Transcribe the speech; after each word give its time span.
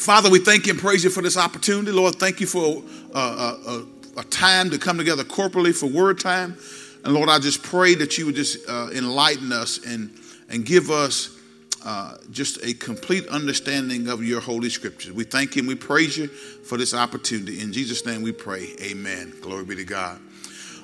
Father, 0.00 0.30
we 0.30 0.38
thank 0.38 0.66
you 0.66 0.72
and 0.72 0.80
praise 0.80 1.04
you 1.04 1.10
for 1.10 1.20
this 1.20 1.36
opportunity. 1.36 1.92
Lord, 1.92 2.14
thank 2.14 2.40
you 2.40 2.46
for 2.46 2.82
a, 3.14 3.18
a, 3.18 3.86
a 4.16 4.24
time 4.24 4.70
to 4.70 4.78
come 4.78 4.96
together 4.96 5.24
corporately 5.24 5.76
for 5.76 5.90
word 5.90 6.18
time. 6.18 6.56
And 7.04 7.12
Lord, 7.12 7.28
I 7.28 7.38
just 7.38 7.62
pray 7.62 7.94
that 7.96 8.16
you 8.16 8.24
would 8.24 8.34
just 8.34 8.66
uh, 8.66 8.88
enlighten 8.94 9.52
us 9.52 9.84
and, 9.84 10.10
and 10.48 10.64
give 10.64 10.90
us 10.90 11.38
uh, 11.84 12.16
just 12.30 12.64
a 12.64 12.72
complete 12.72 13.28
understanding 13.28 14.08
of 14.08 14.24
your 14.24 14.40
holy 14.40 14.70
scriptures. 14.70 15.12
We 15.12 15.24
thank 15.24 15.54
you 15.54 15.60
and 15.60 15.68
we 15.68 15.74
praise 15.74 16.16
you 16.16 16.28
for 16.28 16.78
this 16.78 16.94
opportunity. 16.94 17.60
In 17.60 17.70
Jesus' 17.70 18.06
name 18.06 18.22
we 18.22 18.32
pray. 18.32 18.74
Amen. 18.80 19.34
Glory 19.42 19.66
be 19.66 19.76
to 19.76 19.84
God. 19.84 20.18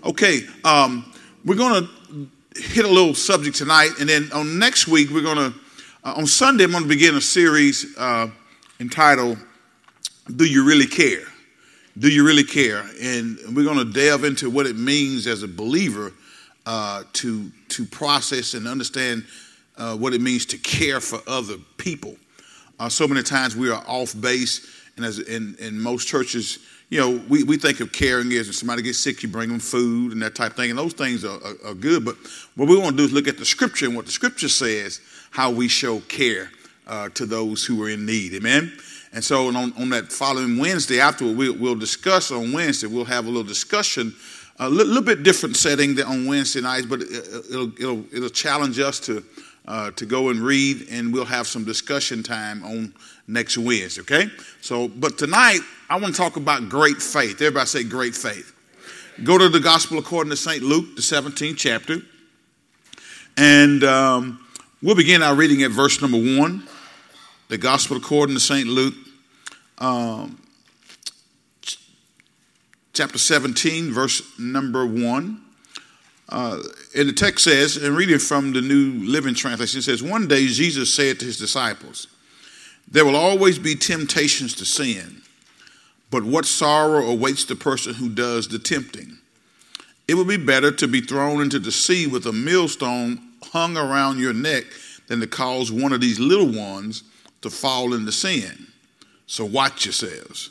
Okay, 0.05 0.43
um, 0.63 1.11
we're 1.43 1.57
going 1.57 1.89
to 1.89 2.61
hit 2.61 2.85
a 2.85 2.89
little 2.89 3.15
subject 3.15 3.57
tonight. 3.57 3.93
And 3.99 4.11
then 4.11 4.31
on 4.33 4.59
next 4.59 4.87
week, 4.89 5.09
we're 5.09 5.23
going 5.23 5.53
to, 5.53 5.59
uh, 6.05 6.15
on 6.19 6.27
Sunday, 6.27 6.65
I'm 6.65 6.73
going 6.73 6.83
to 6.83 6.89
begin 6.89 7.15
a 7.15 7.21
series 7.23 7.97
uh, 7.97 8.29
entitled, 8.81 9.39
Do 10.35 10.45
You 10.45 10.65
Really 10.65 10.87
Care? 10.87 11.27
Do 11.99 12.09
You 12.09 12.27
Really 12.27 12.45
Care? 12.45 12.85
And 13.01 13.39
we're 13.55 13.65
going 13.65 13.79
to 13.79 13.93
delve 13.93 14.25
into 14.25 14.51
what 14.51 14.67
it 14.67 14.77
means 14.77 15.27
as 15.27 15.43
a 15.43 15.49
believer 15.49 16.13
uh, 16.67 17.05
to, 17.15 17.51
to 17.69 17.85
process 17.87 18.55
and 18.55 18.67
understand 18.67 19.25
uh, 19.77 19.97
what 19.97 20.15
it 20.15 20.21
means 20.21 20.47
to 20.47 20.59
care 20.59 21.01
for 21.01 21.21
other 21.27 21.57
people. 21.77 22.17
Uh, 22.79 22.89
so 22.89 23.07
many 23.09 23.23
times 23.23 23.57
we 23.57 23.71
are 23.71 23.83
off 23.87 24.19
base, 24.21 24.69
and 24.97 25.05
as 25.05 25.19
in, 25.19 25.57
in 25.59 25.81
most 25.81 26.09
churches, 26.09 26.59
you 26.89 27.01
know, 27.01 27.23
we, 27.29 27.43
we 27.43 27.57
think 27.57 27.81
of 27.81 27.93
caring 27.93 28.31
as 28.33 28.47
when 28.47 28.53
somebody 28.53 28.83
gets 28.83 28.99
sick, 28.99 29.23
you 29.23 29.29
bring 29.29 29.49
them 29.49 29.59
food 29.59 30.13
and 30.13 30.23
that 30.23 30.35
type 30.35 30.53
of 30.53 30.57
thing, 30.57 30.71
and 30.71 30.79
those 30.79 30.93
things 30.93 31.25
are, 31.25 31.39
are, 31.43 31.71
are 31.71 31.75
good. 31.75 32.05
But 32.05 32.17
what 32.55 32.69
we 32.69 32.77
want 32.77 32.91
to 32.91 32.97
do 32.97 33.05
is 33.05 33.13
look 33.13 33.29
at 33.29 33.39
the 33.39 33.45
scripture 33.45 33.87
and 33.87 33.97
what 33.97 34.07
the 34.07 34.13
scripture 34.13 34.49
says, 34.49 35.01
how 35.31 35.51
we 35.51 35.69
show 35.69 36.01
care 36.01 36.51
uh, 36.87 37.09
to 37.11 37.27
those 37.27 37.65
who 37.65 37.83
are 37.83 37.89
in 37.89 38.07
need. 38.07 38.35
Amen. 38.35 38.73
And 39.13 39.25
so 39.25 39.49
on, 39.49 39.57
on 39.57 39.89
that 39.91 40.13
following 40.13 40.59
Wednesday 40.59 41.01
afterward, 41.01 41.37
we, 41.37 41.51
will 41.51 41.75
discuss 41.75 42.31
on 42.31 42.53
Wednesday. 42.53 42.87
We'll 42.87 43.05
have 43.05 43.25
a 43.25 43.29
little 43.29 43.45
discussion, 43.45 44.15
a 44.59 44.69
little, 44.69 44.87
little 44.87 45.03
bit 45.03 45.23
different 45.23 45.57
setting 45.57 46.01
on 46.03 46.27
Wednesday 46.27 46.61
nights, 46.61 46.87
but 46.87 47.03
it'll, 47.03 47.73
it'll, 47.81 48.05
it'll 48.15 48.29
challenge 48.29 48.79
us 48.79 49.01
to 49.01 49.25
uh, 49.69 49.91
to 49.93 50.07
go 50.07 50.29
and 50.29 50.41
read, 50.41 50.87
and 50.91 51.13
we'll 51.13 51.25
have 51.25 51.47
some 51.47 51.65
discussion 51.65 52.23
time 52.23 52.63
on 52.65 52.95
next 53.27 53.59
Wednesday. 53.59 54.01
Okay. 54.03 54.31
So, 54.61 54.89
but 54.89 55.19
tonight 55.19 55.61
I 55.91 55.99
want 55.99 56.15
to 56.15 56.21
talk 56.21 56.37
about 56.37 56.69
great 56.69 57.03
faith. 57.03 57.41
Everybody 57.43 57.67
say 57.67 57.85
great 57.85 58.15
faith. 58.15 58.53
Go 59.25 59.39
to 59.39 59.49
the 59.49 59.61
Gospel 59.61 59.99
according 59.99 60.31
to 60.31 60.37
St. 60.37 60.63
Luke, 60.63 60.95
the 60.95 61.03
17th 61.03 61.57
chapter, 61.57 61.97
and 63.37 63.83
um, 63.83 64.47
we'll 64.83 64.95
begin 64.95 65.23
our 65.23 65.35
reading 65.35 65.63
at 65.63 65.71
verse 65.71 66.01
number 66.01 66.19
one 66.19 66.69
the 67.49 67.59
Gospel 67.59 67.97
according 67.97 68.35
to 68.35 68.41
St. 68.41 68.67
Luke, 68.67 68.95
um, 69.79 70.41
chapter 72.93 73.19
17, 73.19 73.93
verse 73.93 74.23
number 74.39 74.85
1. 74.85 75.43
Uh, 76.29 76.59
and 76.97 77.09
the 77.09 77.13
text 77.13 77.45
says, 77.45 77.77
and 77.77 77.97
reading 77.97 78.19
from 78.19 78.53
the 78.53 78.61
New 78.61 78.95
Living 79.07 79.35
Translation, 79.35 79.79
it 79.79 79.83
says, 79.83 80.03
One 80.03 80.27
day 80.27 80.47
Jesus 80.47 80.93
said 80.93 81.21
to 81.21 81.25
his 81.25 81.39
disciples, 81.39 82.09
There 82.91 83.05
will 83.05 83.15
always 83.15 83.61
be 83.61 83.77
temptations 83.77 84.55
to 84.55 84.65
sin, 84.65 85.23
but 86.11 86.25
what 86.25 86.47
sorrow 86.47 87.07
awaits 87.07 87.45
the 87.45 87.55
person 87.55 87.95
who 87.95 88.09
does 88.09 88.49
the 88.49 88.59
tempting? 88.59 89.19
It 90.09 90.15
would 90.15 90.29
be 90.29 90.37
better 90.37 90.73
to 90.73 90.89
be 90.89 91.01
thrown 91.01 91.43
into 91.43 91.61
the 91.61 91.73
sea 91.73 92.09
with 92.09 92.27
a 92.27 92.33
millstone 92.33 93.21
hung 93.53 93.77
around 93.77 94.19
your 94.19 94.33
neck 94.33 94.65
than 95.07 95.21
to 95.21 95.27
cause 95.29 95.71
one 95.71 95.93
of 95.93 96.01
these 96.01 96.19
little 96.19 96.51
ones 96.51 97.05
to 97.43 97.51
fall 97.51 97.95
into 97.95 98.13
sin. 98.13 98.67
So 99.27 99.45
watch 99.45 99.85
yourselves. 99.85 100.51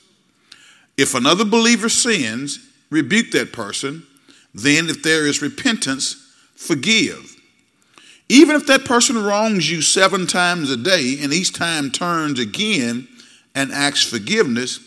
If 0.98 1.16
another 1.16 1.46
believer 1.46 1.90
sins, 1.90 2.60
rebuke 2.90 3.32
that 3.32 3.54
person. 3.54 4.04
Then, 4.54 4.90
if 4.90 5.04
there 5.04 5.28
is 5.28 5.42
repentance, 5.42 6.34
forgive. 6.56 7.36
Even 8.30 8.56
if 8.56 8.66
that 8.68 8.86
person 8.86 9.22
wrongs 9.22 9.70
you 9.70 9.82
seven 9.82 10.26
times 10.26 10.72
a 10.72 10.78
day 10.78 11.18
and 11.22 11.34
each 11.34 11.54
time 11.54 11.92
turns 11.92 12.40
again 12.40 13.08
and 13.54 13.72
asks 13.72 14.10
forgiveness, 14.10 14.80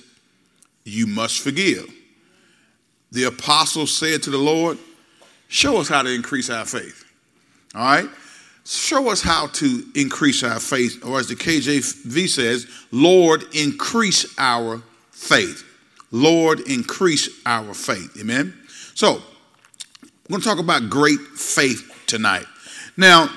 you 0.84 1.06
must 1.06 1.41
forgive. 1.41 1.87
The 3.12 3.25
apostles 3.25 3.94
said 3.94 4.23
to 4.25 4.31
the 4.31 4.39
Lord, 4.39 4.78
Show 5.49 5.78
us 5.78 5.89
how 5.89 6.03
to 6.03 6.12
increase 6.12 6.50
our 6.50 6.67
faith. 6.67 7.05
All 7.75 7.83
right? 7.83 8.09
Show 8.69 9.11
us 9.11 9.23
how 9.23 9.47
to 9.47 9.84
increase 9.95 10.43
our 10.43 10.61
faith, 10.61 11.05
or 11.05 11.19
as 11.19 11.29
the 11.29 11.34
KJV 11.34 12.29
says, 12.29 12.67
Lord, 12.93 13.45
increase 13.55 14.34
our 14.39 14.83
faith. 15.11 15.65
Lord, 16.11 16.61
increase 16.61 17.29
our 17.47 17.75
faith. 17.75 18.17
Amen. 18.21 18.55
So, 18.95 19.23
we're 20.29 20.34
going 20.34 20.43
to 20.43 20.49
talk 20.49 20.59
about 20.59 20.91
great 20.91 21.21
faith 21.21 22.03
tonight. 22.06 22.45
Now, 22.97 23.31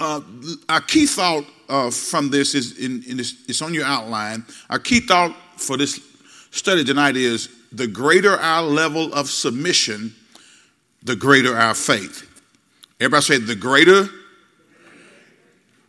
uh, 0.00 0.20
our 0.68 0.80
key 0.80 1.06
thought 1.06 1.44
uh, 1.68 1.90
from 1.90 2.30
this 2.30 2.54
is 2.54 2.78
in, 2.78 3.04
in 3.04 3.16
this, 3.16 3.44
it's 3.48 3.62
on 3.62 3.74
your 3.74 3.84
outline. 3.84 4.44
Our 4.70 4.78
key 4.78 5.00
thought 5.00 5.36
for 5.56 5.76
this 5.76 6.00
study 6.50 6.82
tonight 6.82 7.16
is 7.16 7.48
the 7.70 7.86
greater 7.86 8.36
our 8.36 8.62
level 8.62 9.12
of 9.14 9.28
submission, 9.28 10.14
the 11.02 11.14
greater 11.14 11.56
our 11.56 11.74
faith. 11.74 12.27
Everybody 13.00 13.22
say, 13.22 13.38
the 13.38 13.54
greater 13.54 14.08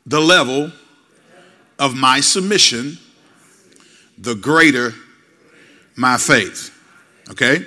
the 0.05 0.19
level 0.19 0.71
of 1.77 1.95
my 1.95 2.19
submission, 2.19 2.97
the 4.17 4.35
greater 4.35 4.93
my 5.95 6.17
faith. 6.17 6.75
Okay? 7.29 7.65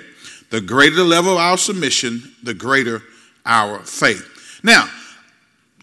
The 0.49 0.61
greater 0.61 0.95
the 0.95 1.03
level 1.03 1.33
of 1.33 1.37
our 1.37 1.57
submission, 1.57 2.35
the 2.43 2.53
greater 2.53 3.01
our 3.45 3.79
faith. 3.79 4.59
Now, 4.61 4.89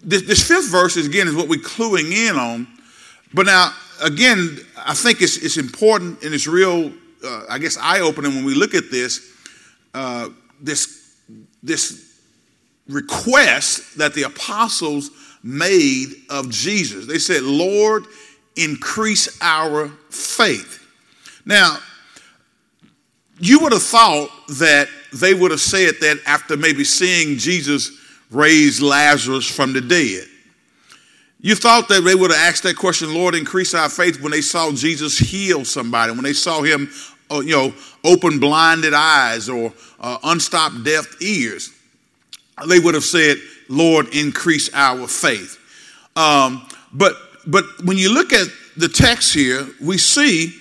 this, 0.02 0.22
this 0.22 0.46
fifth 0.46 0.70
verse 0.70 0.96
is 0.96 1.06
again 1.06 1.28
is 1.28 1.34
what 1.34 1.48
we're 1.48 1.60
cluing 1.60 2.12
in 2.12 2.36
on. 2.36 2.66
But 3.32 3.46
now, 3.46 3.74
again, 4.02 4.58
I 4.76 4.94
think 4.94 5.22
it's, 5.22 5.36
it's 5.36 5.56
important 5.56 6.22
and 6.22 6.34
it's 6.34 6.46
real, 6.46 6.92
uh, 7.24 7.44
I 7.48 7.58
guess, 7.58 7.76
eye 7.78 8.00
opening 8.00 8.34
when 8.34 8.44
we 8.44 8.54
look 8.54 8.74
at 8.74 8.90
this. 8.90 9.34
Uh, 9.92 10.28
this, 10.60 11.16
this 11.62 12.09
request 12.90 13.98
that 13.98 14.14
the 14.14 14.24
apostles 14.24 15.10
made 15.42 16.08
of 16.28 16.50
Jesus. 16.50 17.06
They 17.06 17.18
said, 17.18 17.42
Lord, 17.42 18.04
increase 18.56 19.38
our 19.40 19.88
faith. 20.10 20.86
Now, 21.44 21.78
you 23.38 23.60
would 23.60 23.72
have 23.72 23.82
thought 23.82 24.28
that 24.58 24.88
they 25.14 25.34
would 25.34 25.50
have 25.50 25.60
said 25.60 25.94
that 26.00 26.18
after 26.26 26.56
maybe 26.56 26.84
seeing 26.84 27.38
Jesus 27.38 27.98
raise 28.30 28.82
Lazarus 28.82 29.48
from 29.48 29.72
the 29.72 29.80
dead. 29.80 30.26
You 31.40 31.54
thought 31.54 31.88
that 31.88 32.02
they 32.02 32.14
would 32.14 32.30
have 32.30 32.40
asked 32.40 32.64
that 32.64 32.76
question, 32.76 33.14
Lord, 33.14 33.34
increase 33.34 33.72
our 33.72 33.88
faith 33.88 34.20
when 34.20 34.30
they 34.30 34.42
saw 34.42 34.70
Jesus 34.72 35.18
heal 35.18 35.64
somebody, 35.64 36.12
when 36.12 36.22
they 36.22 36.34
saw 36.34 36.60
him, 36.60 36.90
uh, 37.30 37.40
you 37.40 37.56
know, 37.56 37.72
open 38.04 38.38
blinded 38.38 38.92
eyes 38.92 39.48
or 39.48 39.72
uh, 40.00 40.18
unstopped 40.22 40.84
deaf 40.84 41.20
ears 41.22 41.72
they 42.68 42.78
would 42.78 42.94
have 42.94 43.04
said, 43.04 43.36
Lord, 43.68 44.14
increase 44.14 44.72
our 44.74 45.06
faith. 45.06 45.58
Um, 46.16 46.66
but, 46.92 47.14
but 47.46 47.64
when 47.84 47.96
you 47.96 48.12
look 48.12 48.32
at 48.32 48.48
the 48.76 48.88
text 48.88 49.32
here, 49.32 49.66
we 49.80 49.98
see 49.98 50.54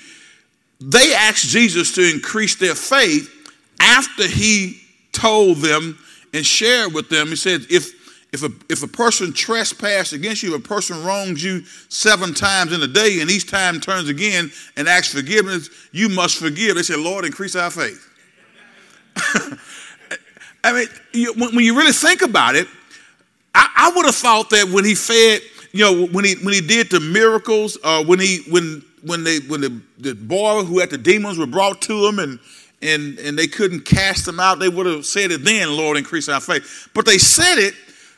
they 0.80 1.14
asked 1.14 1.48
Jesus 1.48 1.94
to 1.96 2.10
increase 2.10 2.56
their 2.56 2.76
faith 2.76 3.36
after 3.82 4.28
he 4.28 4.82
told 5.12 5.58
them 5.58 5.98
and 6.34 6.46
shared 6.46 6.94
with 6.94 7.10
them. 7.10 7.28
He 7.28 7.36
said, 7.36 7.66
if, 7.70 8.32
if, 8.32 8.44
a, 8.44 8.52
if 8.70 8.84
a 8.84 8.88
person 8.88 9.34
trespass 9.34 10.14
against 10.14 10.44
you, 10.44 10.56
if 10.56 10.64
a 10.64 10.68
person 10.68 11.04
wrongs 11.04 11.44
you 11.44 11.66
seven 11.90 12.34
times 12.34 12.72
in 12.72 12.82
a 12.82 12.88
day, 12.88 13.20
and 13.20 13.30
each 13.30 13.50
time 13.50 13.80
turns 13.80 14.08
again 14.08 14.52
and 14.78 14.88
asks 14.88 15.14
forgiveness, 15.14 15.70
you 15.92 16.08
must 16.10 16.38
forgive. 16.38 16.76
They 16.76 16.84
said, 16.84 17.00
Lord, 17.00 17.26
increase 17.26 17.56
our 17.56 17.72
faith. 17.72 18.06
I 20.64 20.74
mean, 20.74 20.88
you, 21.14 21.34
when, 21.34 21.56
when, 21.56 21.66
you 21.66 21.78
really 21.78 21.94
think 21.94 22.22
about 22.22 22.56
it, 22.56 22.68
I, 23.56 23.70
I 23.76 23.92
would 23.96 24.06
have 24.06 24.16
thought 24.16 24.50
that 24.50 24.70
when 24.70 24.86
he 24.86 24.96
fed, 24.96 25.42
you 25.72 25.84
know, 25.84 26.08
when 26.08 26.26
he 26.26 26.36
when 26.36 26.54
he 26.54 26.62
did 26.62 26.90
the 26.90 27.00
miracles, 27.00 27.78
uh, 27.84 28.04
when 28.04 28.20
he 28.20 28.40
when 28.50 28.84
when 29.04 29.24
they 29.24 29.40
when 29.40 29.62
the, 29.62 29.82
the 30.00 30.16
boy 30.16 30.64
who 30.64 30.80
had 30.80 30.90
the 30.90 30.98
demons 30.98 31.38
were 31.38 31.46
brought 31.48 31.82
to 31.84 32.08
him 32.08 32.20
and 32.20 32.40
and 32.82 33.20
and 33.20 33.38
they 33.38 33.48
couldn't 33.48 33.82
cast 33.82 34.26
them 34.26 34.40
out, 34.40 34.60
they 34.60 34.70
would 34.70 34.86
have 34.86 35.06
said 35.06 35.32
it 35.32 35.44
then, 35.44 35.76
Lord, 35.76 35.98
increase 35.98 36.28
our 36.28 36.42
faith. 36.42 36.90
But 36.94 37.06
they 37.06 37.18
said 37.18 37.58
it 37.58 37.74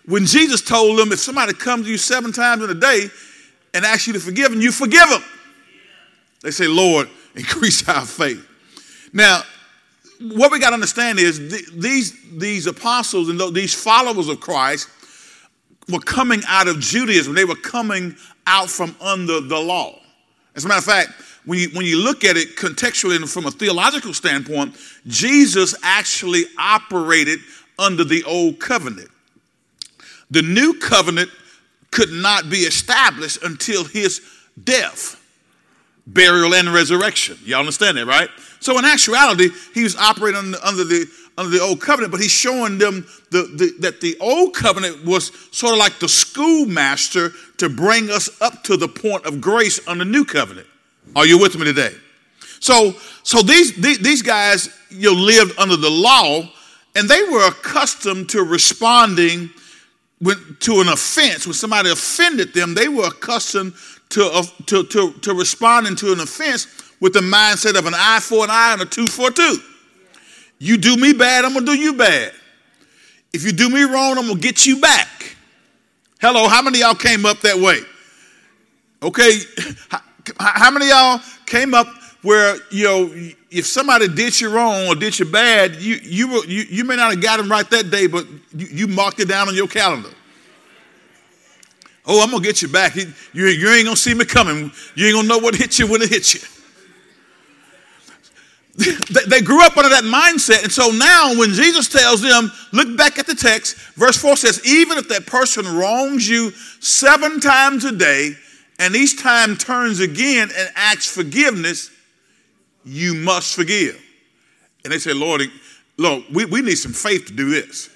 when 0.06 0.26
Jesus 0.26 0.62
told 0.62 0.98
them, 0.98 1.12
if 1.12 1.20
somebody 1.20 1.54
comes 1.54 1.86
to 1.86 1.92
you 1.92 1.98
seven 1.98 2.32
times 2.32 2.64
in 2.64 2.70
a 2.70 2.76
day 2.76 3.08
and 3.74 3.86
asks 3.86 4.08
you 4.08 4.14
to 4.14 4.20
forgive 4.20 4.52
them, 4.52 4.62
you 4.62 4.72
forgive 4.72 5.08
them. 5.10 5.24
They 6.42 6.52
say, 6.52 6.68
Lord, 6.68 7.08
increase 7.36 7.88
our 7.88 8.06
faith. 8.06 8.48
Now, 9.14 9.42
Mm-hmm. 10.22 10.38
what 10.38 10.52
we 10.52 10.60
got 10.60 10.70
to 10.70 10.76
understand 10.76 11.20
is 11.20 11.40
th- 11.40 11.72
these, 11.74 12.38
these 12.38 12.68
apostles 12.68 13.30
and 13.30 13.40
th- 13.40 13.54
these 13.54 13.74
followers 13.74 14.28
of 14.28 14.40
Christ 14.40 14.88
were 15.90 16.00
coming 16.00 16.42
out 16.48 16.68
of 16.68 16.80
Judaism. 16.80 17.34
They 17.34 17.46
were 17.46 17.56
coming 17.56 18.16
out 18.46 18.70
from 18.70 18.96
under 19.02 19.42
the 19.42 19.58
law. 19.58 20.00
As 20.56 20.66
a 20.66 20.68
matter 20.68 20.80
of 20.80 20.86
fact, 20.86 21.10
when 21.46 21.58
you, 21.58 21.70
when 21.70 21.86
you 21.86 21.98
look 21.98 22.24
at 22.24 22.38
it 22.38 22.56
contextually 22.56 23.16
and 23.16 23.28
from 23.28 23.48
a 23.48 23.52
theological 23.52 24.14
standpoint, 24.14 24.76
Jesus 25.08 25.74
actually 25.82 26.44
operated 26.58 27.40
under 27.80 28.04
the 28.04 28.24
old 28.26 28.60
covenant. 28.60 29.10
The 30.30 30.44
new 30.44 30.76
covenant 30.76 31.32
could 31.90 32.12
not 32.12 32.50
be 32.50 32.58
established 32.58 33.44
until 33.44 33.84
his 33.86 34.22
death, 34.64 35.20
burial, 36.06 36.54
and 36.54 36.70
resurrection. 36.70 37.38
Y'all 37.44 37.60
understand 37.60 37.98
that, 37.98 38.06
right? 38.06 38.30
So 38.62 38.78
in 38.78 38.86
actuality, 38.86 39.50
he 39.74 39.84
was 39.84 39.96
operating 39.98 40.40
under, 40.40 40.58
under 40.64 40.84
the 40.84 41.08
under 41.38 41.50
the 41.50 41.62
old 41.62 41.82
covenant, 41.82 42.12
but 42.12 42.22
he's 42.22 42.32
showing 42.32 42.78
them 42.78 43.08
the, 43.32 43.44
the, 43.44 43.74
that 43.80 44.02
the 44.02 44.18
old 44.20 44.54
covenant 44.54 45.04
was 45.06 45.32
sort 45.52 45.74
of 45.74 45.80
like 45.80 45.98
the 46.00 46.08
schoolmaster 46.08 47.32
to 47.58 47.70
bring 47.70 48.10
us 48.10 48.30
up 48.42 48.64
to 48.66 48.78
the 48.78 48.88
point 48.88 49.26
of 49.26 49.42
grace 49.42 49.80
the 49.80 50.06
new 50.06 50.26
covenant. 50.26 50.68
Are 51.16 51.26
you 51.26 51.40
with 51.40 51.58
me 51.58 51.66
today? 51.66 51.96
So, 52.60 52.94
so 53.24 53.42
these, 53.42 53.76
these 53.76 54.22
guys 54.22 54.70
you 54.92 55.14
know, 55.14 55.20
lived 55.20 55.58
under 55.58 55.78
the 55.78 55.90
law, 55.90 56.44
and 56.96 57.10
they 57.10 57.24
were 57.24 57.48
accustomed 57.48 58.30
to 58.30 58.44
responding 58.44 59.50
when, 60.20 60.38
to 60.60 60.82
an 60.82 60.90
offense. 60.90 61.48
When 61.48 61.54
somebody 61.54 61.90
offended 61.90 62.54
them, 62.54 62.76
they 62.76 62.88
were 62.88 63.08
accustomed 63.08 63.74
to, 64.10 64.26
uh, 64.26 64.44
to, 64.68 64.84
to, 64.84 65.14
to 65.14 65.34
responding 65.34 65.96
to 65.98 66.12
an 66.12 66.20
offense 66.20 66.68
with 67.02 67.14
the 67.14 67.20
mindset 67.20 67.78
of 67.78 67.86
an 67.86 67.94
eye 67.94 68.20
for 68.22 68.46
an 68.46 68.50
eye 68.50 68.74
and 68.74 68.84
a 68.84 68.86
tooth 68.86 69.12
for 69.12 69.28
a 69.28 69.32
tooth. 69.32 69.68
You 70.60 70.78
do 70.78 70.96
me 70.96 71.12
bad, 71.12 71.44
I'm 71.44 71.54
gonna 71.54 71.66
do 71.66 71.74
you 71.74 71.94
bad. 71.96 72.32
If 73.34 73.44
you 73.44 73.52
do 73.52 73.70
me 73.70 73.82
wrong, 73.82 74.18
I'm 74.18 74.28
gonna 74.28 74.40
get 74.40 74.66
you 74.66 74.80
back. 74.80 75.36
Hello, 76.22 76.48
how 76.48 76.62
many 76.62 76.80
y'all 76.80 76.94
came 76.94 77.26
up 77.26 77.42
that 77.42 77.58
way? 77.58 77.80
Okay, 79.02 79.40
how 80.40 80.70
many 80.70 80.88
y'all 80.90 81.20
came 81.48 81.74
up 81.74 81.88
where 82.22 82.58
you 82.70 82.84
know 82.84 83.12
if 83.50 83.66
somebody 83.66 84.08
did 84.08 84.40
you 84.40 84.54
wrong 84.54 84.88
or 84.88 84.94
did 84.94 85.18
you 85.18 85.26
bad, 85.26 85.76
you 85.76 85.96
you 86.04 86.28
were, 86.28 86.46
you, 86.46 86.64
you 86.70 86.84
may 86.86 86.96
not 86.96 87.12
have 87.12 87.22
got 87.22 87.38
them 87.38 87.50
right 87.50 87.68
that 87.72 87.90
day, 87.90 88.06
but 88.06 88.28
you, 88.56 88.68
you 88.68 88.88
marked 88.88 89.20
it 89.20 89.28
down 89.28 89.48
on 89.48 89.56
your 89.56 89.68
calendar. 89.68 90.10
Oh, 92.06 92.22
I'm 92.22 92.30
gonna 92.30 92.44
get 92.44 92.62
you 92.62 92.68
back. 92.68 92.96
You, 92.96 93.12
you 93.34 93.70
ain't 93.70 93.86
gonna 93.86 93.96
see 93.96 94.14
me 94.14 94.26
coming. 94.26 94.72
You 94.94 95.08
ain't 95.08 95.16
gonna 95.16 95.28
know 95.28 95.40
what 95.40 95.56
hit 95.56 95.80
you 95.80 95.88
when 95.88 96.04
it 96.04 96.10
hits 96.10 96.36
you. 96.36 96.61
they 99.28 99.42
grew 99.42 99.64
up 99.64 99.76
under 99.78 99.90
that 99.90 100.04
mindset. 100.04 100.64
And 100.64 100.72
so 100.72 100.92
now, 100.92 101.38
when 101.38 101.52
Jesus 101.52 101.90
tells 101.90 102.22
them, 102.22 102.52
look 102.72 102.96
back 102.98 103.20
at 103.20 103.28
the 103.28 103.36
text, 103.36 103.76
verse 103.96 104.18
4 104.18 104.38
says, 104.38 104.66
even 104.66 104.98
if 104.98 105.10
that 105.10 105.26
person 105.26 105.66
wrongs 105.78 106.28
you 106.28 106.52
seven 106.80 107.40
times 107.40 107.84
a 107.86 107.92
day, 107.92 108.34
and 108.80 108.96
each 108.96 109.22
time 109.22 109.58
turns 109.58 110.00
again 110.00 110.50
and 110.58 110.70
asks 110.76 111.14
forgiveness, 111.14 111.92
you 112.84 113.14
must 113.14 113.56
forgive. 113.56 114.02
And 114.84 114.92
they 114.92 114.98
say, 114.98 115.14
Lord, 115.14 115.42
Lord, 115.98 116.24
we, 116.32 116.46
we 116.46 116.62
need 116.62 116.78
some 116.78 116.94
faith 116.94 117.28
to 117.28 117.34
do 117.34 117.50
this. 117.50 117.90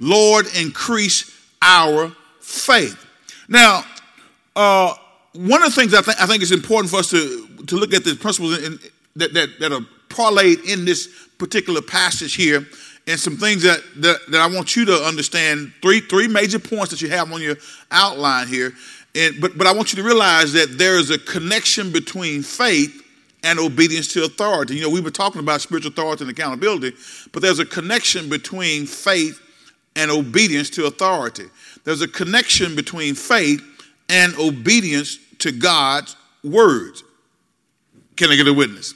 Lord, 0.00 0.46
increase 0.58 1.30
our 1.60 2.10
faith. 2.40 3.04
Now, 3.48 3.84
uh, 4.56 4.94
one 5.34 5.62
of 5.62 5.74
the 5.74 5.80
things 5.80 5.92
I, 5.92 6.00
th- 6.00 6.16
I 6.18 6.26
think 6.26 6.42
is 6.42 6.52
important 6.52 6.90
for 6.90 6.98
us 6.98 7.10
to, 7.10 7.46
to 7.66 7.76
look 7.76 7.92
at 7.92 8.04
the 8.04 8.14
principles 8.14 8.58
in, 8.58 8.64
in, 8.64 8.78
that, 9.16 9.34
that, 9.34 9.48
that 9.60 9.72
are 9.72 9.80
parlayed 10.14 10.64
in 10.68 10.84
this 10.84 11.08
particular 11.38 11.82
passage 11.82 12.34
here 12.34 12.66
and 13.06 13.20
some 13.20 13.36
things 13.36 13.62
that, 13.62 13.80
that, 13.96 14.18
that, 14.30 14.40
I 14.40 14.46
want 14.46 14.76
you 14.76 14.84
to 14.86 14.94
understand. 15.04 15.72
Three, 15.82 16.00
three 16.00 16.28
major 16.28 16.58
points 16.58 16.90
that 16.90 17.02
you 17.02 17.10
have 17.10 17.30
on 17.32 17.42
your 17.42 17.56
outline 17.90 18.48
here. 18.48 18.72
And, 19.14 19.40
but, 19.40 19.58
but 19.58 19.66
I 19.66 19.72
want 19.72 19.92
you 19.92 20.02
to 20.02 20.06
realize 20.06 20.52
that 20.54 20.78
there 20.78 20.98
is 20.98 21.10
a 21.10 21.18
connection 21.18 21.92
between 21.92 22.42
faith 22.42 23.02
and 23.42 23.58
obedience 23.58 24.08
to 24.14 24.24
authority. 24.24 24.76
You 24.76 24.82
know, 24.82 24.90
we've 24.90 25.04
been 25.04 25.12
talking 25.12 25.40
about 25.40 25.60
spiritual 25.60 25.92
authority 25.92 26.24
and 26.24 26.30
accountability, 26.30 26.94
but 27.32 27.42
there's 27.42 27.58
a 27.58 27.66
connection 27.66 28.30
between 28.30 28.86
faith 28.86 29.40
and 29.96 30.10
obedience 30.10 30.70
to 30.70 30.86
authority. 30.86 31.44
There's 31.84 32.00
a 32.00 32.08
connection 32.08 32.74
between 32.74 33.14
faith 33.14 33.62
and 34.08 34.34
obedience 34.38 35.18
to 35.40 35.52
God's 35.52 36.16
words. 36.42 37.04
Can 38.16 38.30
I 38.30 38.36
get 38.36 38.48
a 38.48 38.54
witness? 38.54 38.94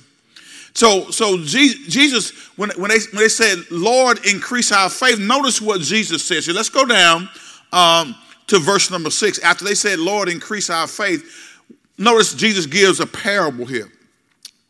So, 0.75 1.11
so 1.11 1.39
Jesus, 1.39 2.31
when, 2.57 2.71
when, 2.77 2.91
they, 2.91 2.99
when 3.13 3.23
they 3.23 3.29
said, 3.29 3.59
Lord, 3.71 4.25
increase 4.27 4.71
our 4.71 4.89
faith, 4.89 5.19
notice 5.19 5.61
what 5.61 5.81
Jesus 5.81 6.25
says. 6.25 6.47
So 6.47 6.53
let's 6.53 6.69
go 6.69 6.85
down 6.85 7.29
um, 7.73 8.15
to 8.49 8.59
verse 8.59 8.91
number 8.91 9.11
six. 9.11 9.39
After 9.41 9.65
they 9.65 9.75
said, 9.75 9.99
Lord, 9.99 10.29
increase 10.29 10.71
our 10.71 10.87
faith, 10.87 11.59
notice 11.97 12.35
Jesus 12.35 12.67
gives 12.67 13.01
a 13.01 13.07
parable 13.07 13.67
here. 13.67 13.91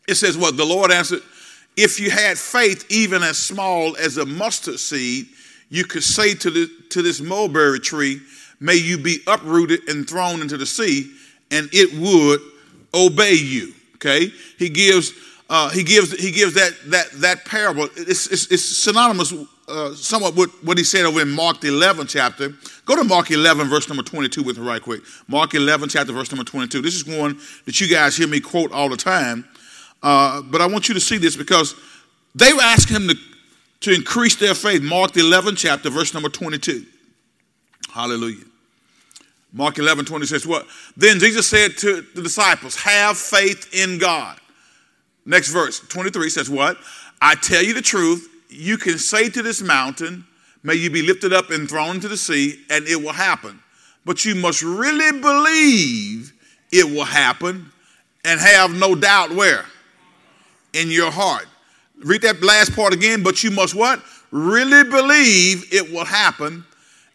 It 0.06 0.14
says, 0.14 0.38
What? 0.38 0.56
the 0.56 0.64
Lord 0.64 0.90
answered, 0.90 1.20
If 1.76 2.00
you 2.00 2.10
had 2.10 2.38
faith 2.38 2.86
even 2.90 3.22
as 3.22 3.36
small 3.36 3.96
as 3.96 4.16
a 4.16 4.26
mustard 4.26 4.78
seed, 4.78 5.26
you 5.68 5.84
could 5.84 6.02
say 6.02 6.34
to, 6.34 6.50
the, 6.50 6.70
to 6.90 7.02
this 7.02 7.20
mulberry 7.20 7.80
tree, 7.80 8.20
May 8.60 8.76
you 8.76 8.98
be 8.98 9.18
uprooted 9.26 9.88
and 9.88 10.08
thrown 10.08 10.40
into 10.40 10.56
the 10.56 10.66
sea, 10.66 11.12
and 11.50 11.68
it 11.72 11.92
would 11.98 12.40
obey 12.94 13.34
you. 13.34 13.74
Okay? 13.96 14.32
He 14.58 14.68
gives 14.68 15.12
uh, 15.48 15.70
he 15.70 15.82
gives 15.82 16.12
he 16.12 16.30
gives 16.30 16.54
that 16.54 16.72
that 16.86 17.10
that 17.20 17.44
parable. 17.44 17.88
It's, 17.96 18.26
it's, 18.26 18.50
it's 18.50 18.64
synonymous 18.64 19.32
uh, 19.68 19.94
somewhat 19.94 20.34
with 20.34 20.50
what 20.62 20.78
he 20.78 20.84
said 20.84 21.04
over 21.04 21.20
in 21.20 21.30
Mark 21.30 21.60
the 21.60 21.68
11th 21.68 22.08
chapter. 22.08 22.54
Go 22.84 22.96
to 22.96 23.04
Mark 23.04 23.30
11 23.30 23.68
verse 23.68 23.88
number 23.88 24.02
22 24.02 24.42
with 24.42 24.58
me 24.58 24.66
right 24.66 24.82
quick. 24.82 25.02
Mark 25.26 25.54
11 25.54 25.88
chapter 25.88 26.12
verse 26.12 26.30
number 26.30 26.44
22. 26.44 26.80
This 26.82 26.94
is 26.94 27.06
one 27.06 27.38
that 27.64 27.80
you 27.80 27.88
guys 27.88 28.16
hear 28.16 28.28
me 28.28 28.40
quote 28.40 28.72
all 28.72 28.88
the 28.88 28.96
time, 28.96 29.46
uh, 30.02 30.42
but 30.42 30.60
I 30.60 30.66
want 30.66 30.88
you 30.88 30.94
to 30.94 31.00
see 31.00 31.18
this 31.18 31.36
because 31.36 31.74
they 32.34 32.52
were 32.52 32.62
asking 32.62 32.96
him 32.96 33.08
to 33.08 33.16
to 33.80 33.94
increase 33.94 34.36
their 34.36 34.54
faith. 34.54 34.82
Mark 34.82 35.12
the 35.12 35.20
11th 35.20 35.58
chapter 35.58 35.88
verse 35.88 36.12
number 36.12 36.28
22. 36.28 36.84
Hallelujah. 37.90 38.44
Mark 39.52 39.78
11, 39.78 40.04
20 40.04 40.26
says 40.26 40.46
what? 40.46 40.66
Then 40.96 41.18
Jesus 41.18 41.48
said 41.48 41.76
to 41.78 42.02
the 42.14 42.22
disciples, 42.22 42.76
Have 42.76 43.16
faith 43.16 43.72
in 43.72 43.98
God. 43.98 44.37
Next 45.28 45.50
verse, 45.50 45.80
23 45.80 46.30
says, 46.30 46.48
What? 46.48 46.78
I 47.20 47.34
tell 47.34 47.62
you 47.62 47.74
the 47.74 47.82
truth, 47.82 48.26
you 48.48 48.78
can 48.78 48.96
say 48.96 49.28
to 49.28 49.42
this 49.42 49.60
mountain, 49.60 50.24
May 50.62 50.74
you 50.74 50.90
be 50.90 51.02
lifted 51.02 51.34
up 51.34 51.50
and 51.50 51.68
thrown 51.68 51.96
into 51.96 52.08
the 52.08 52.16
sea, 52.16 52.58
and 52.70 52.88
it 52.88 52.96
will 52.96 53.12
happen. 53.12 53.60
But 54.06 54.24
you 54.24 54.34
must 54.34 54.62
really 54.62 55.20
believe 55.20 56.32
it 56.72 56.84
will 56.84 57.04
happen 57.04 57.70
and 58.24 58.40
have 58.40 58.74
no 58.74 58.94
doubt 58.94 59.30
where? 59.30 59.66
In 60.72 60.90
your 60.90 61.10
heart. 61.10 61.46
Read 62.02 62.22
that 62.22 62.42
last 62.42 62.74
part 62.74 62.94
again, 62.94 63.22
but 63.22 63.44
you 63.44 63.50
must 63.50 63.74
what? 63.74 64.02
Really 64.30 64.88
believe 64.88 65.72
it 65.72 65.92
will 65.92 66.06
happen 66.06 66.64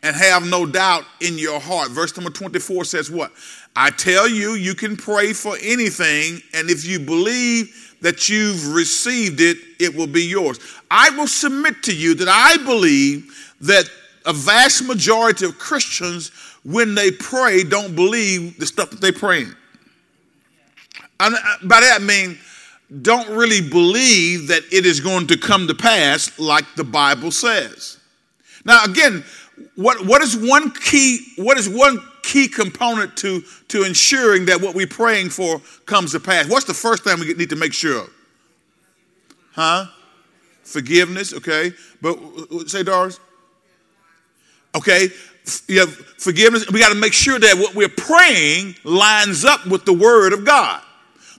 and 0.03 0.15
have 0.15 0.45
no 0.45 0.67
doubt 0.67 1.03
in 1.19 1.39
your 1.39 1.59
heart. 1.59 1.89
Verse 1.89 2.15
number 2.15 2.29
24 2.29 2.85
says 2.85 3.09
what? 3.09 3.31
I 3.75 3.89
tell 3.89 4.27
you, 4.27 4.51
you 4.51 4.75
can 4.75 4.95
pray 4.95 5.33
for 5.33 5.57
anything, 5.61 6.41
and 6.53 6.69
if 6.69 6.85
you 6.85 6.99
believe 6.99 7.82
that 8.03 8.27
you've 8.27 8.73
received 8.73 9.39
it, 9.39 9.57
it 9.79 9.95
will 9.95 10.07
be 10.07 10.23
yours. 10.23 10.59
I 10.91 11.09
will 11.11 11.27
submit 11.27 11.81
to 11.83 11.95
you 11.95 12.13
that 12.15 12.27
I 12.27 12.57
believe 12.63 13.55
that 13.61 13.89
a 14.25 14.33
vast 14.33 14.85
majority 14.85 15.45
of 15.45 15.57
Christians, 15.57 16.29
when 16.63 16.95
they 16.95 17.11
pray, 17.11 17.63
don't 17.63 17.95
believe 17.95 18.59
the 18.59 18.65
stuff 18.65 18.89
that 18.89 18.99
they 18.99 19.13
pray. 19.13 19.45
And 21.19 21.35
uh, 21.35 21.39
by 21.63 21.79
that 21.79 22.01
I 22.01 22.03
mean, 22.03 22.37
don't 23.01 23.29
really 23.29 23.61
believe 23.61 24.49
that 24.49 24.63
it 24.71 24.85
is 24.85 24.99
going 24.99 25.27
to 25.27 25.37
come 25.37 25.67
to 25.67 25.73
pass 25.73 26.37
like 26.37 26.65
the 26.75 26.83
Bible 26.83 27.31
says. 27.31 27.99
Now, 28.65 28.83
again, 28.83 29.23
what, 29.75 30.05
what 30.05 30.21
is 30.21 30.35
one 30.35 30.71
key, 30.71 31.33
what 31.37 31.57
is 31.57 31.69
one 31.69 31.99
key 32.23 32.47
component 32.47 33.15
to, 33.17 33.43
to 33.67 33.83
ensuring 33.83 34.45
that 34.45 34.59
what 34.59 34.73
we're 34.73 34.87
praying 34.87 35.29
for 35.29 35.61
comes 35.85 36.13
to 36.13 36.19
pass. 36.19 36.49
What's 36.49 36.65
the 36.65 36.73
first 36.73 37.03
thing 37.03 37.19
we 37.19 37.33
need 37.33 37.49
to 37.49 37.55
make 37.55 37.73
sure 37.73 38.03
of? 38.03 38.09
Huh? 39.51 39.85
Forgiveness, 40.63 41.33
okay. 41.33 41.71
But 42.01 42.17
uh, 42.17 42.57
uh, 42.57 42.65
say, 42.65 42.83
Doris? 42.83 43.19
Okay. 44.75 45.09
Yeah, 45.67 45.85
forgiveness. 46.17 46.69
We 46.71 46.79
got 46.79 46.89
to 46.89 46.99
make 46.99 47.13
sure 47.13 47.37
that 47.37 47.57
what 47.57 47.75
we're 47.75 47.89
praying 47.89 48.75
lines 48.83 49.43
up 49.43 49.67
with 49.67 49.85
the 49.85 49.93
Word 49.93 50.31
of 50.33 50.45
God. 50.45 50.81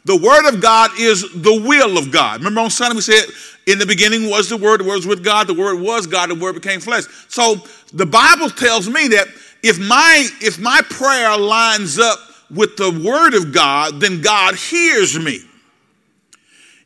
The 0.04 0.16
Word 0.16 0.46
of 0.46 0.60
God 0.60 0.90
is 0.98 1.22
the 1.32 1.62
will 1.66 1.96
of 1.96 2.12
God. 2.12 2.40
Remember 2.40 2.60
on 2.60 2.70
Sunday 2.70 2.96
we 2.96 3.00
said, 3.00 3.24
in 3.66 3.78
the 3.78 3.86
beginning 3.86 4.28
was 4.28 4.50
the 4.50 4.58
Word, 4.58 4.80
the 4.80 4.84
Word 4.84 4.96
was 4.96 5.06
with 5.06 5.24
God, 5.24 5.46
the 5.46 5.54
Word 5.54 5.80
was 5.80 6.06
God, 6.06 6.28
the 6.28 6.34
Word 6.34 6.54
became 6.54 6.80
flesh. 6.80 7.04
So 7.28 7.56
the 7.94 8.04
Bible 8.04 8.50
tells 8.50 8.86
me 8.86 9.08
that 9.08 9.28
if 9.64 9.78
my 9.78 10.28
if 10.42 10.58
my 10.60 10.82
prayer 10.90 11.36
lines 11.38 11.98
up 11.98 12.18
with 12.50 12.76
the 12.76 12.90
word 12.90 13.34
of 13.34 13.52
God, 13.52 13.98
then 13.98 14.20
God 14.20 14.54
hears 14.54 15.18
me. 15.18 15.40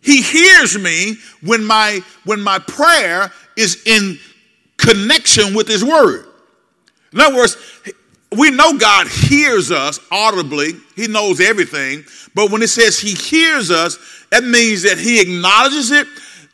He 0.01 0.23
hears 0.23 0.79
me 0.79 1.17
when 1.43 1.65
my 1.65 2.01
when 2.25 2.41
my 2.41 2.61
prayer 2.61 3.33
is 3.57 3.83
in 3.85 4.19
connection 4.77 5.55
with 5.55 5.67
his 5.67 5.85
word. 5.85 6.27
In 7.13 7.21
other 7.21 7.35
words, 7.37 7.57
we 8.37 8.53
know 8.53 8.79
God 8.79 9.09
hears 9.09 9.73
us 9.73 9.99
audibly, 10.13 10.73
He 10.95 11.09
knows 11.09 11.41
everything. 11.41 12.05
But 12.35 12.53
when 12.53 12.63
it 12.63 12.69
says 12.69 12.99
He 12.99 13.15
hears 13.15 13.71
us, 13.71 13.99
that 14.31 14.45
means 14.45 14.83
that 14.83 14.99
He 14.99 15.21
acknowledges 15.21 15.91
it, 15.91 16.07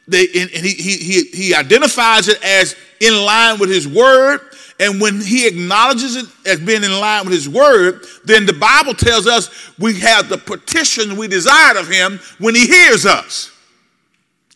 and 0.06 0.50
he, 0.50 0.70
he, 0.70 0.96
he, 0.96 1.24
he 1.24 1.54
identifies 1.54 2.28
it 2.28 2.42
as 2.42 2.76
in 3.00 3.14
line 3.24 3.58
with 3.58 3.68
His 3.68 3.86
Word. 3.86 4.40
And 4.80 5.00
when 5.00 5.20
He 5.20 5.46
acknowledges 5.46 6.16
it 6.16 6.26
as 6.46 6.60
being 6.60 6.82
in 6.82 6.92
line 6.92 7.24
with 7.24 7.32
His 7.32 7.48
Word, 7.48 8.04
then 8.24 8.46
the 8.46 8.52
Bible 8.52 8.94
tells 8.94 9.26
us 9.26 9.72
we 9.78 10.00
have 10.00 10.28
the 10.28 10.38
petition 10.38 11.16
we 11.16 11.28
desired 11.28 11.76
of 11.76 11.88
Him 11.88 12.18
when 12.38 12.54
He 12.54 12.66
hears 12.66 13.06
us. 13.06 13.52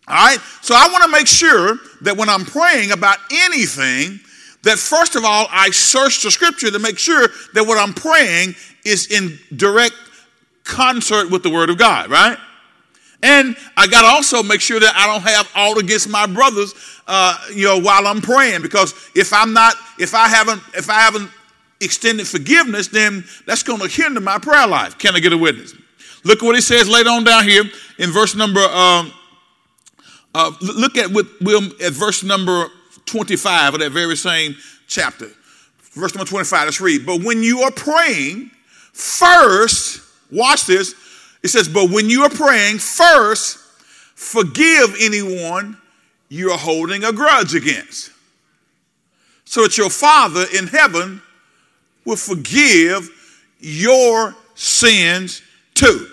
All 0.09 0.15
right? 0.15 0.39
So 0.63 0.75
I 0.75 0.89
want 0.91 1.05
to 1.05 1.11
make 1.11 1.27
sure 1.27 1.79
that 2.03 2.17
when 2.17 2.29
I'm 2.29 2.45
praying 2.45 2.93
about 2.93 3.19
anything, 3.31 4.21
that 4.63 4.79
first 4.79 5.15
of 5.15 5.25
all, 5.25 5.47
I 5.51 5.71
search 5.71 6.23
the 6.23 6.31
scripture 6.31 6.71
to 6.71 6.79
make 6.79 6.99
sure 6.99 7.29
that 7.55 7.65
what 7.65 7.79
I'm 7.79 7.95
praying 7.95 8.55
is 8.85 9.07
in 9.11 9.39
direct 9.57 9.95
concert 10.65 11.31
with 11.31 11.43
the 11.43 11.51
word 11.51 11.71
of 11.71 11.79
God, 11.79 12.11
right? 12.11 12.37
And 13.23 13.57
I 13.77 13.87
got 13.87 14.03
to 14.03 14.09
also 14.09 14.43
make 14.43 14.61
sure 14.61 14.79
that 14.79 14.95
I 14.95 15.07
don't 15.07 15.23
have 15.23 15.51
all 15.55 15.79
against 15.79 16.09
my 16.09 16.27
brothers, 16.27 16.75
uh, 17.09 17.37
you 17.53 17.65
know, 17.65 17.81
while 17.81 18.07
I'm 18.07 18.21
praying. 18.21 18.63
Because 18.63 18.95
if 19.17 19.33
I'm 19.33 19.53
not, 19.53 19.75
if 19.99 20.15
I 20.15 20.29
haven't, 20.29 20.63
if 20.75 20.89
I 20.89 21.01
haven't 21.01 21.31
extended 21.81 22.29
forgiveness, 22.29 22.89
then 22.89 23.25
that's 23.47 23.63
going 23.63 23.81
to 23.81 23.89
hinder 23.89 24.21
my 24.21 24.39
prayer 24.39 24.67
life. 24.67 24.99
Can 24.99 25.17
I 25.17 25.21
get 25.21 25.33
a 25.33 25.39
witness? 25.39 25.75
Look 26.25 26.43
at 26.43 26.47
what 26.47 26.55
he 26.55 26.61
says 26.61 26.89
later 26.89 27.11
on 27.11 27.25
down 27.25 27.45
here 27.45 27.65
in 27.99 28.11
verse 28.11 28.35
number. 28.35 28.61
Um, 28.61 29.13
uh, 30.35 30.53
look 30.61 30.99
at 30.99 31.11
with 31.11 31.27
Will 31.41 31.65
at 31.83 31.93
verse 31.93 32.23
number 32.23 32.67
25 33.07 33.75
of 33.75 33.81
that 33.81 33.91
very 33.91 34.17
same 34.17 34.55
chapter. 34.87 35.31
Verse 35.93 36.15
number 36.15 36.29
25, 36.29 36.67
let's 36.67 36.81
read. 36.81 37.07
But 37.07 37.23
when 37.23 37.43
you 37.43 37.61
are 37.61 37.71
praying, 37.71 38.51
first, 38.93 40.03
watch 40.31 40.67
this. 40.67 40.95
It 41.43 41.49
says, 41.49 41.69
But 41.69 41.91
when 41.91 42.11
you 42.11 42.23
are 42.23 42.31
praying, 42.31 42.79
first, 42.79 43.59
forgive 44.15 44.95
anyone 45.01 45.77
you 46.29 46.51
are 46.51 46.59
holding 46.59 47.05
a 47.05 47.13
grudge 47.13 47.55
against, 47.55 48.11
so 49.45 49.63
that 49.63 49.79
your 49.79 49.91
Father 49.91 50.45
in 50.57 50.67
heaven 50.67 51.23
will 52.05 52.17
forgive 52.17 53.09
your 53.61 54.35
sins 54.55 55.43
too. 55.75 56.09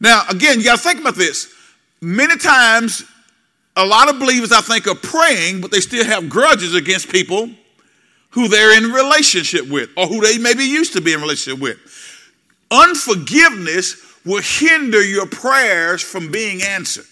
Now, 0.00 0.24
again, 0.28 0.58
you 0.58 0.64
got 0.64 0.78
to 0.78 0.82
think 0.82 1.00
about 1.00 1.16
this. 1.16 1.54
Many 2.00 2.36
times 2.36 3.04
a 3.76 3.84
lot 3.84 4.08
of 4.08 4.18
believers, 4.18 4.52
I 4.52 4.60
think, 4.60 4.86
are 4.86 4.94
praying, 4.94 5.60
but 5.60 5.70
they 5.70 5.80
still 5.80 6.04
have 6.04 6.28
grudges 6.28 6.74
against 6.74 7.10
people 7.10 7.50
who 8.30 8.48
they're 8.48 8.76
in 8.76 8.90
relationship 8.92 9.68
with 9.68 9.90
or 9.96 10.06
who 10.06 10.20
they 10.20 10.38
maybe 10.38 10.64
used 10.64 10.92
to 10.94 11.00
be 11.00 11.12
in 11.12 11.20
relationship 11.20 11.60
with. 11.60 11.78
Unforgiveness 12.70 13.96
will 14.24 14.42
hinder 14.42 15.02
your 15.02 15.26
prayers 15.26 16.02
from 16.02 16.30
being 16.30 16.62
answered. 16.62 17.06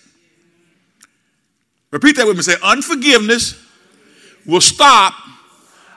Repeat 1.90 2.16
that 2.16 2.26
with 2.26 2.36
me. 2.36 2.42
Say, 2.42 2.56
unforgiveness 2.62 3.64
will 4.46 4.60
stop 4.60 5.14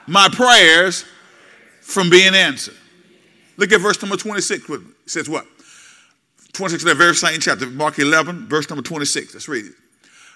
my 0.06 0.28
prayers 0.30 1.04
from 1.80 2.10
being 2.10 2.34
answered. 2.34 2.76
Look 3.56 3.72
at 3.72 3.80
verse 3.80 4.00
number 4.00 4.16
26 4.16 4.68
It 4.68 4.80
says 5.06 5.28
what? 5.28 5.46
26 6.52 6.82
in 6.82 6.88
that 6.88 6.96
very 6.96 7.14
same 7.14 7.40
chapter, 7.40 7.66
Mark 7.66 7.98
11, 7.98 8.48
verse 8.48 8.68
number 8.68 8.82
26. 8.82 9.34
Let's 9.34 9.48
read 9.48 9.66
it. 9.66 9.72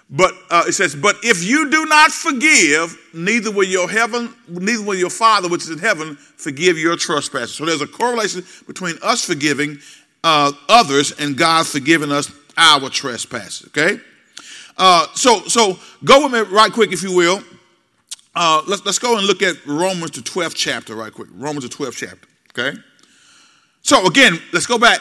But 0.08 0.32
uh, 0.50 0.64
it 0.68 0.72
says, 0.72 0.94
but 0.94 1.16
if 1.22 1.42
you 1.42 1.68
do 1.70 1.84
not 1.86 2.12
forgive, 2.12 2.96
neither 3.12 3.50
will 3.50 3.66
your 3.66 3.88
heaven, 3.88 4.32
neither 4.48 4.82
will 4.82 4.94
your 4.94 5.10
Father 5.10 5.48
which 5.48 5.62
is 5.62 5.70
in 5.70 5.78
heaven 5.78 6.14
forgive 6.16 6.78
your 6.78 6.96
trespasses. 6.96 7.54
So 7.54 7.64
there's 7.64 7.82
a 7.82 7.88
correlation 7.88 8.44
between 8.66 8.94
us 9.02 9.24
forgiving 9.24 9.78
uh, 10.22 10.52
others 10.68 11.12
and 11.18 11.36
God 11.36 11.66
forgiving 11.66 12.12
us 12.12 12.30
our 12.56 12.88
trespasses. 12.88 13.66
Okay, 13.68 14.00
uh, 14.78 15.06
so 15.14 15.40
so 15.44 15.78
go 16.04 16.24
with 16.24 16.32
me 16.32 16.40
right 16.54 16.72
quick, 16.72 16.92
if 16.92 17.02
you 17.02 17.14
will. 17.14 17.42
Uh, 18.34 18.62
let's 18.66 18.84
let's 18.84 18.98
go 18.98 19.16
and 19.16 19.26
look 19.26 19.42
at 19.42 19.56
Romans 19.66 20.10
the 20.12 20.20
12th 20.20 20.54
chapter 20.54 20.94
right 20.94 21.12
quick. 21.12 21.28
Romans 21.32 21.68
the 21.68 21.74
12th 21.74 21.96
chapter. 21.96 22.28
Okay. 22.50 22.78
So 23.82 24.06
again, 24.06 24.40
let's 24.52 24.66
go 24.66 24.78
back. 24.78 25.00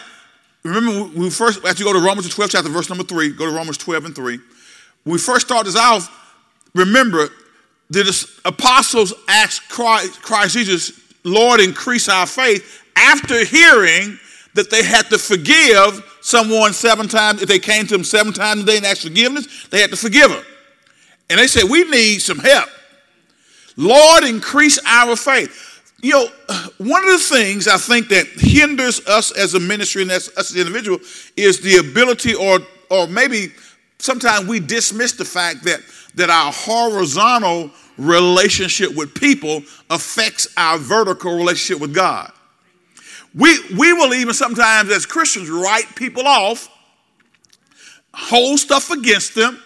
Remember, 0.63 1.03
we 1.17 1.29
first 1.29 1.63
as 1.65 1.79
you 1.79 1.85
go 1.85 1.93
to 1.93 1.99
Romans 1.99 2.27
the 2.27 2.33
12th 2.33 2.51
chapter, 2.51 2.69
verse 2.69 2.89
number 2.89 3.03
three. 3.03 3.31
Go 3.31 3.45
to 3.45 3.51
Romans 3.51 3.77
12 3.77 4.05
and 4.05 4.15
three 4.15 4.39
when 5.05 5.13
we 5.13 5.19
first 5.19 5.45
started 5.45 5.67
this 5.67 5.79
off, 5.79 6.09
remember, 6.73 7.29
the 7.91 8.27
apostles 8.43 9.13
asked 9.27 9.69
Christ, 9.69 10.21
Christ 10.21 10.53
Jesus, 10.55 10.99
Lord, 11.23 11.59
increase 11.59 12.09
our 12.09 12.25
faith 12.25 12.83
after 12.95 13.45
hearing 13.45 14.19
that 14.55 14.71
they 14.71 14.83
had 14.83 15.07
to 15.11 15.19
forgive 15.19 16.03
someone 16.25 16.73
seven 16.73 17.07
times. 17.07 17.41
If 17.41 17.47
they 17.47 17.59
came 17.59 17.85
to 17.87 17.95
him 17.95 18.03
seven 18.03 18.33
times 18.33 18.63
a 18.63 18.65
day 18.65 18.77
and 18.77 18.85
asked 18.85 19.03
forgiveness, 19.03 19.67
they 19.69 19.81
had 19.81 19.91
to 19.91 19.97
forgive 19.97 20.31
them. 20.31 20.43
And 21.29 21.39
they 21.39 21.47
said, 21.47 21.69
We 21.69 21.83
need 21.85 22.19
some 22.19 22.39
help. 22.39 22.69
Lord, 23.77 24.23
increase 24.23 24.79
our 24.85 25.15
faith. 25.15 25.93
You 26.01 26.11
know, 26.11 26.27
one 26.77 27.03
of 27.03 27.11
the 27.11 27.19
things 27.19 27.67
I 27.67 27.77
think 27.77 28.09
that 28.09 28.25
hinders 28.37 29.05
us 29.07 29.31
as 29.31 29.53
a 29.53 29.59
ministry 29.59 30.01
and 30.01 30.11
as 30.11 30.29
us 30.29 30.51
as 30.51 30.53
an 30.53 30.61
individual 30.61 30.99
is 31.37 31.59
the 31.61 31.77
ability 31.77 32.33
or 32.33 32.59
or 32.89 33.07
maybe 33.07 33.51
sometimes 33.97 34.47
we 34.47 34.59
dismiss 34.59 35.13
the 35.13 35.25
fact 35.25 35.63
that, 35.63 35.79
that 36.15 36.29
our 36.29 36.51
horizontal 36.53 37.71
relationship 37.97 38.95
with 38.95 39.13
people 39.15 39.61
affects 39.89 40.47
our 40.57 40.77
vertical 40.77 41.35
relationship 41.35 41.81
with 41.81 41.93
God. 41.93 42.31
We, 43.35 43.59
we 43.75 43.91
will 43.91 44.13
even 44.13 44.33
sometimes, 44.33 44.91
as 44.91 45.05
Christians, 45.05 45.49
write 45.49 45.93
people 45.95 46.25
off, 46.25 46.69
hold 48.13 48.59
stuff 48.59 48.91
against 48.91 49.35
them, 49.35 49.61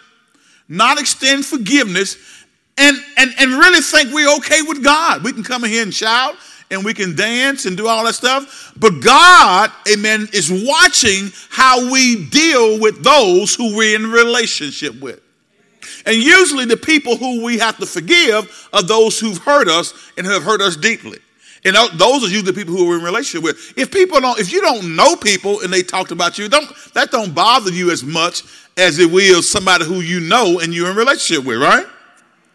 not 0.68 1.00
extend 1.00 1.46
forgiveness, 1.46 2.18
and, 2.78 2.98
and, 3.18 3.32
and 3.38 3.52
really 3.52 3.82
think 3.82 4.12
we're 4.14 4.36
okay 4.38 4.64
with 4.64 4.84
God. 4.84 5.24
We 5.24 5.34
can 5.34 5.44
come 5.44 5.64
in 5.64 5.70
here 5.70 5.84
and 5.84 5.94
shout 5.94 6.36
and 6.72 6.84
we 6.84 6.94
can 6.94 7.16
dance 7.16 7.66
and 7.66 7.76
do 7.76 7.88
all 7.88 8.06
that 8.06 8.16
stuff. 8.16 8.74
But 8.78 9.02
God, 9.02 9.72
amen, 9.92 10.30
is 10.34 10.50
watching 10.52 11.32
how 11.50 11.92
we 11.92 12.28
deal 12.30 12.80
with 12.80 13.04
those 13.04 13.54
who 13.54 13.76
we're 13.76 13.96
in 13.96 14.10
relationship 14.10 15.00
with. 15.00 15.20
And 16.06 16.16
usually 16.16 16.66
the 16.66 16.78
people 16.78 17.18
who 17.18 17.44
we 17.44 17.60
have 17.60 17.78
to 17.78 17.86
forgive 17.86 18.70
are 18.74 18.84
those 18.84 19.20
who've 19.20 19.38
hurt 19.38 19.68
us 19.68 19.94
and 20.18 20.26
have 20.26 20.44
hurt 20.44 20.62
us 20.62 20.76
deeply. 20.76 21.20
And 21.66 21.76
those 21.76 22.24
are 22.24 22.28
usually 22.28 22.42
the 22.42 22.54
people 22.54 22.74
who 22.74 22.88
we're 22.88 22.98
in 22.98 23.04
relationship 23.04 23.44
with. 23.44 23.74
If 23.78 23.92
people 23.92 24.20
don't, 24.22 24.40
if 24.40 24.52
you 24.52 24.62
don't 24.62 24.96
know 24.96 25.16
people 25.16 25.62
and 25.62 25.74
they 25.74 25.84
talked 25.84 26.12
about 26.12 26.38
you, 26.38 26.48
don't 26.48 26.70
that 26.94 27.12
don't 27.12 27.36
bother 27.36 27.72
you 27.72 27.92
as 27.92 28.04
much 28.04 28.44
as 28.78 28.98
it 28.98 29.12
will 29.12 29.42
somebody 29.42 29.84
who 29.84 30.02
you 30.02 30.22
know 30.22 30.60
and 30.60 30.74
you're 30.74 30.90
in 30.90 30.96
relationship 30.96 31.46
with, 31.46 31.62
right? 31.62 31.86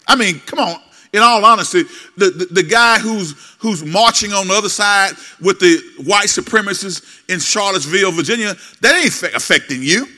I 0.07 0.17
mean, 0.17 0.41
come 0.41 0.59
on 0.59 0.81
in 1.15 1.23
all 1.23 1.45
honesty, 1.45 1.85
the, 2.17 2.31
the, 2.31 2.45
the, 2.47 2.63
guy 2.65 2.99
who's, 2.99 3.55
who's 3.61 3.85
marching 3.85 4.33
on 4.33 4.49
the 4.49 4.55
other 4.55 4.69
side 4.69 5.13
with 5.41 5.61
the 5.61 5.79
white 6.05 6.27
supremacists 6.27 7.23
in 7.31 7.39
Charlottesville, 7.39 8.11
Virginia, 8.11 8.57
that 8.81 8.97
ain't 8.97 9.35
affecting 9.35 9.81
you. 9.81 10.09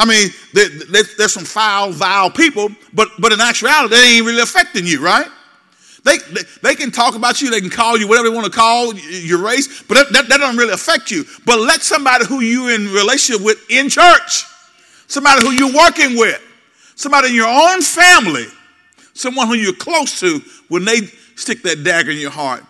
I 0.00 0.04
mean, 0.04 0.30
there's 0.52 1.32
some 1.32 1.44
foul, 1.44 1.92
vile 1.92 2.28
people, 2.28 2.70
but, 2.92 3.08
but 3.20 3.30
in 3.30 3.40
actuality, 3.40 3.94
they 3.94 4.16
ain't 4.16 4.26
really 4.26 4.42
affecting 4.42 4.84
you, 4.84 5.00
right? 5.00 5.28
They, 6.04 6.18
they, 6.18 6.42
they, 6.62 6.74
can 6.74 6.90
talk 6.90 7.14
about 7.14 7.40
you, 7.40 7.50
they 7.50 7.60
can 7.60 7.70
call 7.70 7.96
you 7.96 8.08
whatever 8.08 8.28
they 8.28 8.34
want 8.34 8.46
to 8.46 8.58
call 8.58 8.92
your 8.94 9.38
race, 9.38 9.82
but 9.82 9.94
that, 9.94 10.12
that, 10.12 10.28
that 10.28 10.38
doesn't 10.38 10.56
really 10.56 10.72
affect 10.72 11.12
you. 11.12 11.24
But 11.46 11.60
let 11.60 11.82
somebody 11.82 12.26
who 12.26 12.40
you're 12.40 12.72
in 12.72 12.92
relationship 12.92 13.44
with 13.44 13.64
in 13.70 13.88
church, 13.88 14.44
somebody 15.06 15.46
who 15.46 15.52
you're 15.52 15.72
working 15.72 16.18
with, 16.18 16.42
somebody 16.96 17.28
in 17.28 17.34
your 17.36 17.46
own 17.46 17.82
family, 17.82 18.46
someone 19.14 19.46
who 19.46 19.54
you're 19.54 19.74
close 19.74 20.18
to, 20.20 20.40
when 20.68 20.84
they 20.84 21.02
stick 21.36 21.62
that 21.62 21.84
dagger 21.84 22.10
in 22.10 22.18
your 22.18 22.32
heart, 22.32 22.64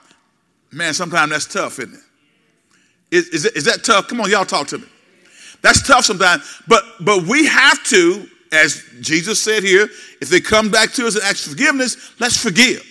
man, 0.70 0.92
sometimes 0.92 1.32
that's 1.32 1.46
tough, 1.46 1.78
isn't 1.78 1.94
it? 1.94 3.16
Is, 3.16 3.28
is, 3.28 3.44
is 3.46 3.64
that 3.64 3.82
tough? 3.82 4.08
Come 4.08 4.20
on, 4.20 4.28
y'all 4.28 4.44
talk 4.44 4.66
to 4.68 4.78
me. 4.78 4.86
That's 5.62 5.86
tough 5.86 6.04
sometimes, 6.04 6.60
but 6.66 6.82
but 7.00 7.22
we 7.22 7.46
have 7.46 7.82
to, 7.84 8.28
as 8.50 8.82
Jesus 9.00 9.40
said 9.40 9.62
here, 9.62 9.88
if 10.20 10.28
they 10.28 10.40
come 10.40 10.70
back 10.70 10.92
to 10.94 11.06
us 11.06 11.14
and 11.14 11.24
ask 11.24 11.48
forgiveness, 11.48 12.18
let's 12.18 12.36
forgive. 12.36 12.84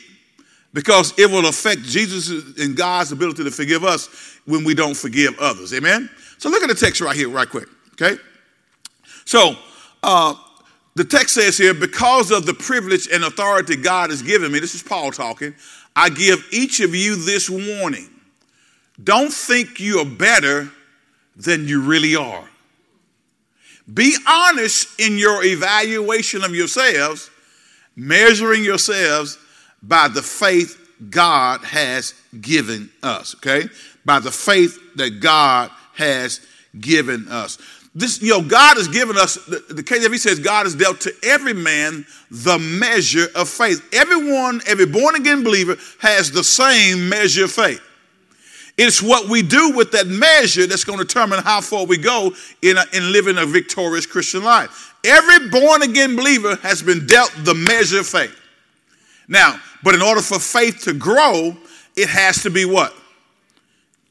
Because 0.73 1.17
it 1.19 1.29
will 1.29 1.47
affect 1.47 1.83
Jesus 1.83 2.29
and 2.57 2.75
God's 2.75 3.11
ability 3.11 3.43
to 3.43 3.51
forgive 3.51 3.83
us 3.83 4.39
when 4.45 4.63
we 4.63 4.73
don't 4.73 4.95
forgive 4.95 5.37
others. 5.39 5.73
Amen? 5.73 6.09
So 6.37 6.49
look 6.49 6.63
at 6.63 6.69
the 6.69 6.75
text 6.75 7.01
right 7.01 7.15
here, 7.15 7.29
right 7.29 7.49
quick. 7.49 7.67
Okay? 7.93 8.21
So 9.25 9.55
uh, 10.01 10.35
the 10.95 11.03
text 11.03 11.35
says 11.35 11.57
here, 11.57 11.73
because 11.73 12.31
of 12.31 12.45
the 12.45 12.53
privilege 12.53 13.07
and 13.11 13.23
authority 13.23 13.75
God 13.75 14.09
has 14.09 14.21
given 14.21 14.51
me, 14.51 14.59
this 14.59 14.75
is 14.75 14.83
Paul 14.83 15.11
talking, 15.11 15.53
I 15.95 16.09
give 16.09 16.47
each 16.51 16.79
of 16.79 16.95
you 16.95 17.15
this 17.15 17.49
warning. 17.49 18.09
Don't 19.03 19.31
think 19.31 19.79
you 19.79 19.99
are 19.99 20.05
better 20.05 20.69
than 21.35 21.67
you 21.67 21.81
really 21.81 22.15
are. 22.15 22.47
Be 23.93 24.15
honest 24.27 24.99
in 24.99 25.17
your 25.17 25.43
evaluation 25.43 26.43
of 26.43 26.55
yourselves, 26.55 27.29
measuring 27.95 28.63
yourselves 28.63 29.37
by 29.81 30.07
the 30.07 30.21
faith 30.21 30.77
God 31.09 31.61
has 31.61 32.13
given 32.39 32.89
us, 33.01 33.35
okay? 33.35 33.67
By 34.05 34.19
the 34.19 34.31
faith 34.31 34.77
that 34.95 35.19
God 35.19 35.71
has 35.95 36.45
given 36.79 37.27
us. 37.29 37.57
This, 37.93 38.21
you 38.21 38.29
know, 38.29 38.41
God 38.41 38.77
has 38.77 38.87
given 38.87 39.17
us, 39.17 39.35
the, 39.45 39.63
the 39.69 39.83
KJV 39.83 40.17
says 40.17 40.39
God 40.39 40.65
has 40.65 40.75
dealt 40.75 41.01
to 41.01 41.13
every 41.23 41.53
man 41.53 42.05
the 42.29 42.57
measure 42.57 43.27
of 43.35 43.49
faith. 43.49 43.85
Everyone, 43.93 44.61
every 44.65 44.85
born 44.85 45.15
again 45.15 45.43
believer 45.43 45.75
has 45.99 46.31
the 46.31 46.43
same 46.43 47.09
measure 47.09 47.45
of 47.45 47.51
faith. 47.51 47.81
It's 48.77 49.01
what 49.01 49.27
we 49.27 49.41
do 49.41 49.75
with 49.75 49.91
that 49.91 50.07
measure 50.07 50.65
that's 50.65 50.85
going 50.85 50.99
to 50.99 51.05
determine 51.05 51.43
how 51.43 51.59
far 51.59 51.85
we 51.85 51.97
go 51.97 52.33
in, 52.61 52.77
a, 52.77 52.85
in 52.93 53.11
living 53.11 53.37
a 53.37 53.45
victorious 53.45 54.05
Christian 54.05 54.43
life. 54.43 54.95
Every 55.03 55.49
born 55.49 55.81
again 55.81 56.15
believer 56.15 56.55
has 56.57 56.81
been 56.81 57.05
dealt 57.05 57.33
the 57.39 57.53
measure 57.53 57.99
of 57.99 58.07
faith. 58.07 58.40
Now, 59.27 59.59
but 59.83 59.95
in 59.95 60.01
order 60.01 60.21
for 60.21 60.39
faith 60.39 60.83
to 60.83 60.93
grow, 60.93 61.55
it 61.95 62.09
has 62.09 62.43
to 62.43 62.49
be 62.49 62.65
what? 62.65 62.93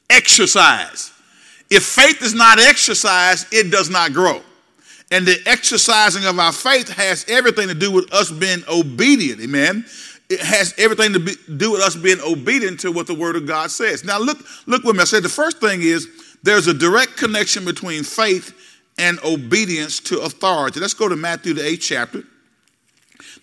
Exercise. 0.09 1.13
If 1.71 1.85
faith 1.85 2.23
is 2.23 2.35
not 2.35 2.59
exercised, 2.59 3.53
it 3.53 3.71
does 3.71 3.91
not 3.91 4.13
grow. 4.13 4.43
And 5.13 5.27
the 5.27 5.39
exercising 5.47 6.25
of 6.25 6.39
our 6.39 6.53
faith 6.53 6.89
has 6.89 7.25
everything 7.29 7.69
to 7.69 7.75
do 7.75 7.91
with 7.91 8.13
us 8.13 8.31
being 8.31 8.63
obedient. 8.69 9.41
Amen. 9.41 9.85
It 10.29 10.41
has 10.41 10.75
everything 10.79 11.13
to 11.15 11.21
be, 11.21 11.33
do 11.57 11.73
with 11.73 11.81
us 11.81 11.97
being 11.97 12.21
obedient 12.21 12.81
to 12.81 12.93
what 12.93 13.09
the 13.09 13.15
Word 13.15 13.35
of 13.35 13.47
God 13.47 13.71
says. 13.71 14.05
Now, 14.05 14.19
look, 14.19 14.39
look 14.67 14.85
with 14.85 14.95
me. 14.95 15.03
I 15.03 15.05
said. 15.05 15.25
The 15.25 15.29
first 15.29 15.59
thing 15.59 15.83
is 15.83 16.09
there's 16.43 16.69
a 16.69 16.75
direct 16.75 17.17
connection 17.17 17.65
between 17.65 18.05
faith 18.05 18.57
and 18.99 19.19
obedience 19.25 19.99
to 20.01 20.21
authority. 20.21 20.79
Let's 20.79 20.95
go 20.95 21.09
to 21.09 21.17
Matthew, 21.17 21.55
the 21.55 21.67
eighth 21.67 21.83
chapter. 21.83 22.23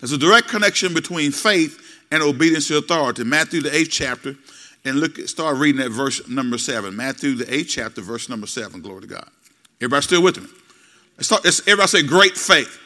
There's 0.00 0.12
a 0.12 0.18
direct 0.18 0.48
connection 0.48 0.94
between 0.94 1.32
faith 1.32 2.04
and 2.10 2.22
obedience 2.22 2.68
to 2.68 2.78
authority. 2.78 3.24
Matthew, 3.24 3.60
the 3.60 3.74
eighth 3.74 3.90
chapter, 3.90 4.36
and 4.84 5.00
look, 5.00 5.16
start 5.28 5.58
reading 5.58 5.82
at 5.82 5.90
verse 5.90 6.26
number 6.28 6.58
seven. 6.58 6.96
Matthew, 6.96 7.34
the 7.34 7.52
eighth 7.52 7.68
chapter, 7.68 8.00
verse 8.00 8.28
number 8.28 8.46
seven. 8.46 8.80
Glory 8.80 9.02
to 9.02 9.06
God. 9.06 9.28
Everybody 9.80 10.02
still 10.02 10.22
with 10.22 10.40
me? 10.40 10.48
Let's 11.16 11.60
everybody 11.66 11.88
say 11.88 12.02
great 12.02 12.36
faith. 12.36 12.78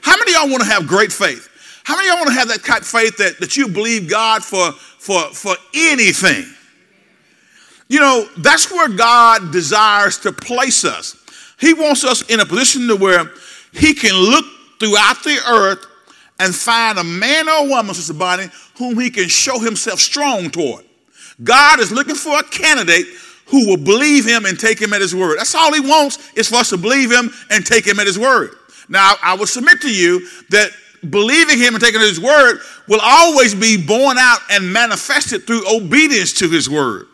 How 0.00 0.16
many 0.16 0.32
y'all 0.32 0.48
want 0.48 0.62
to 0.62 0.68
have 0.68 0.86
great 0.86 1.12
faith? 1.12 1.48
How 1.84 1.96
many 1.96 2.08
y'all 2.08 2.16
want 2.16 2.28
to 2.28 2.34
have 2.34 2.48
that 2.48 2.62
kind 2.62 2.80
of 2.80 2.86
faith 2.86 3.16
that, 3.18 3.38
that 3.40 3.56
you 3.56 3.68
believe 3.68 4.10
God 4.10 4.42
for, 4.42 4.72
for, 4.72 5.22
for 5.34 5.54
anything? 5.74 6.44
You 7.88 8.00
know, 8.00 8.26
that's 8.38 8.70
where 8.70 8.88
God 8.88 9.52
desires 9.52 10.18
to 10.18 10.32
place 10.32 10.84
us. 10.84 11.16
He 11.58 11.74
wants 11.74 12.04
us 12.04 12.22
in 12.30 12.40
a 12.40 12.46
position 12.46 12.86
to 12.88 12.96
where 12.96 13.24
he 13.72 13.94
can 13.94 14.14
look 14.14 14.44
throughout 14.78 15.22
the 15.24 15.38
earth 15.48 15.86
and 16.38 16.54
find 16.54 16.98
a 16.98 17.04
man 17.04 17.48
or 17.48 17.68
woman, 17.68 17.94
Sister 17.94 18.14
Bonnie, 18.14 18.48
whom 18.76 18.98
he 18.98 19.10
can 19.10 19.28
show 19.28 19.58
himself 19.58 19.98
strong 19.98 20.50
toward. 20.50 20.84
God 21.42 21.80
is 21.80 21.92
looking 21.92 22.14
for 22.14 22.38
a 22.38 22.42
candidate 22.44 23.06
who 23.46 23.66
will 23.66 23.76
believe 23.76 24.26
him 24.26 24.44
and 24.44 24.58
take 24.58 24.80
him 24.80 24.92
at 24.92 25.00
his 25.00 25.14
word. 25.14 25.38
That's 25.38 25.54
all 25.54 25.72
he 25.72 25.80
wants 25.80 26.32
is 26.34 26.48
for 26.48 26.56
us 26.56 26.70
to 26.70 26.76
believe 26.76 27.10
him 27.10 27.30
and 27.50 27.64
take 27.64 27.86
him 27.86 27.98
at 27.98 28.06
his 28.06 28.18
word. 28.18 28.50
Now, 28.88 29.14
I 29.22 29.34
will 29.34 29.46
submit 29.46 29.80
to 29.82 29.92
you 29.92 30.26
that 30.50 30.70
believing 31.10 31.58
him 31.58 31.74
and 31.74 31.82
taking 31.82 32.00
his 32.00 32.20
word 32.20 32.58
will 32.88 33.00
always 33.02 33.54
be 33.54 33.76
borne 33.84 34.18
out 34.18 34.40
and 34.50 34.72
manifested 34.72 35.46
through 35.46 35.62
obedience 35.68 36.32
to 36.34 36.48
his 36.48 36.68
word. 36.68 37.06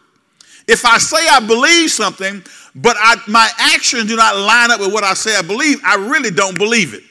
If 0.66 0.84
I 0.84 0.98
say 0.98 1.18
I 1.28 1.40
believe 1.40 1.90
something, 1.90 2.42
but 2.74 2.96
I, 2.98 3.16
my 3.28 3.48
actions 3.58 4.06
do 4.06 4.16
not 4.16 4.36
line 4.36 4.70
up 4.70 4.80
with 4.80 4.92
what 4.92 5.04
I 5.04 5.14
say 5.14 5.36
I 5.36 5.42
believe, 5.42 5.80
I 5.84 5.96
really 5.96 6.30
don't 6.30 6.56
believe 6.56 6.94
it. 6.94 7.02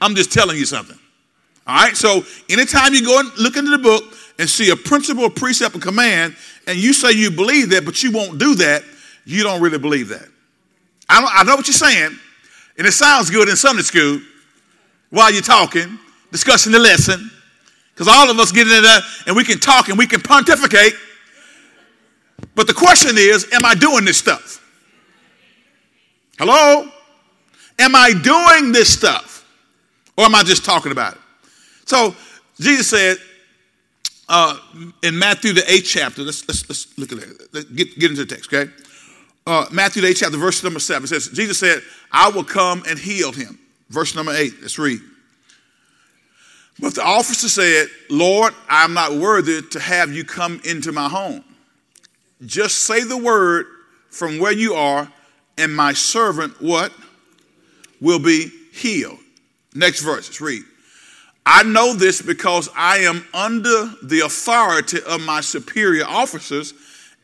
I'm 0.00 0.14
just 0.14 0.32
telling 0.32 0.56
you 0.56 0.64
something. 0.64 0.97
All 1.68 1.74
right, 1.74 1.94
so 1.94 2.24
anytime 2.48 2.94
you 2.94 3.04
go 3.04 3.20
and 3.20 3.30
look 3.36 3.58
into 3.58 3.70
the 3.70 3.78
book 3.78 4.02
and 4.38 4.48
see 4.48 4.70
a 4.70 4.76
principle, 4.76 5.26
a 5.26 5.30
precept, 5.30 5.76
a 5.76 5.78
command, 5.78 6.34
and 6.66 6.78
you 6.78 6.94
say 6.94 7.12
you 7.12 7.30
believe 7.30 7.68
that, 7.70 7.84
but 7.84 8.02
you 8.02 8.10
won't 8.10 8.38
do 8.38 8.54
that, 8.54 8.82
you 9.26 9.42
don't 9.42 9.60
really 9.60 9.78
believe 9.78 10.08
that. 10.08 10.26
I, 11.10 11.40
I 11.40 11.44
know 11.44 11.56
what 11.56 11.66
you're 11.66 11.74
saying, 11.74 12.16
and 12.78 12.86
it 12.86 12.92
sounds 12.92 13.28
good 13.28 13.50
in 13.50 13.56
Sunday 13.56 13.82
school 13.82 14.18
while 15.10 15.30
you're 15.30 15.42
talking, 15.42 15.98
discussing 16.32 16.72
the 16.72 16.78
lesson, 16.78 17.30
because 17.92 18.08
all 18.08 18.30
of 18.30 18.38
us 18.38 18.50
get 18.50 18.66
in 18.66 18.82
there 18.82 19.00
and 19.26 19.36
we 19.36 19.44
can 19.44 19.58
talk 19.58 19.90
and 19.90 19.98
we 19.98 20.06
can 20.06 20.22
pontificate. 20.22 20.94
But 22.54 22.66
the 22.66 22.74
question 22.74 23.18
is, 23.18 23.46
am 23.52 23.66
I 23.66 23.74
doing 23.74 24.06
this 24.06 24.16
stuff? 24.16 24.64
Hello? 26.38 26.90
Am 27.78 27.94
I 27.94 28.14
doing 28.14 28.72
this 28.72 28.90
stuff? 28.90 29.46
Or 30.16 30.24
am 30.24 30.34
I 30.34 30.42
just 30.44 30.64
talking 30.64 30.92
about 30.92 31.14
it? 31.14 31.20
So 31.88 32.14
Jesus 32.60 32.90
said 32.90 33.16
uh, 34.28 34.58
in 35.02 35.18
Matthew 35.18 35.54
the 35.54 35.64
eighth 35.72 35.86
chapter, 35.86 36.20
let's, 36.20 36.46
let's, 36.46 36.68
let's 36.68 36.98
look 36.98 37.12
at 37.12 37.20
that. 37.20 37.48
Let's 37.54 37.66
get, 37.70 37.98
get 37.98 38.10
into 38.10 38.26
the 38.26 38.34
text, 38.34 38.52
okay? 38.52 38.70
Uh, 39.46 39.64
Matthew 39.72 40.02
the 40.02 40.08
eighth 40.08 40.18
chapter, 40.20 40.36
verse 40.36 40.62
number 40.62 40.80
seven 40.80 41.06
says, 41.06 41.28
Jesus 41.28 41.58
said, 41.58 41.80
I 42.12 42.28
will 42.28 42.44
come 42.44 42.82
and 42.86 42.98
heal 42.98 43.32
him. 43.32 43.58
Verse 43.88 44.14
number 44.14 44.32
eight, 44.32 44.52
let's 44.60 44.78
read. 44.78 45.00
But 46.78 46.94
the 46.94 47.02
officer 47.02 47.48
said, 47.48 47.88
Lord, 48.10 48.52
I'm 48.68 48.92
not 48.92 49.14
worthy 49.14 49.62
to 49.62 49.80
have 49.80 50.12
you 50.12 50.24
come 50.24 50.60
into 50.66 50.92
my 50.92 51.08
home. 51.08 51.42
Just 52.44 52.82
say 52.82 53.02
the 53.02 53.16
word 53.16 53.64
from 54.10 54.38
where 54.38 54.52
you 54.52 54.74
are, 54.74 55.10
and 55.56 55.74
my 55.74 55.94
servant, 55.94 56.60
what? 56.60 56.92
Will 58.02 58.18
be 58.18 58.50
healed. 58.74 59.18
Next 59.74 60.02
verse, 60.02 60.28
let's 60.28 60.40
read. 60.42 60.64
I 61.50 61.62
know 61.62 61.94
this 61.94 62.20
because 62.20 62.68
I 62.76 62.98
am 62.98 63.26
under 63.32 63.90
the 64.02 64.20
authority 64.20 64.98
of 65.00 65.22
my 65.22 65.40
superior 65.40 66.04
officers, 66.04 66.74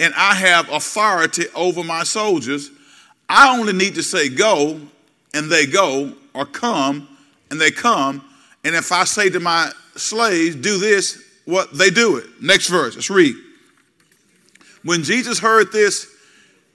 and 0.01 0.15
I 0.17 0.35
have 0.35 0.67
authority 0.71 1.45
over 1.55 1.85
my 1.85 2.05
soldiers. 2.05 2.71
I 3.29 3.55
only 3.55 3.75
need 3.75 3.97
to 3.97 4.03
say 4.03 4.31
go, 4.31 4.81
and 5.35 5.51
they 5.51 5.67
go, 5.67 6.15
or 6.33 6.47
come, 6.47 7.07
and 7.51 7.61
they 7.61 7.71
come. 7.71 8.25
And 8.65 8.75
if 8.75 8.93
I 8.93 9.05
say 9.05 9.29
to 9.29 9.41
my 9.41 9.71
slaves, 9.95 10.57
do 10.57 10.79
this, 10.79 11.23
what 11.45 11.77
they 11.77 11.91
do 11.91 12.17
it. 12.17 12.25
Next 12.41 12.69
verse, 12.69 12.95
let's 12.95 13.11
read. 13.11 13.37
When 14.85 15.03
Jesus 15.03 15.39
heard 15.39 15.71
this, 15.71 16.11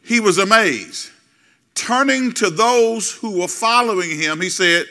he 0.04 0.20
was 0.20 0.38
amazed. 0.38 1.10
Turning 1.74 2.32
to 2.34 2.52
those 2.52 3.12
who 3.12 3.40
were 3.40 3.48
following 3.48 4.12
him, 4.12 4.40
he 4.40 4.52
said, 4.52 4.86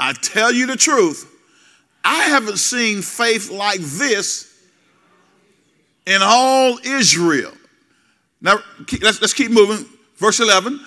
I 0.00 0.14
tell 0.14 0.50
you 0.50 0.66
the 0.66 0.76
truth, 0.76 1.27
I 2.04 2.24
haven't 2.24 2.58
seen 2.58 3.02
faith 3.02 3.50
like 3.50 3.80
this 3.80 4.54
in 6.06 6.20
all 6.22 6.78
Israel. 6.84 7.52
Now, 8.40 8.60
let's, 9.02 9.20
let's 9.20 9.34
keep 9.34 9.50
moving. 9.50 9.86
Verse 10.16 10.40
11. 10.40 10.80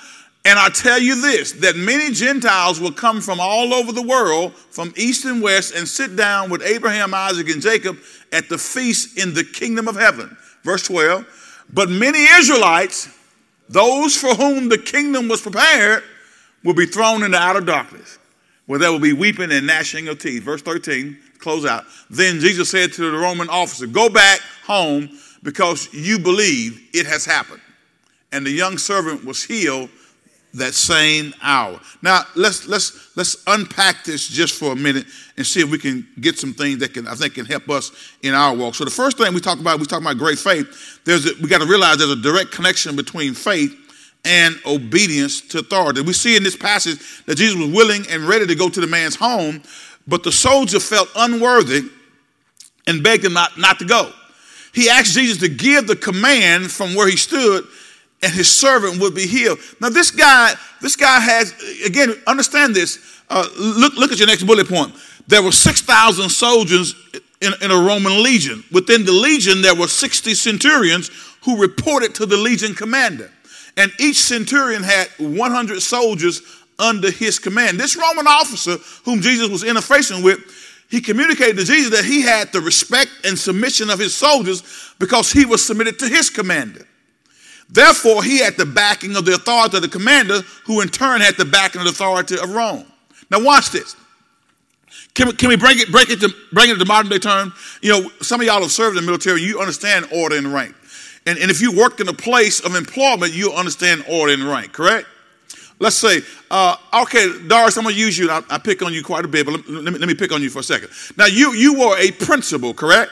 And 0.44 0.58
I 0.58 0.70
tell 0.70 1.00
you 1.00 1.22
this 1.22 1.52
that 1.54 1.76
many 1.76 2.12
Gentiles 2.12 2.80
will 2.80 2.92
come 2.92 3.22
from 3.22 3.40
all 3.40 3.74
over 3.74 3.92
the 3.92 4.02
world, 4.02 4.54
from 4.56 4.94
east 4.96 5.26
and 5.26 5.42
west, 5.42 5.76
and 5.76 5.88
sit 5.88 6.16
down 6.16 6.50
with 6.50 6.64
Abraham, 6.64 7.14
Isaac, 7.14 7.50
and 7.50 7.62
Jacob 7.62 7.98
at 8.32 8.50
the 8.50 8.58
feast 8.58 9.18
in 9.20 9.34
the 9.34 9.44
kingdom 9.44 9.88
of 9.88 9.96
heaven. 9.96 10.36
Verse 10.64 10.88
12. 10.88 11.66
But 11.74 11.90
many 11.90 12.24
Israelites, 12.24 13.08
those 13.70 14.18
for 14.18 14.34
whom 14.34 14.70
the 14.70 14.78
kingdom 14.78 15.28
was 15.28 15.42
prepared, 15.42 16.04
will 16.64 16.74
be 16.74 16.86
thrown 16.86 17.24
into 17.24 17.38
outer 17.38 17.62
darkness, 17.62 18.18
where 18.72 18.80
there 18.80 18.90
will 18.90 19.00
be 19.00 19.12
weeping 19.12 19.52
and 19.52 19.68
gnashing 19.68 20.08
of 20.08 20.18
teeth. 20.18 20.44
Verse 20.44 20.62
13, 20.62 21.18
close 21.40 21.66
out. 21.66 21.84
Then 22.10 22.40
Jesus 22.40 22.72
said 22.72 22.94
to 22.94 23.12
the 23.12 23.18
Roman 23.18 23.50
officer, 23.50 23.86
Go 23.86 24.08
back 24.08 24.40
home 24.64 25.10
because 25.44 25.94
you 25.94 26.18
believe 26.18 26.88
it 26.94 27.06
has 27.06 27.26
happened. 27.26 27.60
And 28.32 28.46
the 28.46 28.52
young 28.52 28.78
servant 28.78 29.26
was 29.26 29.44
healed 29.44 29.90
that 30.54 30.74
same 30.74 31.34
hour. 31.44 31.82
Now 32.02 32.22
let's 32.38 32.66
let's 32.66 33.14
let's 33.18 33.44
unpack 33.46 34.06
this 34.06 34.30
just 34.30 34.58
for 34.58 34.72
a 34.72 34.76
minute 34.78 35.06
and 35.36 35.46
see 35.46 35.60
if 35.60 35.70
we 35.70 35.78
can 35.78 36.08
get 36.22 36.40
some 36.40 36.54
things 36.54 36.80
that 36.80 36.94
can 36.94 37.10
I 37.10 37.16
think 37.16 37.34
can 37.34 37.46
help 37.46 37.70
us 37.70 37.92
in 38.22 38.34
our 38.34 38.56
walk. 38.56 38.76
So 38.76 38.86
the 38.86 38.90
first 38.90 39.18
thing 39.18 39.34
we 39.34 39.42
talk 39.42 39.60
about, 39.60 39.82
we 39.82 39.86
talk 39.86 40.00
about 40.00 40.18
great 40.18 40.40
faith. 40.40 41.02
There's 41.04 41.26
a, 41.26 41.32
we 41.42 41.50
got 41.50 41.60
to 41.60 41.68
realize 41.68 41.98
there's 41.98 42.12
a 42.12 42.16
direct 42.16 42.52
connection 42.52 42.96
between 42.96 43.34
faith 43.34 43.76
and 44.24 44.56
obedience 44.66 45.42
to 45.42 45.60
authority. 45.60 46.02
We 46.02 46.14
see 46.14 46.38
in 46.38 46.44
this 46.44 46.56
passage 46.56 47.24
that 47.26 47.36
Jesus 47.36 47.58
was 47.60 47.70
willing 47.70 48.06
and 48.10 48.24
ready 48.24 48.46
to 48.48 48.56
go 48.56 48.70
to 48.70 48.80
the 48.80 48.88
man's 48.88 49.16
home, 49.16 49.62
but 50.08 50.24
the 50.24 50.32
soldier 50.32 50.80
felt 50.80 51.10
unworthy 51.16 51.90
and 52.88 53.04
begged 53.04 53.26
him 53.26 53.34
not, 53.34 53.58
not 53.58 53.80
to 53.80 53.86
go. 53.86 54.12
He 54.74 54.90
asked 54.90 55.14
Jesus 55.14 55.38
to 55.40 55.50
give 55.50 55.88
the 55.88 55.96
command 55.96 56.72
from 56.72 56.94
where 56.96 57.08
he 57.08 57.18
stood 57.18 57.66
and 58.24 58.32
his 58.32 58.48
servant 58.48 59.00
would 59.00 59.16
be 59.16 59.26
healed. 59.26 59.60
Now, 59.80 59.90
this 59.90 60.12
guy, 60.12 60.54
this 60.80 60.96
guy 60.96 61.20
has, 61.20 61.54
again, 61.86 62.14
understand 62.28 62.76
this. 62.76 63.22
Uh, 63.30 63.48
look, 63.58 63.96
look 63.96 64.12
at 64.12 64.20
your 64.20 64.28
next 64.28 64.44
bullet 64.44 64.68
point. 64.68 64.94
There 65.28 65.42
were 65.42 65.52
6,000 65.52 66.30
soldiers 66.30 66.96
in, 67.42 67.54
in 67.62 67.72
a 67.72 67.76
Roman 67.76 68.22
legion. 68.22 68.64
Within 68.72 69.06
the 69.06 69.12
legion, 69.12 69.62
there 69.62 69.76
were 69.76 69.88
60 69.88 70.36
centurions 70.36 71.10
who 71.44 71.60
reported 71.60 72.14
to 72.16 72.26
the 72.26 72.38
legion 72.38 72.76
commander. 72.76 73.32
And 73.78 73.92
each 74.00 74.18
centurion 74.18 74.84
had 74.84 75.08
100 75.18 75.82
soldiers 75.82 76.42
under 76.78 77.12
his 77.12 77.40
command. 77.40 77.80
This 77.80 77.96
Roman 77.96 78.28
officer, 78.28 78.78
whom 79.04 79.22
Jesus 79.22 79.50
was 79.50 79.64
interfacing 79.64 80.24
with, 80.24 80.40
he 80.90 81.00
communicated 81.00 81.58
to 81.58 81.64
Jesus 81.64 81.92
that 81.98 82.04
he 82.04 82.22
had 82.22 82.52
the 82.52 82.60
respect 82.60 83.12
and 83.24 83.40
submission 83.40 83.90
of 83.90 83.98
his 84.00 84.14
soldiers 84.14 84.94
because 85.00 85.32
he 85.32 85.46
was 85.46 85.66
submitted 85.66 85.98
to 86.00 86.08
his 86.08 86.30
commander. 86.30 86.86
Therefore, 87.70 88.22
he 88.24 88.40
had 88.40 88.58
the 88.58 88.66
backing 88.66 89.16
of 89.16 89.24
the 89.24 89.36
authority 89.36 89.78
of 89.78 89.84
the 89.84 89.90
commander, 89.90 90.42
who 90.66 90.82
in 90.82 90.90
turn 90.90 91.22
had 91.22 91.36
the 91.36 91.46
backing 91.46 91.80
of 91.80 91.86
the 91.86 91.92
authority 91.92 92.38
of 92.38 92.54
Rome. 92.54 92.86
Now, 93.30 93.42
watch 93.42 93.70
this. 93.72 93.96
Can 95.14 95.28
we, 95.28 95.34
can 95.34 95.48
we 95.48 95.56
bring 95.56 95.80
it, 95.80 95.90
break 95.90 96.10
it 96.10 96.20
to, 96.20 96.30
bring 96.52 96.70
it 96.70 96.78
to 96.78 96.86
modern 96.86 97.10
day 97.10 97.20
term? 97.20 97.54
You 97.82 97.92
know, 97.92 98.10
some 98.22 98.42
of 98.42 98.48
y'all 98.48 98.62
have 98.62 98.72
served 98.72 98.98
in 98.98 99.06
the 99.06 99.10
military, 99.10 99.42
you 99.42 99.62
understand 99.62 100.08
order 100.12 100.36
and 100.36 100.54
rank. 100.54 100.76
And, 101.26 101.38
and 101.38 101.52
if 101.52 101.62
you 101.62 101.72
worked 101.72 102.00
in 102.00 102.08
a 102.08 102.14
place 102.14 102.60
of 102.60 102.76
employment, 102.76 103.34
you 103.34 103.54
understand 103.54 104.04
order 104.10 104.34
and 104.34 104.44
rank, 104.44 104.74
correct? 104.74 105.08
Let's 105.80 105.96
say, 105.96 106.22
uh, 106.50 106.76
okay, 107.04 107.28
Doris, 107.48 107.78
I'm 107.78 107.84
going 107.84 107.96
to 107.96 108.02
use 108.02 108.18
you. 108.18 108.30
I, 108.30 108.42
I, 108.50 108.58
pick 108.58 108.84
on 108.84 108.94
you 108.94 109.04
quite 109.04 109.26
a 109.26 109.28
bit, 109.28 109.46
but 109.46 109.54
let, 109.54 109.70
let, 109.70 109.94
me, 109.94 110.00
let 110.00 110.08
me 110.08 110.14
pick 110.14 110.32
on 110.32 110.42
you 110.42 110.50
for 110.50 110.60
a 110.60 110.64
second. 110.64 110.90
Now, 111.18 111.26
you, 111.26 111.54
you 111.54 111.80
were 111.80 111.98
a 111.98 112.12
principal, 112.12 112.74
correct? 112.74 113.12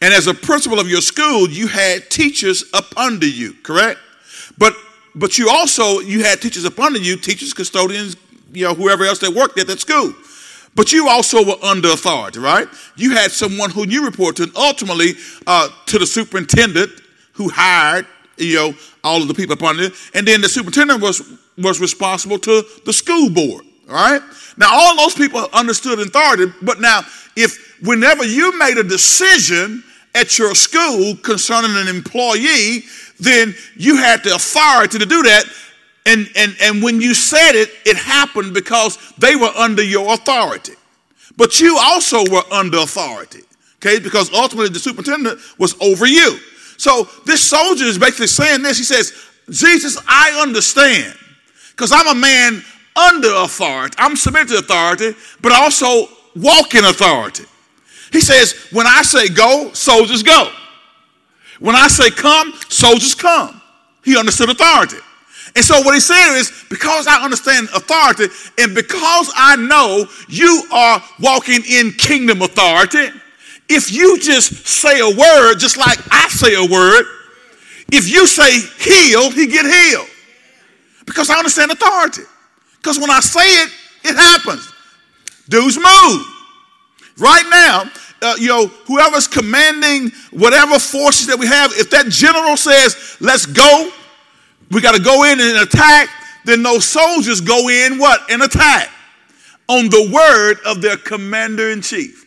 And 0.00 0.12
as 0.12 0.26
a 0.26 0.34
principal 0.34 0.80
of 0.80 0.88
your 0.88 1.00
school, 1.00 1.48
you 1.48 1.68
had 1.68 2.10
teachers 2.10 2.64
up 2.74 2.96
under 2.96 3.26
you, 3.26 3.54
correct? 3.62 4.00
But 4.58 4.74
but 5.14 5.38
you 5.38 5.48
also 5.48 6.00
you 6.00 6.24
had 6.24 6.42
teachers 6.42 6.64
up 6.64 6.78
under 6.78 6.98
you, 6.98 7.16
teachers, 7.16 7.54
custodians, 7.54 8.16
you 8.52 8.64
know, 8.64 8.74
whoever 8.74 9.04
else 9.04 9.20
that 9.20 9.30
worked 9.30 9.58
at 9.58 9.66
that 9.68 9.80
school. 9.80 10.12
But 10.74 10.92
you 10.92 11.08
also 11.08 11.44
were 11.44 11.62
under 11.62 11.92
authority, 11.92 12.40
right? 12.40 12.66
You 12.96 13.12
had 13.12 13.30
someone 13.30 13.70
who 13.70 13.86
you 13.86 14.04
report 14.04 14.36
to, 14.36 14.50
ultimately 14.56 15.12
uh, 15.46 15.68
to 15.86 15.98
the 15.98 16.06
superintendent 16.06 16.90
who 17.34 17.50
hired, 17.50 18.06
you 18.36 18.54
know, 18.56 18.74
all 19.04 19.22
of 19.22 19.28
the 19.28 19.34
people 19.34 19.52
up 19.52 19.62
under, 19.62 19.90
and 20.14 20.26
then 20.26 20.40
the 20.40 20.48
superintendent 20.48 21.00
was 21.00 21.22
was 21.56 21.80
responsible 21.80 22.38
to 22.38 22.64
the 22.84 22.92
school 22.92 23.30
board. 23.30 23.64
All 23.88 23.94
right. 23.94 24.22
Now 24.56 24.68
all 24.72 24.96
those 24.96 25.14
people 25.14 25.46
understood 25.52 26.00
authority, 26.00 26.52
but 26.62 26.80
now 26.80 27.02
if 27.36 27.78
whenever 27.82 28.24
you 28.24 28.58
made 28.58 28.78
a 28.78 28.84
decision 28.84 29.84
at 30.14 30.38
your 30.38 30.54
school 30.54 31.16
concerning 31.16 31.76
an 31.76 31.88
employee, 31.88 32.84
then 33.18 33.54
you 33.76 33.96
had 33.96 34.22
the 34.22 34.34
authority 34.34 34.98
to 34.98 35.06
do 35.06 35.22
that. 35.22 35.44
And, 36.06 36.28
and, 36.36 36.54
and 36.60 36.82
when 36.82 37.00
you 37.00 37.14
said 37.14 37.52
it, 37.52 37.70
it 37.86 37.96
happened 37.96 38.52
because 38.54 38.98
they 39.18 39.36
were 39.36 39.52
under 39.56 39.82
your 39.82 40.14
authority. 40.14 40.74
But 41.36 41.60
you 41.60 41.78
also 41.80 42.24
were 42.30 42.42
under 42.52 42.78
authority, 42.78 43.40
okay? 43.76 43.98
Because 43.98 44.32
ultimately 44.32 44.68
the 44.68 44.78
superintendent 44.78 45.40
was 45.58 45.74
over 45.80 46.06
you. 46.06 46.38
So 46.84 47.08
this 47.24 47.42
soldier 47.42 47.86
is 47.86 47.96
basically 47.96 48.26
saying 48.26 48.60
this. 48.60 48.76
He 48.76 48.84
says, 48.84 49.14
Jesus, 49.48 49.96
I 50.06 50.38
understand 50.42 51.14
because 51.70 51.92
I'm 51.92 52.08
a 52.08 52.14
man 52.14 52.62
under 52.94 53.32
authority. 53.36 53.94
I'm 53.98 54.16
submitted 54.16 54.48
to 54.48 54.58
authority, 54.58 55.14
but 55.40 55.52
also 55.52 56.08
walk 56.36 56.74
in 56.74 56.84
authority. 56.84 57.44
He 58.12 58.20
says, 58.20 58.68
when 58.70 58.86
I 58.86 59.00
say 59.00 59.30
go, 59.30 59.72
soldiers 59.72 60.22
go. 60.22 60.52
When 61.58 61.74
I 61.74 61.88
say 61.88 62.10
come, 62.10 62.52
soldiers 62.68 63.14
come. 63.14 63.62
He 64.04 64.18
understood 64.18 64.50
authority. 64.50 64.98
And 65.56 65.64
so 65.64 65.80
what 65.80 65.94
he's 65.94 66.04
saying 66.04 66.36
is, 66.36 66.66
because 66.68 67.06
I 67.06 67.24
understand 67.24 67.70
authority 67.74 68.26
and 68.58 68.74
because 68.74 69.32
I 69.34 69.56
know 69.56 70.04
you 70.28 70.64
are 70.70 71.02
walking 71.18 71.62
in 71.66 71.92
kingdom 71.92 72.42
authority, 72.42 73.08
if 73.68 73.92
you 73.92 74.18
just 74.20 74.66
say 74.66 75.00
a 75.00 75.08
word, 75.08 75.56
just 75.58 75.76
like 75.76 75.98
I 76.10 76.28
say 76.28 76.54
a 76.54 76.64
word, 76.64 77.04
if 77.92 78.10
you 78.10 78.26
say 78.26 78.60
heal, 78.78 79.30
he 79.30 79.46
get 79.46 79.66
healed. 79.66 80.08
Because 81.06 81.30
I 81.30 81.36
understand 81.36 81.70
authority. 81.70 82.22
Because 82.76 82.98
when 82.98 83.10
I 83.10 83.20
say 83.20 83.46
it, 83.62 83.70
it 84.04 84.16
happens. 84.16 84.70
Dudes 85.48 85.76
move. 85.76 86.26
Right 87.18 87.44
now, 87.50 87.90
uh, 88.22 88.34
you 88.38 88.48
know, 88.48 88.66
whoever's 88.86 89.28
commanding 89.28 90.10
whatever 90.30 90.78
forces 90.78 91.26
that 91.26 91.38
we 91.38 91.46
have, 91.46 91.72
if 91.74 91.90
that 91.90 92.08
general 92.08 92.56
says, 92.56 93.16
let's 93.20 93.46
go, 93.46 93.90
we 94.70 94.80
got 94.80 94.94
to 94.94 95.02
go 95.02 95.24
in 95.24 95.40
and 95.40 95.58
attack, 95.58 96.08
then 96.44 96.62
those 96.62 96.84
soldiers 96.84 97.40
go 97.40 97.68
in 97.68 97.98
what? 97.98 98.20
And 98.30 98.42
attack 98.42 98.90
on 99.68 99.88
the 99.88 100.10
word 100.12 100.58
of 100.66 100.82
their 100.82 100.96
commander 100.96 101.70
in 101.70 101.80
chief. 101.80 102.23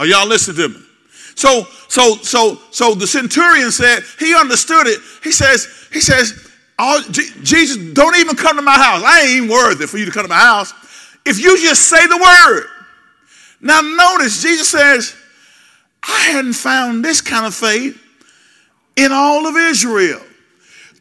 Are 0.00 0.06
y'all 0.06 0.26
listening 0.26 0.56
to 0.56 0.68
me? 0.70 0.86
So, 1.34 1.64
so, 1.88 2.16
so, 2.16 2.58
so 2.70 2.94
the 2.94 3.06
centurion 3.06 3.70
said, 3.70 4.02
he 4.18 4.34
understood 4.34 4.86
it. 4.86 4.98
He 5.22 5.30
says, 5.30 5.88
he 5.92 6.00
says, 6.00 6.50
all, 6.78 7.02
Jesus, 7.02 7.76
don't 7.92 8.16
even 8.16 8.34
come 8.34 8.56
to 8.56 8.62
my 8.62 8.78
house. 8.78 9.02
I 9.04 9.20
ain't 9.20 9.30
even 9.30 9.50
worthy 9.50 9.86
for 9.86 9.98
you 9.98 10.06
to 10.06 10.10
come 10.10 10.22
to 10.22 10.28
my 10.28 10.36
house. 10.36 10.72
If 11.26 11.38
you 11.38 11.58
just 11.58 11.82
say 11.82 12.06
the 12.06 12.16
word, 12.16 12.66
now, 13.60 13.82
notice 13.82 14.42
Jesus 14.42 14.70
says, 14.70 15.14
I 16.02 16.30
hadn't 16.32 16.54
found 16.54 17.04
this 17.04 17.20
kind 17.20 17.44
of 17.44 17.54
faith 17.54 18.00
in 18.96 19.12
all 19.12 19.46
of 19.46 19.54
Israel. 19.54 20.22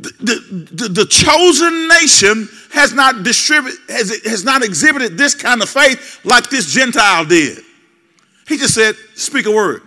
The, 0.01 0.11
the, 0.19 0.75
the, 0.75 0.89
the 0.89 1.05
chosen 1.05 1.87
nation 1.87 2.49
has 2.73 2.93
not 2.93 3.23
distributed, 3.23 3.79
has, 3.87 4.21
has 4.25 4.43
not 4.43 4.61
exhibited 4.61 5.17
this 5.17 5.35
kind 5.35 5.61
of 5.61 5.69
faith 5.69 6.19
like 6.25 6.49
this 6.49 6.69
Gentile 6.73 7.23
did. 7.23 7.63
He 8.49 8.57
just 8.57 8.73
said, 8.73 8.95
speak 9.15 9.45
a 9.45 9.51
word. 9.51 9.83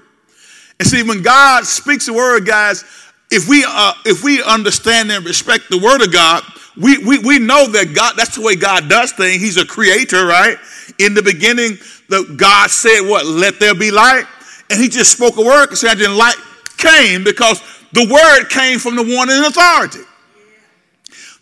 And 0.79 0.89
see, 0.89 1.03
when 1.03 1.23
God 1.23 1.65
speaks 1.65 2.09
a 2.09 2.13
word, 2.13 2.47
guys, 2.47 2.85
if 3.31 3.49
we 3.49 3.65
uh, 3.67 3.93
if 4.05 4.23
we 4.23 4.43
understand 4.43 5.11
and 5.11 5.25
respect 5.25 5.65
the 5.71 5.79
word 5.79 6.03
of 6.03 6.13
God, 6.13 6.43
we, 6.77 6.99
we, 6.99 7.19
we 7.19 7.39
know 7.39 7.67
that 7.67 7.95
God, 7.95 8.15
that's 8.17 8.37
the 8.37 8.43
way 8.43 8.57
God 8.57 8.89
does 8.89 9.13
things. 9.13 9.43
He's 9.43 9.59
a 9.59 9.67
creator, 9.67 10.27
right? 10.27 10.57
In 10.99 11.15
the 11.15 11.23
beginning, 11.23 11.79
the 12.09 12.35
God 12.37 12.71
said, 12.71 13.03
What? 13.03 13.27
Let 13.27 13.61
there 13.61 13.75
be 13.75 13.91
light. 13.91 14.25
And 14.71 14.81
he 14.81 14.89
just 14.89 15.13
spoke 15.13 15.37
a 15.37 15.43
word 15.43 15.69
and 15.71 16.01
then 16.01 16.17
light 16.17 16.37
came 16.79 17.25
because 17.25 17.61
the 17.93 18.07
word 18.11 18.49
came 18.49 18.79
from 18.79 18.97
the 18.97 19.03
one 19.03 19.29
in 19.29 19.45
authority. 19.45 20.05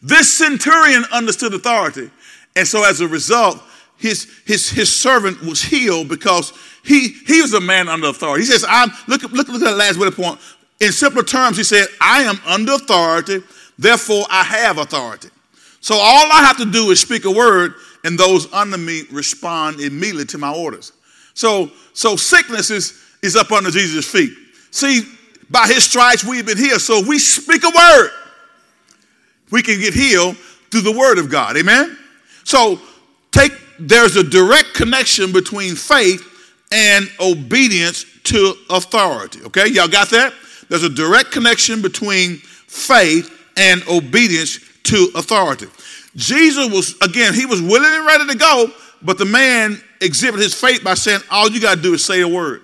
This 0.03 0.37
centurion 0.37 1.05
understood 1.13 1.55
authority. 1.55 2.11
And 2.57 2.67
so 2.67 2.83
as 2.85 3.01
a 3.01 3.07
result, 3.07 3.63
his, 3.97 4.29
his, 4.47 4.69
his 4.69 4.95
servant 4.95 5.43
was 5.43 5.63
healed 5.63 6.09
because 6.09 6.53
he, 6.85 7.09
he 7.09 7.43
was 7.43 7.53
a 7.55 7.61
man 7.61 7.89
under 7.89 8.09
authority. 8.09 8.45
He 8.45 8.51
says, 8.51 8.65
I'm, 8.69 8.91
look, 9.07 9.23
look, 9.23 9.49
look 9.49 9.49
at 9.51 9.61
that 9.61 9.77
last 9.77 9.99
bullet 9.99 10.17
point. 10.17 10.41
In 10.81 10.93
simpler 10.93 11.23
terms, 11.23 11.57
he 11.57 11.65
said, 11.65 11.89
I 12.01 12.23
am 12.23 12.41
under 12.47 12.73
authority, 12.73 13.43
therefore 13.79 14.25
I 14.31 14.43
have 14.45 14.79
authority. 14.79 15.29
So 15.81 15.95
all 15.95 16.33
I 16.33 16.43
have 16.43 16.57
to 16.59 16.65
do 16.65 16.91
is 16.91 17.01
speak 17.01 17.25
a 17.25 17.31
word 17.31 17.75
and 18.05 18.19
those 18.19 18.51
under 18.53 18.79
me 18.79 19.03
respond 19.11 19.81
immediately 19.81 20.25
to 20.27 20.39
my 20.39 20.53
orders. 20.55 20.93
So, 21.35 21.71
so 21.93 22.17
sickness 22.17 22.71
is, 22.71 23.03
is 23.23 23.37
up 23.37 23.53
under 23.53 23.71
Jesus' 23.71 24.11
feet. 24.11 24.33
See, 24.71 25.03
by 25.51 25.67
his 25.67 25.85
stripes 25.85 26.25
we've 26.25 26.47
been 26.47 26.59
healed. 26.59 26.81
So 26.81 27.03
we 27.07 27.19
speak 27.19 27.65
a 27.65 27.71
word, 27.71 28.11
we 29.51 29.63
can 29.63 29.81
get 29.81 29.95
healed 29.95 30.37
through 30.71 30.83
the 30.83 30.97
word 30.97 31.19
of 31.19 31.31
God. 31.31 31.57
Amen? 31.57 31.99
So 32.45 32.81
take 33.33 33.53
there's 33.79 34.17
a 34.17 34.23
direct 34.23 34.75
connection 34.75 35.33
between 35.33 35.75
faith 35.75 36.30
and 36.71 37.11
obedience 37.21 38.05
to 38.25 38.55
authority. 38.71 39.43
Okay, 39.45 39.69
y'all 39.69 39.89
got 39.89 40.11
that? 40.11 40.33
There's 40.69 40.85
a 40.85 40.89
direct 40.89 41.33
connection 41.33 41.83
between 41.83 42.37
faith 42.37 43.37
and 43.57 43.83
obedience 43.89 44.61
to 44.85 45.11
authority. 45.15 45.67
Jesus 46.17 46.71
was, 46.71 46.97
again, 47.03 47.35
he 47.35 47.47
was 47.47 47.61
willing 47.61 47.93
and 47.93 48.07
ready 48.07 48.27
to 48.27 48.37
go, 48.37 48.71
but 49.03 49.19
the 49.19 49.25
man 49.25 49.81
exhibited 50.01 50.43
his 50.43 50.55
faith 50.55 50.83
by 50.83 50.95
saying, 50.95 51.21
All 51.31 51.51
you 51.51 51.61
got 51.61 51.77
to 51.77 51.83
do 51.83 51.95
is 51.95 52.05
say 52.05 52.21
a 52.21 52.29
word. 52.29 52.63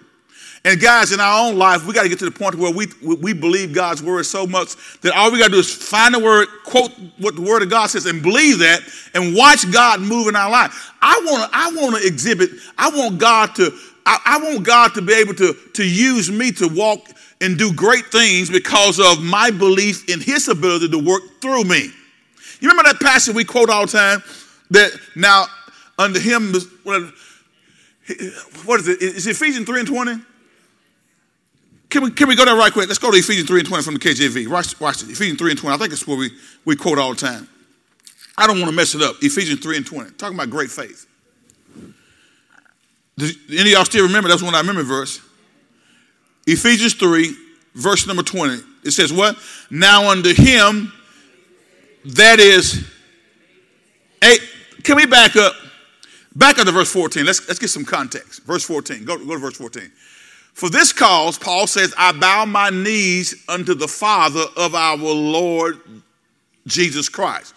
And 0.64 0.80
guys, 0.80 1.12
in 1.12 1.20
our 1.20 1.46
own 1.46 1.56
life, 1.56 1.86
we 1.86 1.92
got 1.92 2.02
to 2.02 2.08
get 2.08 2.18
to 2.18 2.24
the 2.24 2.30
point 2.32 2.56
where 2.56 2.72
we, 2.72 2.88
we 3.00 3.32
believe 3.32 3.72
God's 3.72 4.02
word 4.02 4.26
so 4.26 4.48
much 4.48 4.74
that 5.02 5.14
all 5.14 5.30
we 5.30 5.38
got 5.38 5.46
to 5.46 5.52
do 5.52 5.58
is 5.60 5.72
find 5.72 6.12
the 6.12 6.18
word, 6.18 6.48
quote 6.64 6.90
what 7.18 7.36
the 7.36 7.42
word 7.42 7.62
of 7.62 7.70
God 7.70 7.86
says, 7.86 8.04
and 8.06 8.20
believe 8.20 8.58
that, 8.58 8.80
and 9.14 9.36
watch 9.36 9.70
God 9.70 10.00
move 10.00 10.26
in 10.26 10.34
our 10.34 10.50
life. 10.50 10.92
I 11.00 11.22
want 11.24 11.50
to 11.50 11.56
I 11.56 11.70
want 11.70 12.02
to 12.02 12.06
exhibit. 12.06 12.50
I 12.76 12.90
want 12.90 13.18
God 13.18 13.54
to. 13.56 13.78
I, 14.06 14.20
I 14.24 14.38
want 14.38 14.64
God 14.64 14.94
to 14.94 15.02
be 15.02 15.12
able 15.12 15.34
to 15.34 15.54
to 15.74 15.84
use 15.84 16.30
me 16.30 16.52
to 16.52 16.68
walk 16.68 17.00
and 17.40 17.58
do 17.58 17.72
great 17.72 18.06
things 18.06 18.48
because 18.48 18.98
of 18.98 19.22
my 19.22 19.50
belief 19.50 20.08
in 20.08 20.20
His 20.20 20.48
ability 20.48 20.88
to 20.88 20.98
work 20.98 21.22
through 21.42 21.64
me. 21.64 21.90
You 22.60 22.70
remember 22.70 22.90
that 22.90 23.00
passage 23.00 23.34
we 23.34 23.44
quote 23.44 23.68
all 23.68 23.84
the 23.84 23.92
time? 23.92 24.22
That 24.70 24.92
now 25.14 25.46
under 25.98 26.20
him, 26.20 26.52
what 26.82 28.80
is 28.80 28.88
it? 28.88 29.02
Is 29.02 29.26
it 29.26 29.30
Ephesians 29.30 29.66
3 29.66 29.80
and 29.80 29.88
20? 29.88 30.22
Can 31.88 32.02
we, 32.02 32.10
can 32.10 32.28
we 32.28 32.36
go 32.36 32.44
there 32.44 32.56
right 32.56 32.72
quick? 32.72 32.88
Let's 32.88 32.98
go 32.98 33.10
to 33.10 33.16
Ephesians 33.16 33.48
3 33.48 33.60
and 33.60 33.68
20 33.68 33.84
from 33.84 33.94
the 33.94 34.00
KJV. 34.00 34.48
Watch, 34.48 34.78
watch 34.80 35.02
it. 35.02 35.10
Ephesians 35.10 35.38
3 35.38 35.52
and 35.52 35.60
20. 35.60 35.74
I 35.74 35.78
think 35.78 35.92
it's 35.92 36.06
where 36.06 36.16
we, 36.16 36.30
we 36.64 36.76
quote 36.76 36.98
all 36.98 37.14
the 37.14 37.20
time. 37.20 37.48
I 38.36 38.46
don't 38.46 38.58
want 38.58 38.68
to 38.68 38.76
mess 38.76 38.94
it 38.94 39.02
up. 39.02 39.16
Ephesians 39.22 39.60
3 39.60 39.78
and 39.78 39.86
20. 39.86 40.10
Talking 40.12 40.36
about 40.36 40.50
great 40.50 40.70
faith. 40.70 41.06
Does 43.18 43.36
any 43.50 43.60
of 43.60 43.66
y'all 43.66 43.84
still 43.84 44.06
remember? 44.06 44.28
That's 44.28 44.42
one 44.42 44.54
I 44.54 44.60
remember 44.60 44.82
verse. 44.82 45.20
Ephesians 46.46 46.94
3, 46.94 47.34
verse 47.74 48.06
number 48.06 48.22
20. 48.22 48.62
It 48.84 48.90
says, 48.90 49.12
What? 49.12 49.36
Now 49.70 50.10
unto 50.10 50.34
him 50.34 50.92
that 52.04 52.38
is, 52.38 52.86
a, 54.22 54.36
can 54.82 54.96
we 54.96 55.06
back 55.06 55.34
up? 55.36 55.54
Back 56.36 56.58
up 56.58 56.66
to 56.66 56.72
verse 56.72 56.92
14. 56.92 57.24
Let's, 57.24 57.48
let's 57.48 57.58
get 57.58 57.70
some 57.70 57.84
context. 57.84 58.44
Verse 58.44 58.62
14. 58.64 59.04
Go, 59.04 59.16
go 59.16 59.34
to 59.34 59.38
verse 59.38 59.56
14. 59.56 59.90
For 60.52 60.68
this 60.68 60.92
cause, 60.92 61.38
Paul 61.38 61.66
says, 61.66 61.94
I 61.98 62.12
bow 62.12 62.44
my 62.44 62.70
knees 62.70 63.44
unto 63.48 63.74
the 63.74 63.88
Father 63.88 64.44
of 64.56 64.74
our 64.74 64.96
Lord 64.96 65.80
Jesus 66.66 67.08
Christ, 67.08 67.54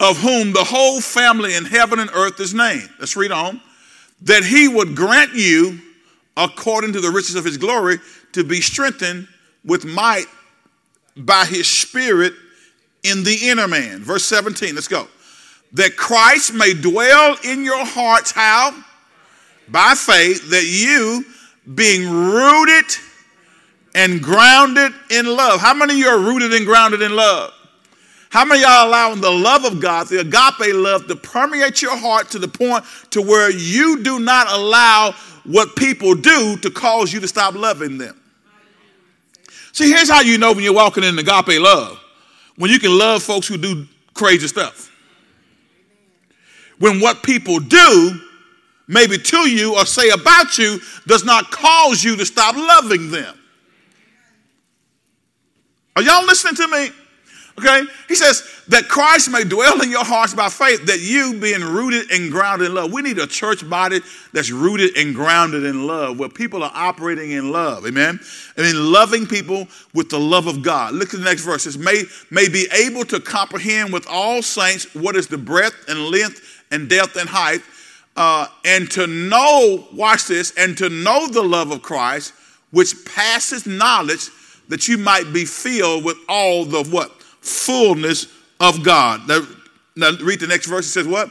of 0.00 0.18
whom 0.18 0.52
the 0.52 0.64
whole 0.64 1.00
family 1.00 1.54
in 1.54 1.64
heaven 1.64 1.98
and 1.98 2.10
earth 2.14 2.40
is 2.40 2.54
named. 2.54 2.88
Let's 2.98 3.16
read 3.16 3.32
on. 3.32 3.60
That 4.22 4.44
he 4.44 4.68
would 4.68 4.96
grant 4.96 5.34
you, 5.34 5.78
according 6.36 6.92
to 6.94 7.00
the 7.00 7.10
riches 7.10 7.34
of 7.34 7.44
his 7.44 7.56
glory, 7.56 7.98
to 8.32 8.44
be 8.44 8.60
strengthened 8.60 9.28
with 9.64 9.84
might 9.84 10.26
by 11.16 11.44
his 11.44 11.68
spirit 11.68 12.32
in 13.02 13.24
the 13.24 13.48
inner 13.48 13.68
man. 13.68 14.02
Verse 14.02 14.24
17, 14.24 14.74
let's 14.74 14.88
go 14.88 15.08
that 15.72 15.96
Christ 15.96 16.54
may 16.54 16.74
dwell 16.74 17.36
in 17.44 17.64
your 17.64 17.84
hearts. 17.84 18.30
How? 18.30 18.72
By 19.68 19.94
faith, 19.94 20.50
that 20.50 20.64
you, 20.64 21.24
being 21.74 22.08
rooted 22.08 22.86
and 23.94 24.22
grounded 24.22 24.92
in 25.10 25.26
love. 25.26 25.60
How 25.60 25.74
many 25.74 25.94
of 25.94 25.98
you 25.98 26.08
are 26.08 26.18
rooted 26.18 26.54
and 26.54 26.64
grounded 26.64 27.02
in 27.02 27.14
love? 27.14 27.52
How 28.30 28.44
many 28.44 28.60
y'all 28.60 28.88
allowing 28.88 29.20
the 29.20 29.30
love 29.30 29.64
of 29.64 29.80
God, 29.80 30.08
the 30.08 30.20
agape 30.20 30.74
love, 30.74 31.06
to 31.06 31.16
permeate 31.16 31.80
your 31.80 31.96
heart 31.96 32.30
to 32.30 32.38
the 32.38 32.48
point 32.48 32.84
to 33.10 33.22
where 33.22 33.50
you 33.50 34.02
do 34.02 34.18
not 34.20 34.50
allow 34.52 35.14
what 35.44 35.74
people 35.76 36.14
do 36.14 36.56
to 36.58 36.70
cause 36.70 37.12
you 37.12 37.20
to 37.20 37.28
stop 37.28 37.54
loving 37.54 37.96
them? 37.96 38.20
See, 39.72 39.90
here's 39.90 40.10
how 40.10 40.20
you 40.20 40.36
know 40.36 40.52
when 40.52 40.62
you're 40.64 40.74
walking 40.74 41.04
in 41.04 41.18
agape 41.18 41.60
love. 41.60 41.98
When 42.56 42.70
you 42.70 42.78
can 42.78 42.96
love 42.96 43.22
folks 43.22 43.46
who 43.46 43.56
do 43.56 43.86
crazy 44.14 44.48
stuff 44.48 44.88
when 46.78 47.00
what 47.00 47.22
people 47.22 47.58
do, 47.58 48.20
maybe 48.86 49.18
to 49.18 49.50
you 49.50 49.76
or 49.76 49.84
say 49.84 50.10
about 50.10 50.58
you, 50.58 50.80
does 51.06 51.24
not 51.24 51.50
cause 51.50 52.02
you 52.02 52.16
to 52.16 52.24
stop 52.24 52.56
loving 52.56 53.10
them. 53.10 53.34
Are 55.96 56.02
y'all 56.02 56.24
listening 56.24 56.54
to 56.54 56.68
me? 56.68 56.90
Okay? 57.58 57.82
He 58.06 58.14
says 58.14 58.42
that 58.68 58.88
Christ 58.88 59.30
may 59.30 59.42
dwell 59.42 59.82
in 59.82 59.90
your 59.90 60.04
hearts 60.04 60.32
by 60.32 60.48
faith, 60.48 60.86
that 60.86 61.00
you 61.00 61.38
being 61.40 61.60
rooted 61.60 62.10
and 62.12 62.30
grounded 62.30 62.68
in 62.68 62.74
love. 62.74 62.92
We 62.92 63.02
need 63.02 63.18
a 63.18 63.26
church 63.26 63.68
body 63.68 64.00
that's 64.32 64.50
rooted 64.50 64.96
and 64.96 65.14
grounded 65.14 65.64
in 65.64 65.86
love, 65.86 66.18
where 66.18 66.28
people 66.28 66.62
are 66.62 66.70
operating 66.72 67.32
in 67.32 67.50
love. 67.50 67.86
Amen? 67.86 68.20
I 68.56 68.62
mean, 68.62 68.92
loving 68.92 69.26
people 69.26 69.66
with 69.92 70.08
the 70.08 70.20
love 70.20 70.46
of 70.46 70.62
God. 70.62 70.94
Look 70.94 71.12
at 71.12 71.18
the 71.18 71.24
next 71.24 71.44
verse. 71.44 71.66
It 71.66 71.72
says, 71.72 71.78
may, 71.78 72.04
may 72.30 72.48
be 72.48 72.68
able 72.72 73.04
to 73.06 73.18
comprehend 73.18 73.92
with 73.92 74.06
all 74.08 74.40
saints 74.40 74.94
what 74.94 75.16
is 75.16 75.26
the 75.26 75.38
breadth 75.38 75.88
and 75.88 75.98
length 75.98 76.62
and 76.70 76.88
depth 76.88 77.16
and 77.16 77.28
height, 77.28 77.62
uh, 78.16 78.46
and 78.64 78.90
to 78.90 79.06
know, 79.06 79.86
watch 79.92 80.26
this, 80.26 80.52
and 80.56 80.76
to 80.78 80.88
know 80.88 81.26
the 81.26 81.42
love 81.42 81.70
of 81.70 81.82
Christ, 81.82 82.34
which 82.70 82.94
passes 83.04 83.66
knowledge, 83.66 84.28
that 84.68 84.86
you 84.86 84.98
might 84.98 85.32
be 85.32 85.44
filled 85.46 86.04
with 86.04 86.18
all 86.28 86.64
the 86.64 86.84
what? 86.84 87.17
Fullness 87.48 88.26
of 88.60 88.82
God. 88.82 89.26
Now, 89.28 89.40
now 89.96 90.10
read 90.22 90.40
the 90.40 90.46
next 90.46 90.66
verse. 90.66 90.86
It 90.86 90.90
says 90.90 91.06
what? 91.06 91.30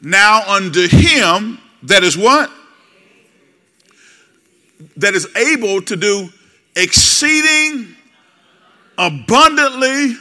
Now 0.00 0.42
unto 0.48 0.88
him 0.88 1.58
that 1.84 2.02
is 2.02 2.16
what? 2.16 2.50
That 4.96 5.14
is 5.14 5.28
able 5.36 5.82
to 5.82 5.96
do 5.96 6.28
exceeding 6.76 7.94
abundantly 8.96 10.14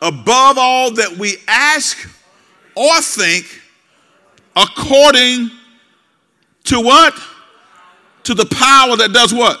above 0.00 0.58
all 0.58 0.92
that 0.92 1.16
we 1.18 1.36
ask 1.48 2.08
or 2.74 3.00
think 3.00 3.60
according 4.54 5.50
to 6.64 6.80
what? 6.80 7.14
To 8.24 8.34
the 8.34 8.46
power 8.46 8.96
that 8.96 9.12
does 9.12 9.32
what? 9.32 9.60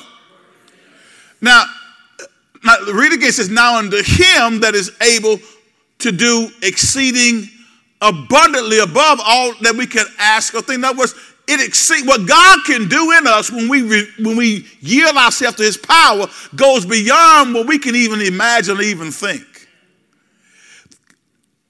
Now, 1.40 1.64
now 1.64 1.77
read 2.92 3.12
again. 3.12 3.32
Says, 3.32 3.48
Now 3.48 3.78
unto 3.78 3.96
him 3.98 4.60
that 4.60 4.74
is 4.74 4.90
able 5.00 5.38
to 5.98 6.12
do 6.12 6.50
exceeding 6.62 7.48
abundantly 8.00 8.78
above 8.78 9.20
all 9.24 9.52
that 9.60 9.74
we 9.74 9.86
can 9.86 10.06
ask 10.18 10.54
or 10.54 10.62
think. 10.62 10.78
In 10.78 10.84
other 10.84 10.98
words, 10.98 11.14
it 11.48 11.66
exceed 11.66 12.06
what 12.06 12.28
God 12.28 12.58
can 12.66 12.88
do 12.88 13.12
in 13.12 13.26
us 13.26 13.50
when 13.50 13.68
we 13.68 13.82
re, 13.82 14.06
when 14.20 14.36
we 14.36 14.66
yield 14.80 15.16
ourselves 15.16 15.56
to 15.56 15.62
His 15.62 15.78
power 15.78 16.26
goes 16.54 16.84
beyond 16.84 17.54
what 17.54 17.66
we 17.66 17.78
can 17.78 17.96
even 17.96 18.20
imagine 18.20 18.76
or 18.76 18.82
even 18.82 19.10
think. 19.10 19.44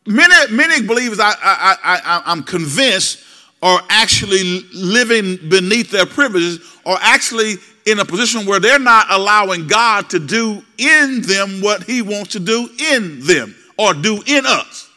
Many, 0.05 0.53
many 0.53 0.87
believers, 0.87 1.20
I, 1.20 1.33
I, 1.42 1.77
I, 1.85 2.22
I'm 2.27 2.42
convinced, 2.42 3.24
are 3.62 3.83
actually 3.88 4.62
living 4.72 5.37
beneath 5.48 5.90
their 5.90 6.07
privileges, 6.07 6.61
or 6.85 6.96
actually 7.01 7.57
in 7.90 7.98
a 7.98 8.05
position 8.05 8.46
where 8.46 8.61
they're 8.61 8.79
not 8.79 9.07
allowing 9.11 9.66
God 9.66 10.11
to 10.11 10.18
do 10.18 10.62
in 10.77 11.22
them 11.22 11.61
what 11.61 11.85
He 11.85 12.03
wants 12.03 12.33
to 12.33 12.40
do 12.40 12.68
in 12.92 13.20
them 13.20 13.55
or 13.77 13.94
do 13.94 14.22
in 14.27 14.44
us. 14.46 14.90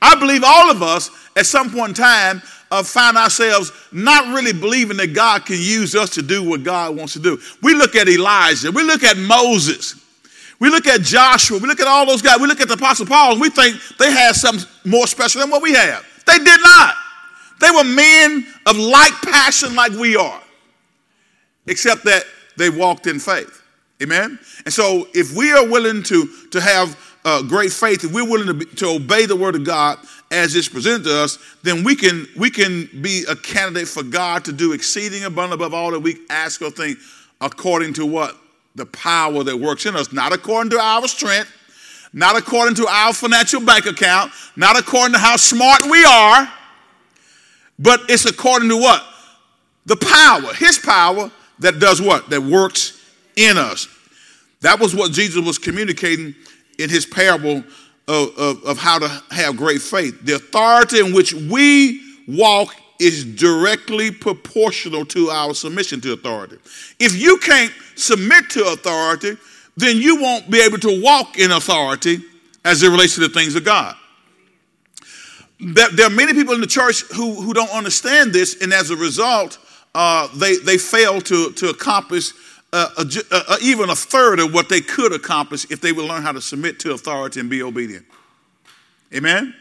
I 0.00 0.18
believe 0.18 0.42
all 0.44 0.70
of 0.70 0.82
us 0.82 1.10
at 1.36 1.46
some 1.46 1.70
point 1.70 1.90
in 1.90 1.94
time 1.94 2.42
uh, 2.70 2.82
find 2.82 3.16
ourselves 3.16 3.70
not 3.92 4.34
really 4.34 4.52
believing 4.52 4.96
that 4.96 5.14
God 5.14 5.44
can 5.44 5.56
use 5.58 5.94
us 5.94 6.10
to 6.10 6.22
do 6.22 6.42
what 6.42 6.64
God 6.64 6.96
wants 6.96 7.12
to 7.12 7.20
do. 7.20 7.38
We 7.62 7.74
look 7.74 7.94
at 7.94 8.08
Elijah, 8.08 8.72
we 8.72 8.82
look 8.82 9.04
at 9.04 9.16
Moses, 9.18 9.94
we 10.58 10.70
look 10.70 10.86
at 10.86 11.02
Joshua, 11.02 11.58
we 11.58 11.68
look 11.68 11.80
at 11.80 11.86
all 11.86 12.06
those 12.06 12.22
guys, 12.22 12.40
we 12.40 12.46
look 12.46 12.60
at 12.60 12.68
the 12.68 12.74
Apostle 12.74 13.06
Paul, 13.06 13.32
and 13.32 13.40
we 13.40 13.50
think 13.50 13.76
they 13.98 14.10
had 14.10 14.34
something 14.34 14.66
more 14.84 15.06
special 15.06 15.40
than 15.42 15.50
what 15.50 15.62
we 15.62 15.74
have. 15.74 16.04
They 16.26 16.38
did 16.38 16.60
not. 16.62 16.94
They 17.60 17.70
were 17.70 17.84
men 17.84 18.46
of 18.66 18.76
like 18.76 19.12
passion, 19.22 19.74
like 19.76 19.92
we 19.92 20.16
are, 20.16 20.41
except 21.66 22.04
that 22.04 22.24
they 22.56 22.70
walked 22.70 23.06
in 23.06 23.18
faith. 23.18 23.62
Amen? 24.02 24.38
And 24.64 24.74
so, 24.74 25.06
if 25.14 25.34
we 25.34 25.52
are 25.52 25.66
willing 25.66 26.02
to, 26.04 26.28
to 26.50 26.60
have 26.60 26.98
uh, 27.24 27.42
great 27.42 27.72
faith, 27.72 28.04
if 28.04 28.12
we're 28.12 28.28
willing 28.28 28.48
to, 28.48 28.54
be, 28.54 28.64
to 28.64 28.86
obey 28.88 29.26
the 29.26 29.36
word 29.36 29.54
of 29.54 29.64
God 29.64 29.98
as 30.30 30.56
it's 30.56 30.68
presented 30.68 31.04
to 31.04 31.22
us, 31.22 31.38
then 31.62 31.84
we 31.84 31.94
can, 31.94 32.26
we 32.36 32.50
can 32.50 32.88
be 33.00 33.24
a 33.28 33.36
candidate 33.36 33.86
for 33.86 34.02
God 34.02 34.44
to 34.46 34.52
do 34.52 34.72
exceeding 34.72 35.24
abundant 35.24 35.60
above 35.60 35.72
all 35.72 35.92
that 35.92 36.00
we 36.00 36.18
ask 36.30 36.60
or 36.62 36.70
think 36.70 36.98
according 37.40 37.92
to 37.94 38.06
what? 38.06 38.36
the 38.74 38.86
power 38.86 39.44
that 39.44 39.56
works 39.56 39.86
in 39.86 39.96
us, 39.96 40.12
not 40.12 40.32
according 40.32 40.70
to 40.70 40.78
our 40.78 41.06
strength, 41.06 41.50
not 42.12 42.36
according 42.36 42.74
to 42.76 42.86
our 42.86 43.12
financial 43.12 43.60
bank 43.60 43.86
account, 43.86 44.32
not 44.56 44.78
according 44.78 45.12
to 45.12 45.18
how 45.18 45.36
smart 45.36 45.82
we 45.90 46.04
are, 46.04 46.50
but 47.78 48.00
it's 48.08 48.24
according 48.24 48.68
to 48.68 48.76
what? 48.76 49.04
The 49.86 49.96
power, 49.96 50.54
His 50.54 50.78
power 50.78 51.30
that 51.62 51.78
does 51.78 52.00
what? 52.00 52.30
That 52.30 52.42
works 52.42 53.00
in 53.36 53.56
us. 53.56 53.88
That 54.60 54.78
was 54.78 54.94
what 54.94 55.12
Jesus 55.12 55.44
was 55.44 55.58
communicating 55.58 56.34
in 56.78 56.88
his 56.88 57.04
parable 57.04 57.64
of, 58.08 58.38
of, 58.38 58.64
of 58.64 58.78
how 58.78 58.98
to 58.98 59.08
have 59.30 59.56
great 59.56 59.82
faith. 59.82 60.24
The 60.24 60.36
authority 60.36 61.00
in 61.00 61.12
which 61.12 61.34
we 61.34 62.00
walk 62.28 62.74
is 63.00 63.24
directly 63.24 64.10
proportional 64.10 65.04
to 65.06 65.30
our 65.30 65.54
submission 65.54 66.00
to 66.02 66.12
authority. 66.12 66.58
If 67.00 67.20
you 67.20 67.38
can't 67.38 67.72
submit 67.96 68.48
to 68.50 68.64
authority, 68.68 69.36
then 69.76 69.96
you 69.96 70.20
won't 70.20 70.50
be 70.50 70.60
able 70.60 70.78
to 70.78 71.02
walk 71.02 71.38
in 71.38 71.50
authority 71.50 72.18
as 72.64 72.82
it 72.82 72.90
relates 72.90 73.14
to 73.14 73.20
the 73.20 73.28
things 73.28 73.56
of 73.56 73.64
God. 73.64 73.96
There, 75.58 76.06
are 76.06 76.10
many 76.10 76.32
people 76.32 76.54
in 76.54 76.60
the 76.60 76.66
church 76.66 77.02
who, 77.14 77.34
who 77.40 77.52
don't 77.54 77.70
understand 77.70 78.32
this, 78.32 78.62
and 78.62 78.72
as 78.72 78.90
a 78.90 78.96
result, 78.96 79.58
uh, 79.94 80.28
they, 80.36 80.56
they 80.56 80.78
fail 80.78 81.20
to, 81.20 81.52
to 81.52 81.68
accomplish 81.68 82.32
uh, 82.72 82.88
a, 82.98 83.56
even 83.60 83.90
a 83.90 83.94
third 83.94 84.40
of 84.40 84.54
what 84.54 84.68
they 84.68 84.80
could 84.80 85.12
accomplish 85.12 85.70
if 85.70 85.80
they 85.80 85.92
would 85.92 86.06
learn 86.06 86.22
how 86.22 86.32
to 86.32 86.40
submit 86.40 86.78
to 86.80 86.92
authority 86.92 87.38
and 87.38 87.50
be 87.50 87.62
obedient. 87.62 88.06
Amen? 89.14 89.54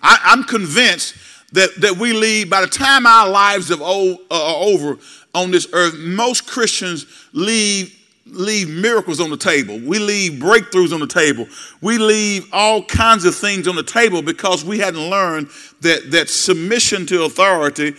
I, 0.00 0.18
I'm 0.24 0.44
convinced 0.44 1.14
that, 1.52 1.70
that 1.80 1.98
we 1.98 2.12
leave, 2.12 2.48
by 2.48 2.62
the 2.62 2.66
time 2.66 3.06
our 3.06 3.28
lives 3.28 3.70
are 3.70 3.78
over 3.82 4.98
on 5.34 5.50
this 5.50 5.66
earth, 5.72 5.94
most 5.98 6.46
Christians 6.46 7.06
leave, 7.32 7.94
leave 8.26 8.68
miracles 8.68 9.20
on 9.20 9.28
the 9.28 9.36
table. 9.36 9.78
We 9.78 9.98
leave 9.98 10.40
breakthroughs 10.40 10.92
on 10.92 11.00
the 11.00 11.06
table. 11.06 11.46
We 11.82 11.98
leave 11.98 12.48
all 12.52 12.82
kinds 12.82 13.24
of 13.24 13.34
things 13.34 13.68
on 13.68 13.76
the 13.76 13.82
table 13.82 14.22
because 14.22 14.64
we 14.64 14.78
hadn't 14.78 15.10
learned 15.10 15.48
that, 15.82 16.10
that 16.12 16.30
submission 16.30 17.04
to 17.06 17.24
authority 17.24 17.94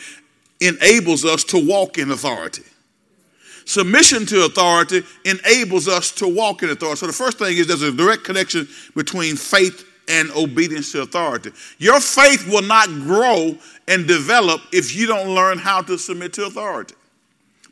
enables 0.62 1.26
us 1.26 1.44
to 1.46 1.66
walk 1.66 1.98
in 1.98 2.12
authority. 2.12 2.64
Submission 3.66 4.26
to 4.28 4.46
authority 4.46 5.02
enables 5.26 5.88
us 5.88 6.12
to 6.12 6.28
walk 6.28 6.62
in 6.62 6.70
authority. 6.70 7.00
So 7.00 7.08
the 7.08 7.14
first 7.14 7.40
thing 7.40 7.58
is 7.58 7.68
there's 7.68 7.82
a 7.82 7.92
direct 7.92 8.24
connection 8.24 8.68
between 8.96 9.36
faith 9.36 9.92
and 10.08 10.30
obedience 10.32 10.92
to 10.92 11.02
authority. 11.02 11.52
Your 11.80 12.00
faith 12.00 12.48
will 12.48 12.62
not 12.62 12.88
grow 12.88 13.58
and 13.88 14.08
develop 14.08 14.62
if 14.72 14.96
you 14.96 15.08
don't 15.08 15.34
learn 15.34 15.58
how 15.58 15.82
to 15.82 15.98
submit 15.98 16.34
to 16.34 16.46
authority. 16.46 16.94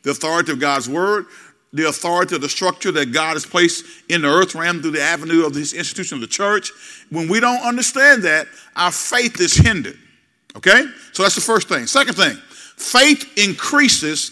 The 0.01 0.11
authority 0.11 0.51
of 0.51 0.59
God's 0.59 0.89
word, 0.89 1.27
the 1.73 1.87
authority 1.87 2.35
of 2.35 2.41
the 2.41 2.49
structure 2.49 2.91
that 2.91 3.11
God 3.11 3.33
has 3.33 3.45
placed 3.45 3.85
in 4.09 4.21
the 4.23 4.27
earth 4.27 4.55
realm 4.55 4.81
through 4.81 4.91
the 4.91 5.01
avenue 5.01 5.45
of 5.45 5.53
this 5.53 5.73
institution 5.73 6.15
of 6.15 6.21
the 6.21 6.27
church. 6.27 6.71
When 7.09 7.27
we 7.27 7.39
don't 7.39 7.61
understand 7.61 8.23
that, 8.23 8.47
our 8.75 8.91
faith 8.91 9.39
is 9.39 9.55
hindered. 9.55 9.97
Okay? 10.55 10.85
So 11.13 11.23
that's 11.23 11.35
the 11.35 11.41
first 11.41 11.67
thing. 11.67 11.87
Second 11.87 12.15
thing, 12.15 12.37
faith 12.77 13.37
increases 13.37 14.31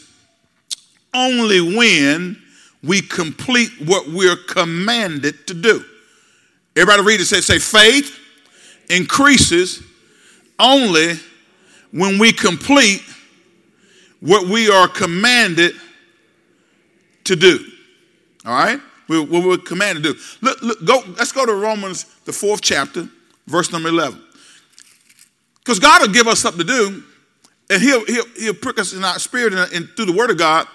only 1.14 1.76
when 1.76 2.42
we 2.84 3.02
complete 3.02 3.70
what 3.86 4.08
we're 4.08 4.36
commanded 4.36 5.48
to 5.48 5.54
do. 5.54 5.84
Everybody 6.76 7.04
read 7.04 7.22
it, 7.22 7.26
say, 7.26 7.42
say 7.42 7.60
faith 7.60 8.18
increases 8.90 9.84
only 10.60 11.16
when 11.92 12.18
we 12.18 12.32
complete 12.32 13.02
what 14.20 14.48
we 14.48 14.70
are 14.70 14.88
commanded 14.88 15.76
to 17.26 17.36
do. 17.36 17.60
All 18.46 18.54
right? 18.54 18.80
What 19.08 19.30
we're 19.30 19.58
commanded 19.58 20.04
to 20.04 20.14
do. 20.14 20.20
Look, 20.42 20.62
look, 20.62 20.86
go, 20.86 21.04
let's 21.18 21.32
go 21.32 21.46
to 21.46 21.54
Romans, 21.54 22.06
the 22.26 22.32
fourth 22.32 22.62
chapter, 22.62 23.10
verse 23.48 23.72
number 23.72 23.90
11. 23.90 24.22
Because 25.60 25.80
God 25.80 26.02
will 26.02 26.14
give 26.14 26.28
us 26.28 26.40
something 26.40 26.66
to 26.66 26.74
do, 26.74 27.04
and 27.72 27.82
He'll, 27.82 28.06
he'll, 28.06 28.28
he'll 28.38 28.54
prick 28.54 28.78
us 28.80 28.94
in 28.94 29.04
our 29.04 29.18
spirit 29.18 29.54
and, 29.54 29.72
and 29.72 29.90
through 29.96 30.06
the 30.06 30.14
Word 30.14 30.30
of 30.30 30.38
God, 30.38 30.68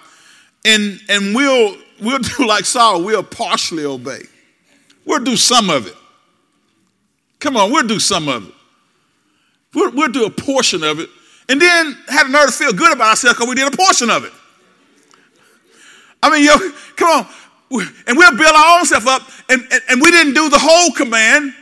and, 0.65 0.99
and 1.07 1.35
we'll, 1.35 1.77
we'll 2.01 2.19
do 2.37 2.47
like 2.47 2.65
Saul, 2.65 3.03
we'll 3.03 3.23
partially 3.23 3.85
obey. 3.85 4.21
We'll 5.05 5.23
do 5.23 5.37
some 5.37 5.69
of 5.69 5.87
it. 5.87 5.95
Come 7.39 7.55
on, 7.55 7.71
we'll 7.71 7.87
do 7.87 7.99
some 7.99 8.27
of 8.27 8.47
it. 8.47 8.53
We'll, 9.75 9.91
we'll 9.91 10.11
do 10.11 10.25
a 10.25 10.29
portion 10.31 10.83
of 10.83 10.99
it, 10.99 11.09
and 11.47 11.61
then 11.61 11.95
have 12.07 12.31
the 12.31 12.45
to 12.47 12.51
feel 12.51 12.73
good 12.73 12.91
about 12.91 13.09
ourselves 13.09 13.37
because 13.37 13.47
we 13.47 13.55
did 13.55 13.71
a 13.71 13.77
portion 13.77 14.09
of 14.09 14.25
it. 14.25 14.33
I 16.23 16.31
mean, 16.31 16.43
yo, 16.43 16.57
come 16.95 17.09
on. 17.09 17.27
And 18.07 18.17
we'll 18.17 18.35
build 18.37 18.55
our 18.55 18.79
own 18.79 18.85
stuff 18.85 19.05
up, 19.07 19.21
and, 19.49 19.61
and, 19.71 19.81
and 19.89 20.01
we 20.01 20.09
didn't 20.09 20.33
do 20.33 20.49
the 20.49 20.57
whole 20.57 20.91
command. 20.93 21.53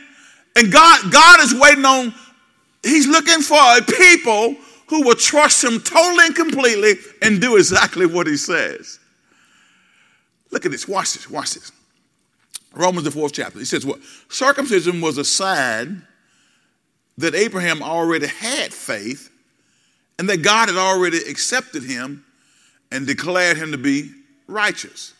And 0.54 0.72
God, 0.72 1.12
God 1.12 1.40
is 1.40 1.52
waiting 1.52 1.84
on, 1.84 2.14
He's 2.82 3.06
looking 3.06 3.42
for 3.42 3.58
a 3.58 3.82
people 3.82 4.56
who 4.88 5.02
will 5.02 5.14
trust 5.14 5.62
Him 5.64 5.80
totally 5.80 6.26
and 6.26 6.34
completely 6.34 6.94
and 7.22 7.40
do 7.40 7.56
exactly 7.56 8.06
what 8.06 8.26
He 8.26 8.36
says. 8.36 8.98
Look 10.50 10.64
at 10.64 10.72
this. 10.72 10.86
Watch 10.86 11.14
this. 11.14 11.28
Watch 11.28 11.54
this. 11.54 11.72
Romans, 12.72 13.04
the 13.04 13.10
fourth 13.10 13.32
chapter. 13.32 13.58
He 13.58 13.64
says 13.64 13.86
what? 13.86 14.00
Circumcision 14.28 15.00
was 15.00 15.18
a 15.18 15.24
sign 15.24 16.06
that 17.18 17.34
Abraham 17.34 17.82
already 17.82 18.26
had 18.26 18.72
faith 18.72 19.30
and 20.18 20.28
that 20.28 20.42
God 20.42 20.68
had 20.68 20.78
already 20.78 21.18
accepted 21.18 21.82
him 21.82 22.24
and 22.92 23.06
declared 23.06 23.56
him 23.56 23.72
to 23.72 23.78
be 23.78 24.12
righteous, 24.46 25.14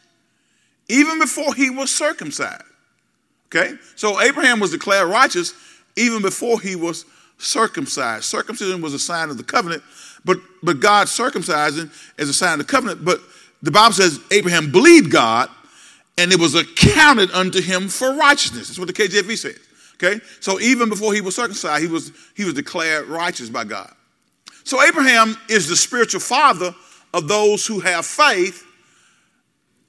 even 0.88 1.18
before 1.18 1.54
he 1.54 1.70
was 1.70 1.90
circumcised. 1.94 2.62
Okay? 3.46 3.74
So 3.96 4.20
Abraham 4.20 4.60
was 4.60 4.70
declared 4.70 5.08
righteous 5.08 5.54
even 5.96 6.22
before 6.22 6.60
he 6.60 6.76
was 6.76 7.04
circumcised. 7.38 8.24
Circumcision 8.24 8.80
was 8.80 8.94
a 8.94 8.98
sign 8.98 9.30
of 9.30 9.36
the 9.36 9.44
covenant, 9.44 9.82
but, 10.24 10.38
but 10.62 10.80
God 10.80 11.06
circumcising 11.06 11.90
is 12.18 12.28
a 12.28 12.34
sign 12.34 12.52
of 12.52 12.66
the 12.66 12.72
covenant. 12.72 13.04
But 13.04 13.20
the 13.62 13.70
Bible 13.70 13.92
says 13.92 14.20
Abraham 14.30 14.72
believed 14.72 15.10
God 15.10 15.48
and 16.18 16.32
it 16.32 16.40
was 16.40 16.54
accounted 16.54 17.30
unto 17.32 17.60
him 17.60 17.88
for 17.88 18.14
righteousness. 18.14 18.68
That's 18.68 18.78
what 18.78 18.88
the 18.88 18.94
KJV 18.94 19.36
says. 19.36 19.58
Okay? 19.94 20.20
So 20.40 20.60
even 20.60 20.88
before 20.88 21.14
he 21.14 21.20
was 21.20 21.36
circumcised, 21.36 21.82
he 21.82 21.88
was, 21.88 22.12
he 22.36 22.44
was 22.44 22.54
declared 22.54 23.06
righteous 23.06 23.48
by 23.48 23.64
God. 23.64 23.92
So 24.64 24.82
Abraham 24.82 25.36
is 25.48 25.68
the 25.68 25.76
spiritual 25.76 26.20
father 26.20 26.74
of 27.14 27.28
those 27.28 27.66
who 27.66 27.80
have 27.80 28.04
faith 28.04 28.64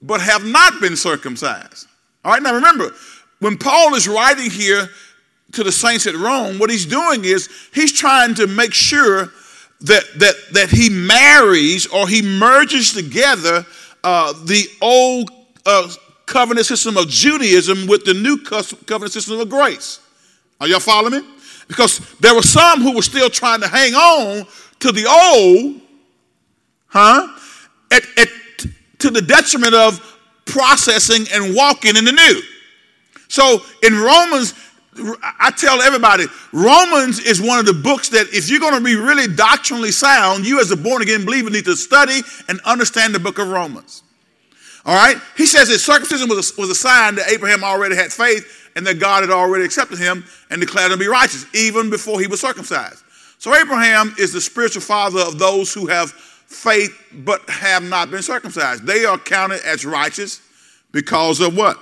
but 0.01 0.21
have 0.21 0.45
not 0.45 0.79
been 0.79 0.95
circumcised. 0.95 1.87
All 2.23 2.31
right, 2.31 2.41
now 2.41 2.53
remember, 2.53 2.93
when 3.39 3.57
Paul 3.57 3.95
is 3.95 4.07
writing 4.07 4.49
here 4.49 4.89
to 5.53 5.63
the 5.63 5.71
saints 5.71 6.07
at 6.07 6.15
Rome, 6.15 6.59
what 6.59 6.69
he's 6.69 6.85
doing 6.85 7.23
is 7.25 7.49
he's 7.73 7.91
trying 7.91 8.35
to 8.35 8.47
make 8.47 8.73
sure 8.73 9.31
that, 9.81 10.03
that, 10.17 10.35
that 10.53 10.69
he 10.69 10.89
marries 10.89 11.87
or 11.87 12.07
he 12.07 12.21
merges 12.21 12.93
together 12.93 13.65
uh, 14.03 14.33
the 14.45 14.65
old 14.81 15.31
uh, 15.65 15.89
covenant 16.25 16.65
system 16.65 16.97
of 16.97 17.07
Judaism 17.07 17.87
with 17.87 18.03
the 18.05 18.13
new 18.13 18.37
covenant 18.39 19.11
system 19.11 19.39
of 19.39 19.49
grace. 19.49 19.99
Are 20.59 20.67
y'all 20.67 20.79
following 20.79 21.21
me? 21.21 21.29
Because 21.67 21.99
there 22.19 22.33
were 22.33 22.41
some 22.41 22.81
who 22.81 22.95
were 22.95 23.01
still 23.01 23.29
trying 23.29 23.61
to 23.61 23.67
hang 23.67 23.93
on 23.93 24.45
to 24.79 24.91
the 24.91 25.05
old, 25.05 25.81
huh? 26.87 27.27
At, 27.91 28.03
at, 28.17 28.27
to 28.99 29.09
the 29.09 29.21
detriment 29.21 29.73
of 29.73 30.01
processing 30.45 31.25
and 31.33 31.55
walking 31.55 31.95
in 31.95 32.05
the 32.05 32.11
new. 32.11 32.41
So 33.27 33.61
in 33.83 33.93
Romans, 33.97 34.53
I 35.21 35.51
tell 35.57 35.81
everybody, 35.81 36.25
Romans 36.51 37.19
is 37.19 37.41
one 37.41 37.59
of 37.59 37.65
the 37.65 37.73
books 37.73 38.09
that 38.09 38.27
if 38.33 38.49
you're 38.49 38.59
going 38.59 38.73
to 38.73 38.83
be 38.83 38.95
really 38.95 39.27
doctrinally 39.33 39.91
sound, 39.91 40.45
you 40.45 40.59
as 40.59 40.71
a 40.71 40.77
born 40.77 41.01
again 41.01 41.25
believer 41.25 41.49
need 41.49 41.65
to 41.65 41.75
study 41.75 42.21
and 42.47 42.59
understand 42.61 43.13
the 43.13 43.19
book 43.19 43.39
of 43.39 43.49
Romans. 43.49 44.03
All 44.85 44.95
right? 44.95 45.17
He 45.35 45.45
says 45.45 45.67
that 45.67 45.79
circumcision 45.79 46.29
was 46.29 46.51
a, 46.51 46.61
was 46.61 46.69
a 46.69 46.75
sign 46.75 47.15
that 47.15 47.29
Abraham 47.29 47.63
already 47.63 47.95
had 47.95 48.11
faith 48.11 48.71
and 48.75 48.85
that 48.87 48.99
God 48.99 49.21
had 49.21 49.31
already 49.31 49.65
accepted 49.65 49.99
him 49.99 50.23
and 50.49 50.61
declared 50.61 50.91
him 50.91 50.97
to 50.99 51.03
be 51.03 51.09
righteous, 51.09 51.45
even 51.53 51.89
before 51.89 52.19
he 52.19 52.27
was 52.27 52.39
circumcised. 52.39 53.03
So 53.39 53.55
Abraham 53.55 54.15
is 54.17 54.33
the 54.33 54.41
spiritual 54.41 54.81
father 54.81 55.19
of 55.19 55.37
those 55.37 55.73
who 55.73 55.87
have 55.87 56.11
faith 56.11 56.95
but 57.13 57.47
have 57.49 57.83
not 57.83 58.09
been 58.09 58.21
circumcised. 58.21 58.85
They 58.85 59.05
are 59.05 59.17
counted 59.17 59.61
as 59.65 59.85
righteous 59.85 60.41
because 60.91 61.41
of 61.41 61.55
what? 61.55 61.77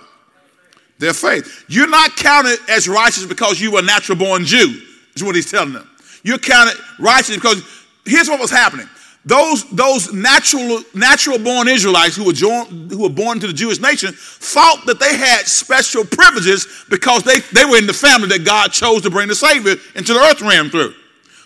Their 0.98 1.14
faith. 1.14 1.66
You're 1.68 1.90
not 1.90 2.16
counted 2.16 2.58
as 2.70 2.88
righteous 2.88 3.26
because 3.26 3.60
you 3.60 3.72
were 3.72 3.80
a 3.80 3.84
natural 3.84 4.18
born 4.18 4.46
Jew, 4.46 4.82
is 5.16 5.24
what 5.24 5.36
he's 5.36 5.52
telling 5.52 5.74
them. 5.74 5.90
You're 6.24 6.38
counted 6.38 6.78
righteous 7.00 7.36
because 7.36 7.64
here's 8.06 8.30
what 8.30 8.40
was 8.40 8.52
happening. 8.52 8.88
Those, 9.26 9.68
those 9.72 10.14
natural, 10.14 10.82
natural 10.94 11.40
born 11.40 11.68
Israelites 11.68 12.16
who 12.16 12.26
were, 12.26 12.34
joined, 12.34 12.92
who 12.92 13.02
were 13.02 13.10
born 13.10 13.40
to 13.40 13.48
the 13.48 13.54
Jewish 13.54 13.80
nation 13.80 14.14
thought 14.14 14.86
that 14.86 15.00
they 15.00 15.18
had 15.18 15.48
special 15.48 16.06
privileges 16.06 16.86
because 16.90 17.24
they, 17.24 17.40
they 17.52 17.66
were 17.66 17.78
in 17.78 17.88
the 17.88 17.94
family 17.94 18.28
that 18.30 18.46
God 18.46 18.72
chose 18.72 19.02
to 19.02 19.10
bring 19.10 19.28
the 19.28 19.36
Savior 19.36 19.76
into 19.96 20.14
the 20.14 20.20
earth 20.20 20.42
realm 20.42 20.70
through. 20.70 20.94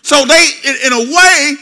So 0.02 0.26
they, 0.26 0.48
in, 0.64 0.76
in 0.86 0.92
a 0.92 1.14
way, 1.14 1.54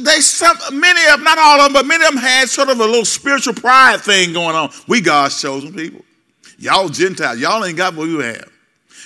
they 0.00 0.20
some 0.20 0.56
many 0.80 1.12
of 1.12 1.22
not 1.22 1.36
all 1.36 1.60
of 1.60 1.66
them, 1.66 1.72
but 1.74 1.86
many 1.86 2.04
of 2.04 2.12
them 2.12 2.22
had 2.22 2.48
sort 2.48 2.70
of 2.70 2.80
a 2.80 2.84
little 2.84 3.04
spiritual 3.04 3.52
pride 3.52 4.00
thing 4.00 4.32
going 4.32 4.56
on. 4.56 4.70
We 4.86 5.02
God's 5.02 5.40
chosen 5.40 5.74
people. 5.74 6.02
Y'all 6.58 6.88
Gentiles, 6.88 7.38
y'all 7.38 7.64
ain't 7.64 7.76
got 7.76 7.94
what 7.94 8.08
you 8.08 8.18
have. 8.18 8.50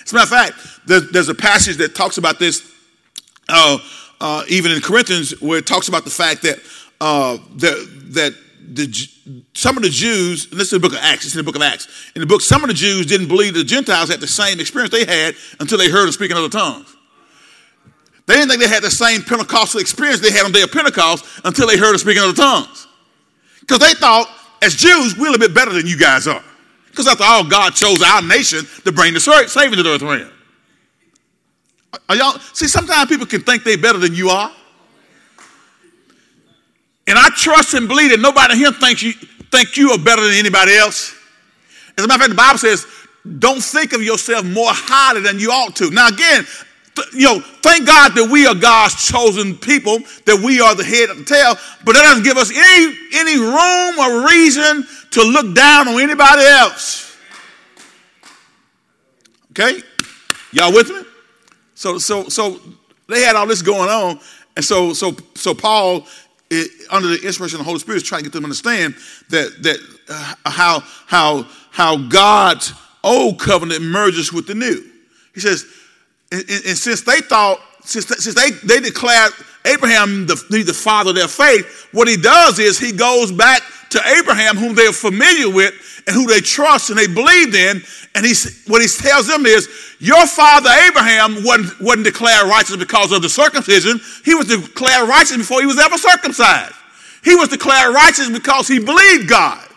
As 0.04 0.12
a 0.12 0.14
matter 0.14 0.24
of 0.24 0.28
fact, 0.28 0.86
there's, 0.86 1.10
there's 1.10 1.28
a 1.28 1.34
passage 1.34 1.76
that 1.76 1.94
talks 1.94 2.16
about 2.18 2.38
this, 2.38 2.72
uh, 3.48 3.78
uh, 4.20 4.42
even 4.48 4.72
in 4.72 4.80
Corinthians, 4.80 5.40
where 5.40 5.58
it 5.58 5.66
talks 5.66 5.88
about 5.88 6.04
the 6.04 6.10
fact 6.10 6.42
that 6.42 6.58
uh, 7.00 7.36
that, 7.56 8.14
that 8.14 8.34
the, 8.74 9.44
some 9.54 9.76
of 9.76 9.82
the 9.82 9.90
Jews, 9.90 10.50
and 10.50 10.58
this 10.58 10.72
is 10.72 10.80
the 10.80 10.80
book 10.80 10.92
of 10.92 10.98
Acts, 11.02 11.26
it's 11.26 11.34
in 11.34 11.38
the 11.38 11.44
book 11.44 11.56
of 11.56 11.62
Acts. 11.62 12.10
In 12.14 12.20
the 12.20 12.26
book, 12.26 12.40
some 12.40 12.62
of 12.62 12.68
the 12.68 12.74
Jews 12.74 13.06
didn't 13.06 13.28
believe 13.28 13.54
the 13.54 13.64
Gentiles 13.64 14.08
had 14.08 14.20
the 14.20 14.26
same 14.26 14.60
experience 14.60 14.92
they 14.92 15.04
had 15.04 15.34
until 15.60 15.78
they 15.78 15.90
heard 15.90 16.04
them 16.04 16.12
speaking 16.12 16.36
other 16.36 16.48
tongues. 16.48 16.96
They 18.26 18.34
didn't 18.34 18.50
think 18.50 18.62
they 18.62 18.68
had 18.68 18.82
the 18.82 18.90
same 18.90 19.22
Pentecostal 19.22 19.80
experience 19.80 20.20
they 20.20 20.30
had 20.30 20.44
on 20.44 20.52
the 20.52 20.58
day 20.58 20.62
of 20.62 20.72
Pentecost 20.72 21.24
until 21.44 21.66
they 21.66 21.76
heard 21.76 21.90
them 21.90 21.98
speaking 21.98 22.22
other 22.22 22.32
tongues. 22.32 22.86
Because 23.60 23.80
they 23.80 23.94
thought, 23.94 24.28
as 24.62 24.76
Jews, 24.76 25.16
we're 25.18 25.26
a 25.26 25.30
little 25.32 25.46
bit 25.46 25.54
better 25.54 25.72
than 25.72 25.86
you 25.86 25.98
guys 25.98 26.26
are. 26.26 26.42
Because 26.92 27.08
after 27.08 27.24
all, 27.24 27.42
God 27.42 27.74
chose 27.74 28.02
our 28.02 28.20
nation 28.20 28.68
to 28.84 28.92
bring 28.92 29.14
the 29.14 29.20
Savior 29.20 29.76
to 29.76 29.82
the 29.82 29.88
earth 29.88 30.02
realm. 30.02 30.30
Are 32.06 32.14
y'all 32.14 32.38
see? 32.52 32.68
Sometimes 32.68 33.08
people 33.08 33.26
can 33.26 33.40
think 33.40 33.64
they're 33.64 33.78
better 33.78 33.98
than 33.98 34.14
you 34.14 34.28
are, 34.28 34.52
and 37.06 37.18
I 37.18 37.30
trust 37.30 37.72
and 37.72 37.88
believe 37.88 38.10
that 38.10 38.20
nobody 38.20 38.56
here 38.56 38.72
thinks 38.72 39.02
you 39.02 39.14
think 39.50 39.76
you 39.78 39.90
are 39.92 39.98
better 39.98 40.22
than 40.22 40.34
anybody 40.34 40.74
else. 40.74 41.14
As 41.96 42.04
a 42.04 42.08
matter 42.08 42.24
of 42.24 42.26
fact, 42.26 42.30
the 42.30 42.36
Bible 42.36 42.58
says, 42.58 42.86
"Don't 43.38 43.62
think 43.62 43.94
of 43.94 44.02
yourself 44.02 44.44
more 44.44 44.72
highly 44.72 45.22
than 45.22 45.38
you 45.38 45.50
ought 45.50 45.74
to." 45.76 45.90
Now, 45.90 46.08
again, 46.08 46.46
you 47.12 47.26
know, 47.26 47.40
thank 47.40 47.86
God 47.86 48.14
that 48.14 48.28
we 48.30 48.46
are 48.46 48.54
God's 48.54 49.06
chosen 49.06 49.56
people, 49.56 49.98
that 50.26 50.40
we 50.44 50.60
are 50.60 50.74
the 50.74 50.84
head 50.84 51.10
of 51.10 51.18
the 51.18 51.24
tail, 51.24 51.54
but 51.84 51.94
that 51.94 52.02
doesn't 52.02 52.24
give 52.24 52.36
us 52.36 52.50
any, 52.50 52.96
any 53.14 53.38
room 53.38 53.98
or 53.98 54.28
reason 54.28 54.86
to 55.12 55.22
look 55.22 55.54
down 55.54 55.88
on 55.88 56.00
anybody 56.00 56.42
else. 56.42 57.16
Okay? 59.50 59.82
Y'all 60.52 60.72
with 60.72 60.88
me? 60.88 61.02
So, 61.74 61.98
so, 61.98 62.28
so 62.28 62.60
they 63.08 63.22
had 63.22 63.36
all 63.36 63.46
this 63.46 63.62
going 63.62 63.88
on, 63.88 64.20
and 64.56 64.64
so, 64.64 64.92
so, 64.92 65.16
so 65.34 65.54
Paul, 65.54 66.06
it, 66.50 66.70
under 66.90 67.08
the 67.08 67.20
inspiration 67.24 67.56
of 67.56 67.60
the 67.60 67.68
Holy 67.68 67.78
Spirit, 67.78 67.98
is 67.98 68.02
trying 68.02 68.20
to 68.20 68.24
get 68.24 68.32
them 68.32 68.42
to 68.42 68.46
understand 68.46 68.94
that 69.30 69.62
that 69.62 69.78
uh, 70.08 70.34
how 70.44 70.80
how 71.06 71.46
how 71.70 71.96
God's 71.96 72.74
old 73.02 73.40
covenant 73.40 73.82
merges 73.82 74.32
with 74.32 74.46
the 74.46 74.54
new. 74.54 74.84
He 75.34 75.40
says 75.40 75.64
and, 76.32 76.50
and 76.50 76.78
since 76.78 77.02
they 77.02 77.20
thought, 77.20 77.60
since, 77.84 78.06
since 78.06 78.34
they, 78.34 78.50
they 78.66 78.80
declared 78.80 79.32
Abraham 79.64 80.26
the, 80.26 80.34
the 80.34 80.72
father 80.72 81.10
of 81.10 81.16
their 81.16 81.28
faith, 81.28 81.88
what 81.92 82.08
he 82.08 82.16
does 82.16 82.58
is 82.58 82.78
he 82.78 82.92
goes 82.92 83.30
back 83.30 83.62
to 83.90 84.00
Abraham, 84.18 84.56
whom 84.56 84.74
they 84.74 84.86
are 84.86 84.92
familiar 84.92 85.50
with 85.50 85.74
and 86.06 86.16
who 86.16 86.26
they 86.26 86.40
trust 86.40 86.90
and 86.90 86.98
they 86.98 87.06
believed 87.06 87.54
in. 87.54 87.82
And 88.14 88.24
he, 88.24 88.34
what 88.66 88.80
he 88.80 88.88
tells 88.88 89.28
them 89.28 89.44
is, 89.46 89.68
Your 89.98 90.26
father 90.26 90.70
Abraham 90.88 91.44
wasn't, 91.44 91.80
wasn't 91.80 92.04
declared 92.04 92.48
righteous 92.48 92.76
because 92.76 93.12
of 93.12 93.22
the 93.22 93.28
circumcision. 93.28 94.00
He 94.24 94.34
was 94.34 94.46
declared 94.46 95.08
righteous 95.08 95.36
before 95.36 95.60
he 95.60 95.66
was 95.66 95.78
ever 95.78 95.98
circumcised. 95.98 96.74
He 97.22 97.34
was 97.36 97.48
declared 97.48 97.94
righteous 97.94 98.30
because 98.30 98.66
he 98.66 98.78
believed 98.78 99.28
God, 99.28 99.68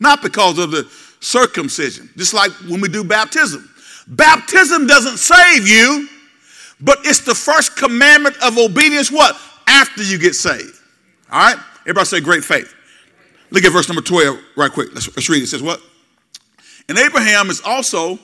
not 0.00 0.20
because 0.22 0.58
of 0.58 0.72
the 0.72 0.88
circumcision. 1.20 2.10
Just 2.16 2.34
like 2.34 2.50
when 2.68 2.80
we 2.80 2.88
do 2.88 3.02
baptism. 3.02 3.70
Baptism 4.06 4.86
doesn't 4.86 5.18
save 5.18 5.66
you, 5.66 6.08
but 6.80 6.98
it's 7.04 7.20
the 7.20 7.34
first 7.34 7.76
commandment 7.76 8.36
of 8.42 8.58
obedience, 8.58 9.10
what? 9.10 9.36
After 9.66 10.02
you 10.02 10.18
get 10.18 10.34
saved. 10.34 10.78
All 11.30 11.40
right? 11.40 11.56
Everybody 11.82 12.06
say 12.06 12.20
great 12.20 12.44
faith. 12.44 12.72
Look 13.50 13.64
at 13.64 13.72
verse 13.72 13.88
number 13.88 14.02
12 14.02 14.38
right 14.56 14.70
quick. 14.70 14.90
Let's, 14.92 15.08
let's 15.16 15.28
read 15.28 15.38
it. 15.38 15.44
It 15.44 15.48
says 15.48 15.62
what? 15.62 15.80
And 16.88 16.98
Abraham 16.98 17.50
is 17.50 17.60
also 17.64 18.18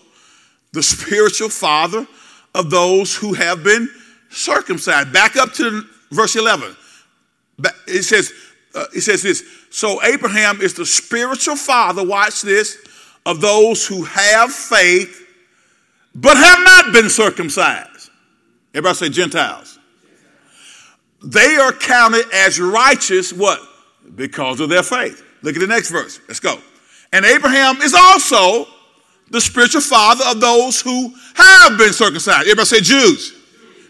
the 0.72 0.82
spiritual 0.82 1.48
father 1.48 2.06
of 2.54 2.70
those 2.70 3.16
who 3.16 3.34
have 3.34 3.64
been 3.64 3.88
circumcised. 4.30 5.12
Back 5.12 5.36
up 5.36 5.52
to 5.54 5.82
verse 6.10 6.36
11. 6.36 6.76
It 7.86 8.02
says, 8.02 8.32
uh, 8.74 8.86
it 8.94 9.02
says 9.02 9.22
this. 9.22 9.44
So 9.70 10.02
Abraham 10.02 10.60
is 10.60 10.74
the 10.74 10.86
spiritual 10.86 11.56
father, 11.56 12.04
watch 12.04 12.42
this, 12.42 12.78
of 13.24 13.40
those 13.40 13.86
who 13.86 14.02
have 14.04 14.52
faith 14.52 15.21
but 16.14 16.36
have 16.36 16.60
not 16.62 16.92
been 16.92 17.08
circumcised. 17.08 18.10
Everybody 18.74 18.94
say 18.94 19.08
Gentiles. 19.08 19.78
They 21.24 21.56
are 21.56 21.72
counted 21.72 22.24
as 22.32 22.60
righteous, 22.60 23.32
what? 23.32 23.60
Because 24.14 24.60
of 24.60 24.68
their 24.68 24.82
faith. 24.82 25.24
Look 25.42 25.54
at 25.54 25.60
the 25.60 25.66
next 25.66 25.90
verse. 25.90 26.20
Let's 26.26 26.40
go. 26.40 26.58
And 27.12 27.24
Abraham 27.24 27.80
is 27.80 27.94
also 27.94 28.66
the 29.30 29.40
spiritual 29.40 29.80
father 29.80 30.24
of 30.26 30.40
those 30.40 30.80
who 30.80 31.14
have 31.34 31.78
been 31.78 31.92
circumcised. 31.92 32.42
Everybody 32.42 32.66
say 32.66 32.80
Jews. 32.80 33.34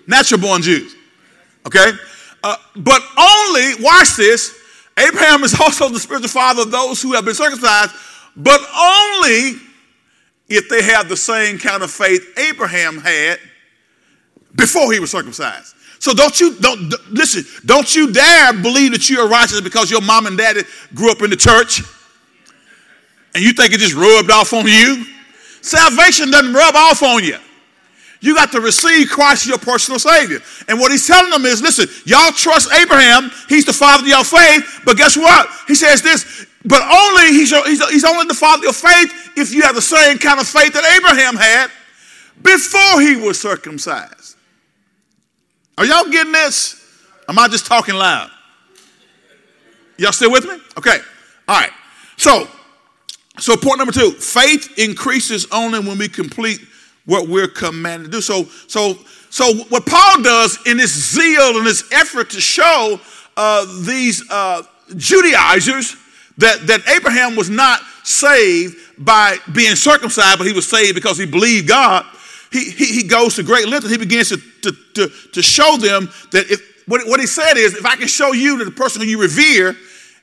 Natural 0.06 0.40
born 0.40 0.62
Jews. 0.62 0.94
Okay? 1.66 1.90
Uh, 2.42 2.56
but 2.76 3.02
only, 3.16 3.82
watch 3.82 4.16
this, 4.16 4.58
Abraham 4.98 5.44
is 5.44 5.54
also 5.60 5.88
the 5.88 6.00
spiritual 6.00 6.28
father 6.28 6.62
of 6.62 6.70
those 6.70 7.00
who 7.00 7.12
have 7.14 7.24
been 7.24 7.34
circumcised, 7.34 7.92
but 8.36 8.60
only 8.76 9.54
if 10.48 10.68
they 10.68 10.82
have 10.82 11.08
the 11.08 11.16
same 11.16 11.58
kind 11.58 11.82
of 11.82 11.90
faith 11.90 12.38
Abraham 12.38 12.98
had 12.98 13.38
before 14.54 14.92
he 14.92 15.00
was 15.00 15.10
circumcised. 15.10 15.74
So 15.98 16.12
don't 16.12 16.38
you 16.40 16.54
don't 16.56 16.92
listen, 17.10 17.44
don't 17.64 17.94
you 17.94 18.12
dare 18.12 18.52
believe 18.52 18.92
that 18.92 19.08
you 19.08 19.20
are 19.20 19.28
righteous 19.28 19.60
because 19.60 19.90
your 19.90 20.00
mom 20.00 20.26
and 20.26 20.36
daddy 20.36 20.62
grew 20.94 21.12
up 21.12 21.22
in 21.22 21.30
the 21.30 21.36
church 21.36 21.80
and 23.34 23.42
you 23.42 23.52
think 23.52 23.72
it 23.72 23.78
just 23.78 23.94
rubbed 23.94 24.30
off 24.30 24.52
on 24.52 24.66
you. 24.66 25.04
Salvation 25.60 26.30
doesn't 26.30 26.52
rub 26.52 26.74
off 26.74 27.02
on 27.02 27.22
you. 27.22 27.38
You 28.20 28.34
got 28.34 28.52
to 28.52 28.60
receive 28.60 29.10
Christ 29.10 29.44
as 29.44 29.48
your 29.48 29.58
personal 29.58 29.98
Savior. 29.98 30.40
And 30.68 30.78
what 30.78 30.92
he's 30.92 31.06
telling 31.06 31.30
them 31.30 31.44
is 31.44 31.62
listen, 31.62 31.88
y'all 32.04 32.32
trust 32.32 32.72
Abraham, 32.72 33.30
he's 33.48 33.64
the 33.64 33.72
father 33.72 34.02
of 34.02 34.08
your 34.08 34.24
faith, 34.24 34.82
but 34.84 34.96
guess 34.96 35.16
what? 35.16 35.48
He 35.66 35.74
says 35.74 36.02
this, 36.02 36.46
but 36.64 36.82
only 36.82 37.28
he's, 37.28 37.50
he's, 37.50 37.88
he's 37.90 38.04
only 38.04 38.26
the 38.26 38.34
father 38.34 38.68
of 38.68 38.76
faith 38.76 39.32
if 39.36 39.52
you 39.52 39.62
have 39.62 39.74
the 39.74 39.82
same 39.82 40.18
kind 40.18 40.40
of 40.40 40.46
faith 40.46 40.72
that 40.72 40.84
Abraham 40.96 41.36
had 41.36 41.70
before 42.40 43.00
he 43.00 43.16
was 43.16 43.40
circumcised. 43.40 44.36
Are 45.78 45.84
y'all 45.84 46.10
getting 46.10 46.32
this? 46.32 46.78
Am 47.28 47.38
I 47.38 47.48
just 47.48 47.66
talking 47.66 47.94
loud? 47.94 48.30
Y'all 49.96 50.12
still 50.12 50.30
with 50.30 50.44
me? 50.44 50.56
Okay. 50.78 50.98
All 51.48 51.60
right. 51.60 51.70
So, 52.16 52.48
so 53.38 53.56
point 53.56 53.78
number 53.78 53.92
two: 53.92 54.12
faith 54.12 54.78
increases 54.78 55.46
only 55.50 55.80
when 55.80 55.98
we 55.98 56.08
complete 56.08 56.60
what 57.04 57.28
we're 57.28 57.48
commanded 57.48 58.06
to 58.06 58.10
do. 58.10 58.20
So, 58.20 58.44
so, 58.68 58.98
so 59.30 59.54
what 59.68 59.86
Paul 59.86 60.22
does 60.22 60.58
in 60.66 60.76
this 60.76 60.92
zeal 60.92 61.56
and 61.56 61.66
this 61.66 61.90
effort 61.92 62.30
to 62.30 62.40
show 62.40 63.00
uh, 63.36 63.66
these 63.84 64.28
uh, 64.30 64.62
Judaizers 64.96 65.96
that 66.38 66.66
that 66.66 66.88
Abraham 66.88 67.36
was 67.36 67.50
not 67.50 67.80
saved 68.04 68.76
by 68.98 69.36
being 69.52 69.76
circumcised, 69.76 70.38
but 70.38 70.46
he 70.46 70.52
was 70.52 70.68
saved 70.68 70.94
because 70.94 71.18
he 71.18 71.26
believed 71.26 71.68
God 71.68 72.04
he, 72.52 72.70
he, 72.70 72.84
he 72.84 73.02
goes 73.02 73.36
to 73.36 73.42
great 73.42 73.66
lengths 73.66 73.86
and 73.86 73.92
he 73.92 73.98
begins 73.98 74.28
to, 74.28 74.36
to, 74.36 74.72
to, 74.94 75.08
to 75.32 75.42
show 75.42 75.76
them 75.78 76.10
that 76.32 76.50
if, 76.50 76.84
what, 76.86 77.00
what 77.08 77.18
he 77.18 77.26
said 77.26 77.56
is, 77.56 77.74
if 77.74 77.86
I 77.86 77.96
can 77.96 78.08
show 78.08 78.32
you 78.32 78.58
that 78.58 78.64
the 78.66 78.70
person 78.70 79.00
who 79.00 79.08
you 79.08 79.20
revere 79.20 79.74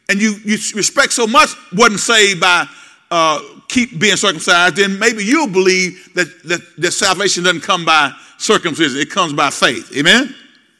and 0.07 0.21
you, 0.21 0.35
you 0.45 0.57
respect 0.75 1.11
so 1.11 1.25
much 1.25 1.49
wasn't 1.73 1.99
saved 1.99 2.39
by 2.39 2.67
uh, 3.09 3.41
keep 3.67 3.99
being 3.99 4.15
circumcised, 4.15 4.75
then 4.75 4.99
maybe 4.99 5.25
you'll 5.25 5.47
believe 5.47 6.13
that, 6.13 6.27
that, 6.43 6.61
that 6.77 6.91
salvation 6.91 7.43
doesn't 7.43 7.61
come 7.61 7.83
by 7.83 8.11
circumcision, 8.37 8.99
it 8.99 9.09
comes 9.09 9.33
by 9.33 9.49
faith. 9.49 9.91
Amen? 9.97 10.35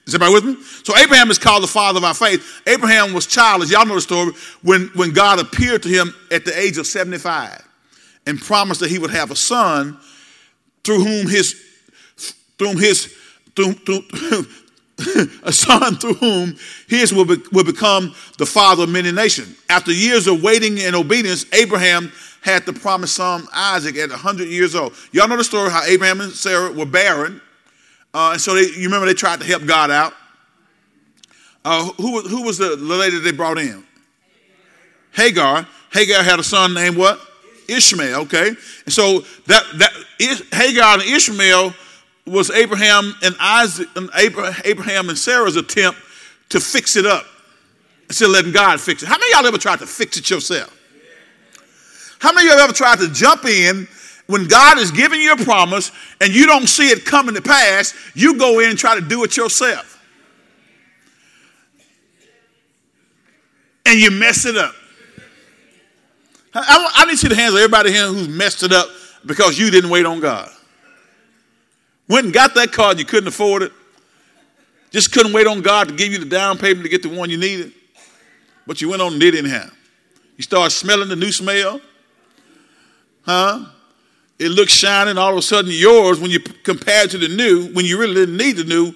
Is 0.09 0.15
everybody 0.15 0.33
with 0.33 0.57
me? 0.57 0.63
So 0.83 0.97
Abraham 0.97 1.29
is 1.29 1.37
called 1.37 1.61
the 1.61 1.67
father 1.67 1.99
of 1.99 2.03
our 2.03 2.15
faith. 2.15 2.63
Abraham 2.65 3.13
was 3.13 3.27
childless. 3.27 3.69
Y'all 3.69 3.85
know 3.85 3.93
the 3.93 4.01
story 4.01 4.31
when, 4.63 4.87
when 4.95 5.11
God 5.11 5.39
appeared 5.39 5.83
to 5.83 5.89
him 5.89 6.15
at 6.31 6.45
the 6.45 6.59
age 6.59 6.79
of 6.79 6.87
75 6.87 7.63
and 8.25 8.41
promised 8.41 8.79
that 8.79 8.89
he 8.89 8.97
would 8.97 9.11
have 9.11 9.29
a 9.29 9.35
son 9.35 9.99
through 10.83 11.03
whom 11.03 11.27
his 11.27 11.63
through 12.57 12.77
his 12.77 13.15
through, 13.55 13.73
through 13.73 14.45
a 15.43 15.53
son 15.53 15.95
through 15.97 16.15
whom 16.15 16.55
his 16.87 17.13
will, 17.13 17.25
be, 17.25 17.37
will 17.51 17.63
become 17.63 18.15
the 18.39 18.47
father 18.47 18.83
of 18.83 18.89
many 18.89 19.11
nations. 19.11 19.61
After 19.69 19.91
years 19.91 20.25
of 20.25 20.41
waiting 20.41 20.79
and 20.79 20.95
obedience, 20.95 21.45
Abraham 21.53 22.11
had 22.41 22.65
the 22.65 22.73
promised 22.73 23.15
son 23.15 23.47
Isaac 23.53 23.95
at 23.97 24.09
100 24.09 24.47
years 24.47 24.73
old. 24.73 24.95
Y'all 25.11 25.27
know 25.27 25.37
the 25.37 25.43
story 25.43 25.69
how 25.69 25.83
Abraham 25.83 26.21
and 26.21 26.31
Sarah 26.31 26.71
were 26.71 26.87
barren. 26.87 27.41
Uh, 28.13 28.31
and 28.33 28.41
so 28.41 28.55
they, 28.55 28.61
you 28.61 28.85
remember 28.85 29.05
they 29.05 29.13
tried 29.13 29.39
to 29.39 29.45
help 29.45 29.65
God 29.65 29.91
out. 29.91 30.13
Uh, 31.63 31.85
who, 31.93 32.21
who 32.21 32.43
was 32.43 32.57
the 32.57 32.75
lady 32.77 33.19
they 33.19 33.31
brought 33.31 33.57
in? 33.57 33.83
Hagar. 35.11 35.67
Hagar 35.91 36.23
had 36.23 36.39
a 36.39 36.43
son 36.43 36.73
named 36.73 36.97
what? 36.97 37.19
Ishmael, 37.67 38.21
okay? 38.21 38.47
And 38.47 38.93
so 38.93 39.19
that, 39.47 39.63
Hagar 40.51 40.95
and 40.95 41.03
Ishmael 41.03 41.73
was 42.25 42.49
Abraham 42.51 43.13
and 43.23 43.35
Isaac 43.39 43.87
and 43.95 44.09
Abraham 44.15 45.09
and 45.09 45.17
Sarah's 45.17 45.55
attempt 45.55 45.99
to 46.49 46.59
fix 46.59 46.95
it 46.95 47.05
up 47.05 47.25
instead 48.07 48.25
of 48.25 48.31
letting 48.31 48.51
God 48.51 48.79
fix 48.79 49.03
it. 49.03 49.09
How 49.09 49.17
many 49.17 49.31
y'all 49.33 49.45
ever 49.45 49.57
tried 49.57 49.79
to 49.79 49.87
fix 49.87 50.17
it 50.17 50.29
yourself? 50.29 50.75
How 52.19 52.33
many 52.33 52.49
of 52.49 52.55
you 52.55 52.59
ever 52.59 52.73
tried 52.73 52.99
to 52.99 53.09
jump 53.11 53.45
in 53.45 53.87
when 54.29 54.47
God 54.47 54.77
is 54.77 54.91
giving 54.91 55.19
you 55.19 55.33
a 55.33 55.37
promise 55.37 55.91
and 56.21 56.31
you 56.31 56.45
don't 56.45 56.67
see 56.67 56.89
it 56.89 57.03
coming 57.03 57.33
to 57.33 57.41
pass, 57.41 57.95
you 58.13 58.37
go 58.37 58.59
in 58.59 58.69
and 58.69 58.77
try 58.77 58.93
to 58.93 59.01
do 59.01 59.23
it 59.23 59.35
yourself. 59.35 59.99
And 63.87 63.99
you 63.99 64.11
mess 64.11 64.45
it 64.45 64.55
up. 64.55 64.75
I, 66.53 66.91
I 66.93 67.05
need 67.05 67.13
to 67.13 67.17
see 67.17 67.27
the 67.27 67.35
hands 67.35 67.55
of 67.55 67.59
everybody 67.59 67.91
here 67.91 68.05
who's 68.05 68.29
messed 68.29 68.61
it 68.61 68.71
up 68.71 68.87
because 69.25 69.57
you 69.57 69.71
didn't 69.71 69.89
wait 69.89 70.05
on 70.05 70.19
God. 70.19 70.47
Went 72.07 72.25
and 72.25 72.33
got 72.33 72.53
that 72.53 72.71
car, 72.71 72.93
you 72.93 73.05
couldn't 73.05 73.29
afford 73.29 73.63
it. 73.63 73.71
Just 74.91 75.11
couldn't 75.11 75.33
wait 75.33 75.47
on 75.47 75.63
God 75.63 75.87
to 75.87 75.95
give 75.95 76.11
you 76.11 76.19
the 76.19 76.25
down 76.25 76.59
payment 76.59 76.83
to 76.83 76.89
get 76.89 77.01
the 77.01 77.09
one 77.09 77.31
you 77.31 77.37
needed. 77.37 77.71
But 78.67 78.79
you 78.79 78.89
went 78.89 79.01
on 79.01 79.13
and 79.13 79.21
did 79.21 79.33
anyhow. 79.33 79.69
You 80.37 80.43
start 80.43 80.71
smelling 80.71 81.09
the 81.09 81.15
new 81.15 81.31
smell. 81.31 81.81
Huh? 83.23 83.65
It 84.39 84.49
looks 84.49 84.71
shiny, 84.71 85.09
and 85.09 85.19
all 85.19 85.31
of 85.31 85.37
a 85.37 85.41
sudden 85.41 85.71
yours, 85.71 86.19
when 86.19 86.31
you 86.31 86.39
compare 86.39 87.03
it 87.03 87.11
to 87.11 87.17
the 87.17 87.27
new, 87.27 87.67
when 87.73 87.85
you 87.85 87.99
really 87.99 88.15
didn't 88.15 88.37
need 88.37 88.53
the 88.53 88.63
new, 88.63 88.93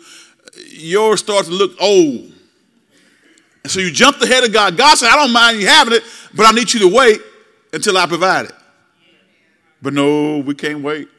yours 0.70 1.20
starts 1.20 1.50
to 1.50 1.54
look 1.54 1.74
old. 1.82 2.32
And 3.64 3.72
so 3.72 3.80
you 3.80 3.92
jumped 3.92 4.22
ahead 4.22 4.44
of 4.44 4.54
God. 4.54 4.78
God 4.78 4.98
said, 4.98 5.10
I 5.10 5.16
don't 5.16 5.34
mind 5.34 5.60
you 5.60 5.68
having 5.68 5.94
it, 5.94 6.04
but 6.34 6.46
I 6.46 6.52
need 6.52 6.74
you 6.74 6.80
to 6.82 6.96
wait 6.96 7.20
until 7.74 7.98
I 7.98 8.08
provide 8.08 8.46
it. 8.46 8.54
But 9.82 9.94
no, 9.94 10.40
we 10.40 10.56
can't 10.56 10.82
wait. 10.82 11.10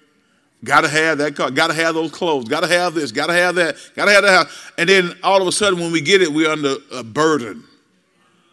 Got 0.62 0.82
to 0.82 0.88
have 0.88 1.18
that 1.18 1.36
car. 1.36 1.50
Got 1.50 1.66
to 1.66 1.74
have 1.74 1.94
those 1.94 2.10
clothes. 2.10 2.48
Got 2.48 2.60
to 2.60 2.66
have 2.66 2.94
this. 2.94 3.12
Got 3.12 3.26
to 3.26 3.34
have 3.34 3.54
that. 3.56 3.76
Got 3.94 4.06
to 4.06 4.12
have 4.12 4.22
that. 4.22 4.48
And 4.78 4.88
then 4.88 5.12
all 5.22 5.42
of 5.42 5.46
a 5.46 5.52
sudden, 5.52 5.78
when 5.78 5.92
we 5.92 6.00
get 6.00 6.22
it, 6.22 6.28
we're 6.28 6.50
under 6.50 6.76
a 6.90 7.02
burden 7.02 7.64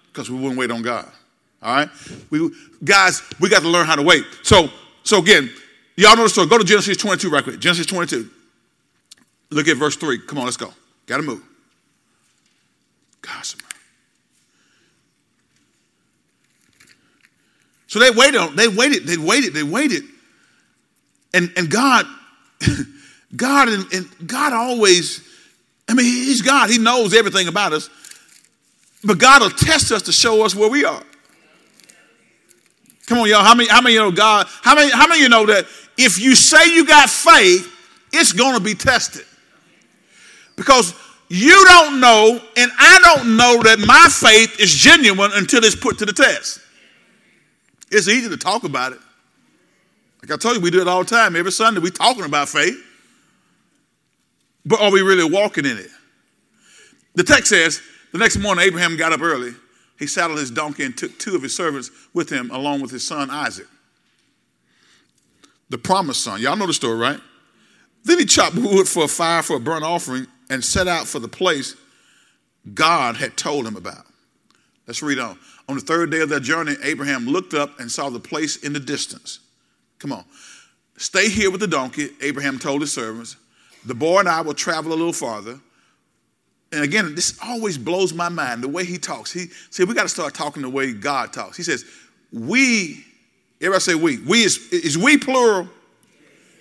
because 0.08 0.30
we 0.30 0.38
wouldn't 0.38 0.58
wait 0.58 0.72
on 0.72 0.82
God. 0.82 1.10
All 1.64 1.76
right, 1.76 1.90
we 2.32 2.52
guys, 2.84 3.22
we 3.40 3.48
got 3.48 3.62
to 3.62 3.70
learn 3.70 3.86
how 3.86 3.96
to 3.96 4.02
wait. 4.02 4.26
So, 4.42 4.70
so 5.12 5.20
again, 5.20 5.51
y'all 5.97 6.16
know 6.16 6.24
the 6.24 6.30
story. 6.30 6.47
Go 6.47 6.57
to 6.57 6.64
Genesis 6.64 6.95
22 6.95 7.30
right 7.30 7.43
quick. 7.43 7.59
Genesis 7.59 7.86
22. 7.86 8.30
Look 9.49 9.68
at 9.68 9.76
verse 9.76 9.97
3. 9.97 10.20
Come 10.20 10.38
on, 10.38 10.45
let's 10.45 10.55
go. 10.55 10.74
Got 11.05 11.18
to 11.18 11.24
move. 11.24 11.43
Gosh, 13.22 13.57
So 17.88 17.99
they 17.99 18.09
waited, 18.09 18.55
they 18.55 18.70
waited, 18.70 19.05
they 19.05 19.18
waited, 19.18 19.53
they 19.53 19.64
waited. 19.64 20.03
And, 21.34 21.51
and 21.57 21.70
God, 21.70 22.05
God 23.36 23.68
and, 23.68 23.86
and 23.91 24.07
God 24.26 24.53
always, 24.53 25.28
I 25.89 25.93
mean, 25.93 26.05
He's 26.05 26.41
God. 26.41 26.70
He 26.70 26.78
knows 26.78 27.14
everything 27.14 27.49
about 27.49 27.74
us. 27.74 27.89
But 29.03 29.18
God 29.18 29.41
will 29.41 29.49
test 29.49 29.91
us 29.91 30.03
to 30.03 30.14
show 30.14 30.45
us 30.45 30.55
where 30.55 30.70
we 30.70 30.86
are. 30.86 31.03
Come 33.12 33.20
on, 33.20 33.28
y'all. 33.28 33.43
How 33.43 33.53
many, 33.53 33.68
how 33.68 33.82
many 33.82 33.95
you 33.95 33.99
know 33.99 34.09
God? 34.09 34.47
How 34.62 34.74
many, 34.74 34.89
how 34.89 35.05
many 35.05 35.20
you 35.20 35.28
know 35.28 35.45
that 35.45 35.66
if 35.97 36.18
you 36.18 36.34
say 36.34 36.74
you 36.74 36.86
got 36.86 37.09
faith, 37.09 37.70
it's 38.14 38.32
going 38.32 38.55
to 38.55 38.62
be 38.62 38.74
tested? 38.74 39.26
Because 40.55 40.95
you 41.28 41.66
don't 41.66 41.99
know, 41.99 42.39
and 42.55 42.72
I 42.80 42.99
don't 43.03 43.36
know 43.36 43.64
that 43.64 43.80
my 43.80 44.07
faith 44.09 44.57
is 44.62 44.74
genuine 44.74 45.32
until 45.34 45.62
it's 45.66 45.76
put 45.76 45.97
to 45.97 46.05
the 46.05 46.14
test. 46.14 46.62
It's 47.91 48.07
easy 48.07 48.30
to 48.30 48.38
talk 48.38 48.64
about 48.64 48.93
it. 48.93 48.99
Like 50.22 50.32
I 50.32 50.38
told 50.38 50.55
you, 50.55 50.62
we 50.62 50.72
do 50.72 50.80
it 50.80 50.88
all 50.88 51.03
the 51.03 51.09
time. 51.09 51.36
Every 51.36 51.51
Sunday, 51.51 51.82
we 51.82 51.91
talking 51.91 52.24
about 52.24 52.47
faith. 52.47 52.82
But 54.66 54.80
are 54.80 54.89
we 54.89 55.01
really 55.01 55.30
walking 55.30 55.66
in 55.66 55.78
it? 55.78 55.89
The 57.16 57.24
text 57.24 57.47
says, 57.47 57.82
the 58.14 58.20
next 58.20 58.38
morning, 58.38 58.64
Abraham 58.64 58.95
got 58.95 59.12
up 59.12 59.20
early. 59.20 59.53
He 60.02 60.08
saddled 60.08 60.39
his 60.39 60.49
donkey 60.49 60.84
and 60.84 60.97
took 60.97 61.20
two 61.20 61.36
of 61.36 61.43
his 61.43 61.56
servants 61.56 61.91
with 62.12 62.28
him, 62.28 62.49
along 62.49 62.82
with 62.82 62.89
his 62.89 63.06
son 63.06 63.30
Isaac, 63.30 63.68
the 65.70 65.78
promised 65.78 66.24
son. 66.24 66.41
Y'all 66.41 66.56
know 66.56 66.66
the 66.66 66.74
story, 66.74 66.97
right? 66.97 67.20
Then 68.04 68.18
he 68.18 68.26
chopped 68.26 68.56
wood 68.56 68.88
for 68.88 69.04
a 69.04 69.08
fire 69.08 69.43
for 69.43 69.58
a 69.58 69.60
burnt 69.60 69.84
offering 69.84 70.26
and 70.49 70.66
set 70.66 70.88
out 70.88 71.06
for 71.06 71.20
the 71.20 71.28
place 71.28 71.76
God 72.74 73.16
had 73.16 73.38
told 73.38 73.68
him 73.68 73.76
about. 73.76 74.08
Let's 74.88 75.04
read 75.04 75.20
on. 75.20 75.38
On 75.70 75.76
the 75.76 75.82
third 75.82 76.10
day 76.10 76.22
of 76.22 76.30
their 76.30 76.39
journey, 76.39 76.74
Abraham 76.82 77.28
looked 77.28 77.54
up 77.54 77.80
and 77.80 77.91
saw 77.91 78.10
the 78.10 78.20
place 78.20 78.56
in 78.56 78.74
the 78.74 78.80
distance. 78.80 79.39
Come 79.99 80.14
on. 80.14 80.26
Stay 80.97 81.30
here 81.30 81.52
with 81.52 81.62
the 81.62 81.68
donkey, 81.68 82.10
Abraham 82.22 82.58
told 82.58 82.82
his 82.82 82.91
servants. 82.91 83.36
The 83.86 83.93
boy 83.93 84.22
and 84.22 84.30
I 84.30 84.41
will 84.41 84.56
travel 84.56 84.93
a 84.93 84.95
little 84.95 85.14
farther. 85.14 85.60
And 86.72 86.84
again, 86.84 87.16
this 87.16 87.38
always 87.44 87.78
blows 87.78 88.14
my 88.14 88.30
mind 88.30 88.64
the 88.64 88.68
way 88.68 88.86
he 88.86 88.98
talks. 88.98 89.32
He 89.32 89.48
said, 89.70 89.88
We 89.88 89.94
got 89.94 90.04
to 90.04 90.10
start 90.10 90.34
talking 90.34 90.62
the 90.62 90.70
way 90.70 90.94
God 90.94 91.34
talks. 91.34 91.58
He 91.58 91.64
says, 91.64 91.86
We, 92.32 93.04
everybody 93.60 93.82
say 93.82 93.96
we. 93.96 94.20
We 94.20 94.44
is, 94.44 94.72
is 94.72 94.98
we 94.98 95.18
plural? 95.18 95.68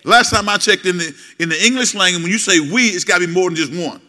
Last 0.04 0.30
time 0.30 0.48
I 0.48 0.56
checked 0.56 0.86
in 0.86 0.98
the, 0.98 1.14
in 1.38 1.48
the 1.48 1.64
English 1.64 1.94
language, 1.94 2.22
when 2.22 2.32
you 2.32 2.38
say 2.38 2.58
we, 2.58 2.88
it's 2.88 3.04
got 3.04 3.20
to 3.20 3.26
be 3.26 3.32
more 3.32 3.50
than 3.50 3.56
just 3.56 3.72
one. 3.72 4.00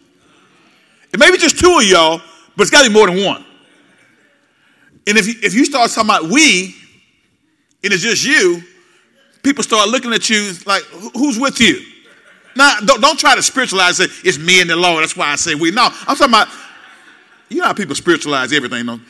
It 1.12 1.20
may 1.20 1.30
be 1.30 1.36
just 1.36 1.58
two 1.58 1.76
of 1.78 1.84
y'all, 1.84 2.20
but 2.56 2.62
it's 2.62 2.70
got 2.70 2.82
to 2.82 2.88
be 2.88 2.94
more 2.94 3.06
than 3.06 3.24
one. 3.24 3.44
And 5.06 5.18
if 5.18 5.44
if 5.44 5.52
you 5.52 5.64
start 5.64 5.90
talking 5.90 6.08
about 6.08 6.30
we, 6.30 6.74
and 7.84 7.92
it's 7.92 8.02
just 8.02 8.24
you, 8.24 8.62
people 9.42 9.62
start 9.62 9.88
looking 9.88 10.12
at 10.12 10.30
you 10.30 10.52
like, 10.64 10.82
who's 11.14 11.38
with 11.38 11.60
you? 11.60 11.84
Now, 12.54 12.78
don't, 12.84 13.00
don't 13.00 13.18
try 13.18 13.34
to 13.34 13.42
spiritualize 13.42 14.00
it. 14.00 14.10
It's 14.24 14.38
me 14.38 14.60
and 14.60 14.68
the 14.68 14.76
Lord. 14.76 15.02
That's 15.02 15.16
why 15.16 15.28
I 15.28 15.36
say 15.36 15.54
we. 15.54 15.70
No, 15.70 15.84
I'm 15.84 16.16
talking 16.16 16.28
about, 16.28 16.48
you 17.48 17.58
know 17.58 17.66
how 17.66 17.72
people 17.72 17.94
spiritualize 17.94 18.52
everything, 18.52 18.86
though. 18.86 19.00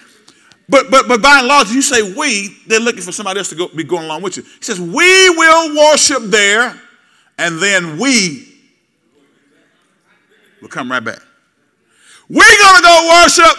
But, 0.69 0.91
but, 0.91 1.09
but 1.09 1.21
by 1.21 1.41
and 1.41 1.49
large, 1.49 1.71
you 1.71 1.83
say 1.83 2.15
we, 2.15 2.57
they're 2.67 2.81
looking 2.81 3.03
for 3.03 3.13
somebody 3.13 3.39
else 3.39 3.51
to 3.51 3.57
go, 3.57 3.69
be 3.69 3.85
going 3.85 4.05
along 4.05 4.23
with 4.23 4.37
you. 4.37 4.43
He 4.43 4.63
says, 4.63 4.81
we 4.81 5.29
will 5.31 5.77
worship 5.77 6.23
there, 6.25 6.81
and 7.37 7.59
then 7.59 7.99
we 7.99 8.49
will 10.61 10.69
come 10.69 10.91
right 10.91 11.05
back. 11.05 11.19
We're 12.29 12.59
going 12.63 12.77
to 12.77 12.83
go 12.83 13.23
worship. 13.23 13.59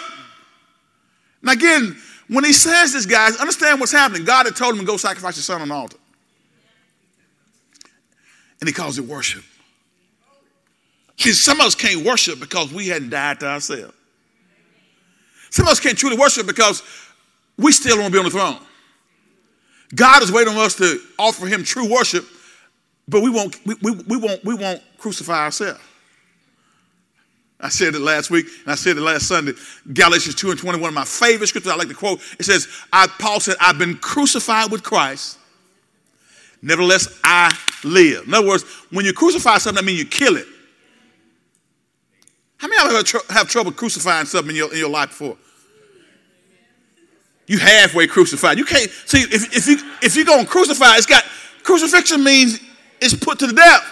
Now, 1.42 1.52
again, 1.52 1.96
when 2.28 2.42
he 2.42 2.52
says 2.52 2.94
this, 2.94 3.06
guys, 3.06 3.36
understand 3.36 3.78
what's 3.78 3.92
happening. 3.92 4.24
God 4.24 4.46
had 4.46 4.56
told 4.56 4.74
him 4.74 4.80
to 4.80 4.86
go 4.86 4.96
sacrifice 4.96 5.36
his 5.36 5.44
son 5.44 5.60
on 5.60 5.68
the 5.68 5.74
altar. 5.74 5.98
And 8.60 8.68
he 8.68 8.72
calls 8.72 8.98
it 8.98 9.04
worship. 9.04 9.44
See, 11.16 11.32
some 11.32 11.60
of 11.60 11.66
us 11.66 11.74
can't 11.74 12.04
worship 12.04 12.40
because 12.40 12.72
we 12.72 12.88
hadn't 12.88 13.10
died 13.10 13.40
to 13.40 13.46
ourselves. 13.46 13.94
Some 15.50 15.66
of 15.66 15.72
us 15.72 15.80
can't 15.80 15.96
truly 15.96 16.16
worship 16.16 16.46
because 16.46 16.82
we 17.56 17.72
still 17.72 17.98
want 17.98 18.12
to 18.12 18.12
be 18.12 18.18
on 18.18 18.24
the 18.24 18.30
throne. 18.30 18.58
God 19.94 20.22
is 20.22 20.32
waiting 20.32 20.54
on 20.54 20.60
us 20.60 20.74
to 20.76 20.98
offer 21.18 21.46
him 21.46 21.62
true 21.62 21.90
worship, 21.90 22.26
but 23.06 23.22
we 23.22 23.30
won't, 23.30 23.64
we, 23.64 23.74
we, 23.80 23.92
we 23.92 24.16
won't, 24.16 24.44
we 24.44 24.54
won't 24.54 24.82
crucify 24.98 25.44
ourselves. 25.44 25.80
I 27.60 27.68
said 27.68 27.94
it 27.94 28.00
last 28.00 28.30
week, 28.30 28.46
and 28.64 28.72
I 28.72 28.74
said 28.74 28.96
it 28.96 29.00
last 29.00 29.28
Sunday. 29.28 29.52
Galatians 29.92 30.34
2 30.34 30.50
and 30.50 30.58
20, 30.58 30.80
one 30.80 30.88
of 30.88 30.94
my 30.94 31.04
favorite 31.04 31.46
scriptures 31.46 31.72
I 31.72 31.76
like 31.76 31.88
to 31.88 31.94
quote. 31.94 32.20
It 32.38 32.44
says, 32.44 32.66
I, 32.92 33.06
Paul 33.06 33.40
said, 33.40 33.54
I've 33.60 33.78
been 33.78 33.96
crucified 33.96 34.70
with 34.70 34.82
Christ. 34.82 35.38
Nevertheless, 36.60 37.20
I 37.22 37.56
live. 37.84 38.26
In 38.26 38.34
other 38.34 38.48
words, 38.48 38.64
when 38.90 39.04
you 39.04 39.12
crucify 39.12 39.58
something, 39.58 39.82
that 39.82 39.86
means 39.86 39.98
you 39.98 40.06
kill 40.06 40.36
it. 40.36 40.46
How 42.64 42.68
many 42.68 42.98
of 42.98 43.12
you 43.12 43.20
have 43.28 43.46
trouble 43.46 43.72
crucifying 43.72 44.24
something 44.24 44.48
in 44.48 44.56
your, 44.56 44.72
in 44.72 44.78
your 44.78 44.88
life 44.88 45.10
before? 45.10 45.36
You 47.46 47.58
halfway 47.58 48.06
crucified. 48.06 48.56
You 48.56 48.64
can't 48.64 48.90
see 49.04 49.18
if, 49.18 49.54
if 49.54 49.66
you 49.66 49.76
if 50.00 50.16
you're 50.16 50.24
gonna 50.24 50.46
crucify, 50.46 50.96
it's 50.96 51.04
got 51.04 51.24
crucifixion 51.62 52.24
means 52.24 52.58
it's 53.02 53.12
put 53.12 53.38
to 53.40 53.48
the 53.48 53.52
death. 53.52 53.86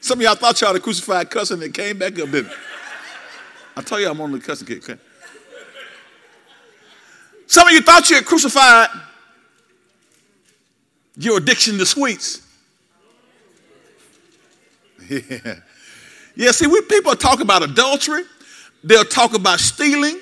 Some 0.00 0.18
of 0.18 0.22
y'all 0.22 0.34
thought 0.34 0.60
y'all 0.60 0.74
had 0.74 0.82
crucified 0.82 1.30
cussing 1.30 1.62
and 1.62 1.72
came 1.72 1.98
back 1.98 2.18
up, 2.18 2.30
didn't 2.30 2.52
I 3.78 3.80
tell 3.80 3.98
you 3.98 4.10
I'm 4.10 4.20
on 4.20 4.32
the 4.32 4.40
cussing 4.40 4.66
kick. 4.66 4.90
Okay? 4.90 5.00
Some 7.46 7.66
of 7.66 7.72
you 7.72 7.80
thought 7.80 8.10
you 8.10 8.16
had 8.16 8.26
crucified 8.26 8.90
your 11.16 11.38
addiction 11.38 11.78
to 11.78 11.86
sweets. 11.86 12.42
Yeah. 15.08 15.60
Yeah, 16.36 16.52
see, 16.52 16.68
we 16.68 16.80
people 16.82 17.16
talk 17.16 17.40
about 17.40 17.64
adultery, 17.64 18.22
they'll 18.84 19.02
talk 19.02 19.34
about 19.34 19.58
stealing, 19.58 20.20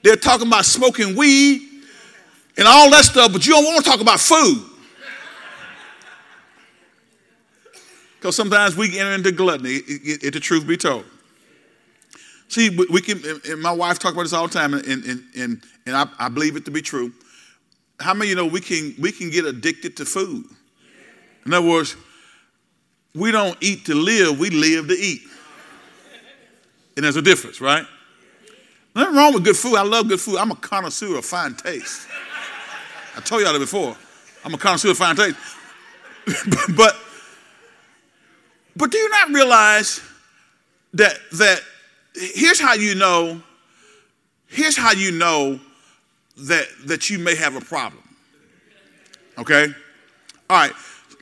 they're 0.00 0.14
talking 0.14 0.46
about 0.46 0.64
smoking 0.64 1.16
weed 1.16 1.82
and 2.56 2.68
all 2.68 2.88
that 2.92 3.04
stuff, 3.04 3.32
but 3.32 3.44
you 3.44 3.54
don't 3.54 3.64
want 3.64 3.84
to 3.84 3.90
talk 3.90 4.00
about 4.00 4.20
food. 4.20 4.64
Because 8.20 8.36
sometimes 8.36 8.76
we 8.76 8.96
enter 8.96 9.10
into 9.10 9.32
gluttony, 9.32 9.80
if 9.86 10.32
the 10.32 10.38
truth 10.38 10.68
be 10.68 10.76
told. 10.76 11.04
See, 12.46 12.68
we 12.68 13.00
can, 13.00 13.20
and 13.48 13.60
my 13.60 13.72
wife 13.72 13.98
talks 13.98 14.12
about 14.12 14.22
this 14.22 14.32
all 14.32 14.46
the 14.46 14.52
time, 14.52 14.74
and, 14.74 14.84
and, 14.84 15.24
and, 15.36 15.62
and 15.86 15.96
I, 15.96 16.06
I 16.18 16.28
believe 16.28 16.54
it 16.54 16.64
to 16.66 16.70
be 16.70 16.82
true. 16.82 17.12
How 17.98 18.14
many 18.14 18.30
you 18.30 18.36
know 18.36 18.46
we 18.46 18.60
can, 18.60 18.94
we 19.00 19.10
can 19.10 19.30
get 19.30 19.46
addicted 19.46 19.96
to 19.96 20.04
food? 20.04 20.44
In 21.44 21.54
other 21.54 21.66
words, 21.66 21.96
we 23.14 23.30
don't 23.30 23.56
eat 23.60 23.86
to 23.86 23.94
live, 23.94 24.38
we 24.38 24.50
live 24.50 24.88
to 24.88 24.94
eat. 24.94 25.22
And 26.96 27.04
there's 27.04 27.16
a 27.16 27.22
difference, 27.22 27.60
right? 27.60 27.84
Nothing 28.94 29.16
wrong 29.16 29.34
with 29.34 29.44
good 29.44 29.56
food. 29.56 29.76
I 29.76 29.82
love 29.82 30.08
good 30.08 30.20
food. 30.20 30.36
I'm 30.36 30.50
a 30.50 30.56
connoisseur 30.56 31.16
of 31.16 31.24
fine 31.24 31.54
taste. 31.54 32.08
I 33.16 33.20
told 33.20 33.42
y'all 33.42 33.52
that 33.52 33.58
before. 33.58 33.96
I'm 34.44 34.54
a 34.54 34.58
connoisseur 34.58 34.90
of 34.90 34.98
fine 34.98 35.16
taste. 35.16 35.36
but 36.76 36.96
but 38.76 38.90
do 38.90 38.98
you 38.98 39.08
not 39.10 39.30
realize 39.30 40.00
that 40.94 41.18
that 41.32 41.60
here's 42.14 42.60
how 42.60 42.74
you 42.74 42.94
know 42.94 43.42
here's 44.46 44.76
how 44.76 44.92
you 44.92 45.12
know 45.12 45.60
that 46.36 46.66
that 46.86 47.10
you 47.10 47.18
may 47.18 47.34
have 47.34 47.56
a 47.56 47.60
problem. 47.60 48.02
Okay? 49.38 49.66
All 50.48 50.56
right. 50.56 50.72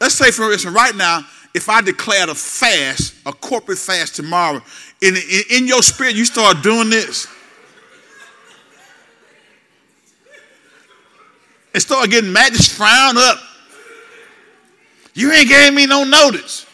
Let's 0.00 0.14
say 0.14 0.30
for 0.30 0.52
instance 0.52 0.74
right 0.74 0.94
now 0.94 1.24
if 1.54 1.68
I 1.68 1.80
declared 1.80 2.28
a 2.28 2.34
fast, 2.34 3.14
a 3.26 3.32
corporate 3.32 3.78
fast 3.78 4.16
tomorrow, 4.16 4.60
in, 5.00 5.16
in, 5.16 5.42
in 5.50 5.66
your 5.66 5.82
spirit, 5.82 6.14
you 6.14 6.24
start 6.24 6.62
doing 6.62 6.90
this. 6.90 7.26
And 11.74 11.82
start 11.82 12.10
getting 12.10 12.32
mad, 12.32 12.52
just 12.52 12.72
frown 12.72 13.16
up. 13.16 13.38
You 15.14 15.32
ain't 15.32 15.48
gave 15.48 15.74
me 15.74 15.86
no 15.86 16.04
notice. 16.04 16.66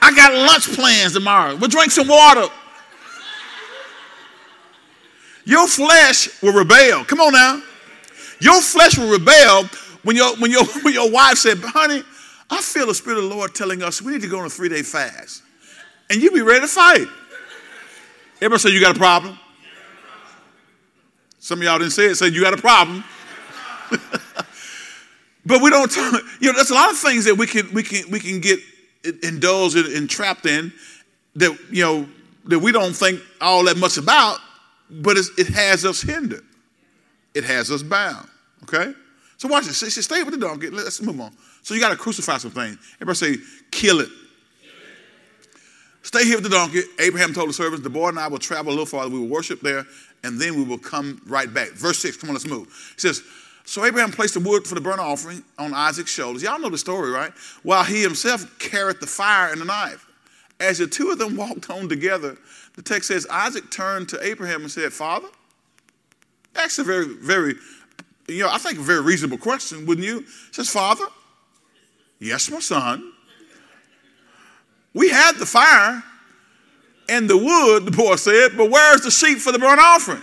I 0.00 0.14
got 0.14 0.34
lunch 0.34 0.72
plans 0.74 1.14
tomorrow. 1.14 1.56
We'll 1.56 1.68
drink 1.68 1.90
some 1.90 2.08
water. 2.08 2.46
Your 5.44 5.66
flesh 5.66 6.42
will 6.42 6.52
rebel. 6.52 7.04
Come 7.04 7.20
on 7.20 7.32
now. 7.32 7.62
Your 8.40 8.60
flesh 8.60 8.98
will 8.98 9.10
rebel 9.10 9.64
when 10.02 10.16
your, 10.16 10.36
when 10.36 10.50
your, 10.50 10.64
when 10.82 10.94
your 10.94 11.10
wife 11.10 11.38
said, 11.38 11.58
honey, 11.62 12.02
I 12.50 12.60
feel 12.60 12.86
the 12.86 12.94
Spirit 12.94 13.18
of 13.18 13.24
the 13.24 13.34
Lord 13.34 13.54
telling 13.54 13.82
us 13.82 14.02
we 14.02 14.12
need 14.12 14.22
to 14.22 14.28
go 14.28 14.38
on 14.38 14.46
a 14.46 14.50
three 14.50 14.68
day 14.68 14.82
fast. 14.82 15.42
And 16.10 16.20
you 16.22 16.30
be 16.30 16.42
ready 16.42 16.60
to 16.60 16.68
fight. 16.68 17.06
Everybody 18.36 18.60
say 18.60 18.70
you 18.70 18.80
got 18.80 18.96
a 18.96 18.98
problem? 18.98 19.38
Some 21.38 21.58
of 21.58 21.64
y'all 21.64 21.78
didn't 21.78 21.92
say 21.92 22.06
it, 22.06 22.16
said 22.16 22.34
you 22.34 22.42
got 22.42 22.54
a 22.54 22.60
problem. 22.60 23.04
but 25.46 25.60
we 25.62 25.70
don't 25.70 25.90
talk, 25.90 26.22
you 26.40 26.48
know, 26.48 26.54
there's 26.54 26.70
a 26.70 26.74
lot 26.74 26.90
of 26.90 26.98
things 26.98 27.24
that 27.26 27.34
we 27.34 27.46
can 27.46 27.72
we 27.72 27.82
can 27.82 28.10
we 28.10 28.18
can 28.18 28.40
get 28.40 28.58
indulged 29.22 29.76
and 29.76 30.08
trapped 30.08 30.46
in 30.46 30.72
that 31.36 31.56
you 31.70 31.82
know 31.82 32.08
that 32.46 32.58
we 32.58 32.72
don't 32.72 32.94
think 32.94 33.20
all 33.40 33.64
that 33.64 33.76
much 33.76 33.96
about, 33.96 34.38
but 34.90 35.16
it 35.38 35.48
has 35.48 35.84
us 35.84 36.00
hindered. 36.02 36.44
It 37.34 37.44
has 37.44 37.70
us 37.70 37.82
bound. 37.82 38.28
Okay? 38.62 38.92
So 39.36 39.48
watch 39.48 39.66
this. 39.66 39.94
Stay 40.04 40.22
with 40.22 40.34
the 40.34 40.40
donkey. 40.40 40.70
Let's 40.70 41.02
move 41.02 41.20
on. 41.20 41.32
So 41.64 41.72
you 41.72 41.80
got 41.80 41.90
to 41.90 41.96
crucify 41.96 42.36
some 42.36 42.50
things. 42.50 42.78
Everybody 43.00 43.38
say, 43.38 43.42
kill 43.70 44.00
it. 44.00 44.10
Stay 46.02 46.24
here 46.24 46.36
with 46.36 46.44
the 46.44 46.50
donkey. 46.50 46.82
Abraham 46.98 47.32
told 47.32 47.48
the 47.48 47.54
servants, 47.54 47.82
The 47.82 47.90
boy 47.90 48.10
and 48.10 48.18
I 48.18 48.28
will 48.28 48.38
travel 48.38 48.68
a 48.68 48.74
little 48.74 48.84
farther. 48.84 49.10
We 49.10 49.18
will 49.18 49.28
worship 49.28 49.62
there, 49.62 49.86
and 50.22 50.38
then 50.38 50.56
we 50.56 50.62
will 50.62 50.78
come 50.78 51.22
right 51.26 51.52
back. 51.52 51.70
Verse 51.70 51.98
6, 52.00 52.18
come 52.18 52.28
on, 52.28 52.34
let's 52.34 52.46
move. 52.46 52.66
He 52.94 53.00
says, 53.00 53.22
So 53.64 53.86
Abraham 53.86 54.12
placed 54.12 54.34
the 54.34 54.40
wood 54.40 54.66
for 54.66 54.74
the 54.74 54.82
burnt 54.82 55.00
offering 55.00 55.42
on 55.58 55.72
Isaac's 55.72 56.12
shoulders. 56.12 56.42
Y'all 56.42 56.60
know 56.60 56.68
the 56.68 56.76
story, 56.76 57.10
right? 57.10 57.32
While 57.62 57.84
he 57.84 58.02
himself 58.02 58.46
carried 58.58 59.00
the 59.00 59.06
fire 59.06 59.50
and 59.50 59.60
the 59.60 59.64
knife. 59.64 60.06
As 60.60 60.78
the 60.78 60.86
two 60.86 61.10
of 61.10 61.18
them 61.18 61.36
walked 61.36 61.70
on 61.70 61.88
together, 61.88 62.36
the 62.74 62.82
text 62.82 63.08
says, 63.08 63.26
Isaac 63.30 63.70
turned 63.70 64.10
to 64.10 64.22
Abraham 64.22 64.60
and 64.60 64.70
said, 64.70 64.92
Father? 64.92 65.28
That's 66.52 66.78
a 66.78 66.84
very, 66.84 67.08
very, 67.08 67.54
you 68.28 68.42
know, 68.42 68.50
I 68.50 68.58
think 68.58 68.78
a 68.78 68.82
very 68.82 69.00
reasonable 69.00 69.38
question, 69.38 69.86
wouldn't 69.86 70.06
you? 70.06 70.20
He 70.20 70.52
says, 70.52 70.68
Father? 70.68 71.06
Yes, 72.24 72.50
my 72.50 72.58
son. 72.58 73.12
We 74.94 75.10
had 75.10 75.32
the 75.32 75.44
fire 75.44 76.02
and 77.06 77.28
the 77.28 77.36
wood, 77.36 77.84
the 77.84 77.90
boy 77.90 78.16
said, 78.16 78.52
but 78.56 78.70
where's 78.70 79.02
the 79.02 79.10
sheep 79.10 79.38
for 79.38 79.52
the 79.52 79.58
burnt 79.58 79.78
offering? 79.78 80.22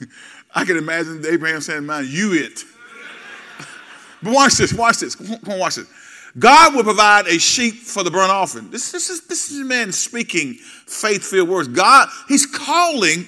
I 0.54 0.64
can 0.64 0.76
imagine 0.76 1.24
Abraham 1.26 1.60
saying, 1.62 1.84
Man, 1.84 2.06
you 2.08 2.34
it. 2.34 2.62
but 4.22 4.32
watch 4.32 4.54
this, 4.54 4.72
watch 4.72 4.98
this. 4.98 5.16
Come 5.16 5.54
on, 5.54 5.58
watch 5.58 5.76
this. 5.76 5.88
God 6.38 6.76
will 6.76 6.84
provide 6.84 7.26
a 7.26 7.38
sheep 7.38 7.74
for 7.74 8.04
the 8.04 8.10
burnt 8.12 8.30
offering. 8.30 8.70
This, 8.70 8.92
this, 8.92 9.10
is, 9.10 9.26
this 9.26 9.50
is 9.50 9.60
a 9.60 9.64
man 9.64 9.90
speaking 9.90 10.54
faith 10.54 11.24
filled 11.24 11.48
words. 11.48 11.66
God, 11.66 12.08
he's 12.28 12.46
calling 12.46 13.26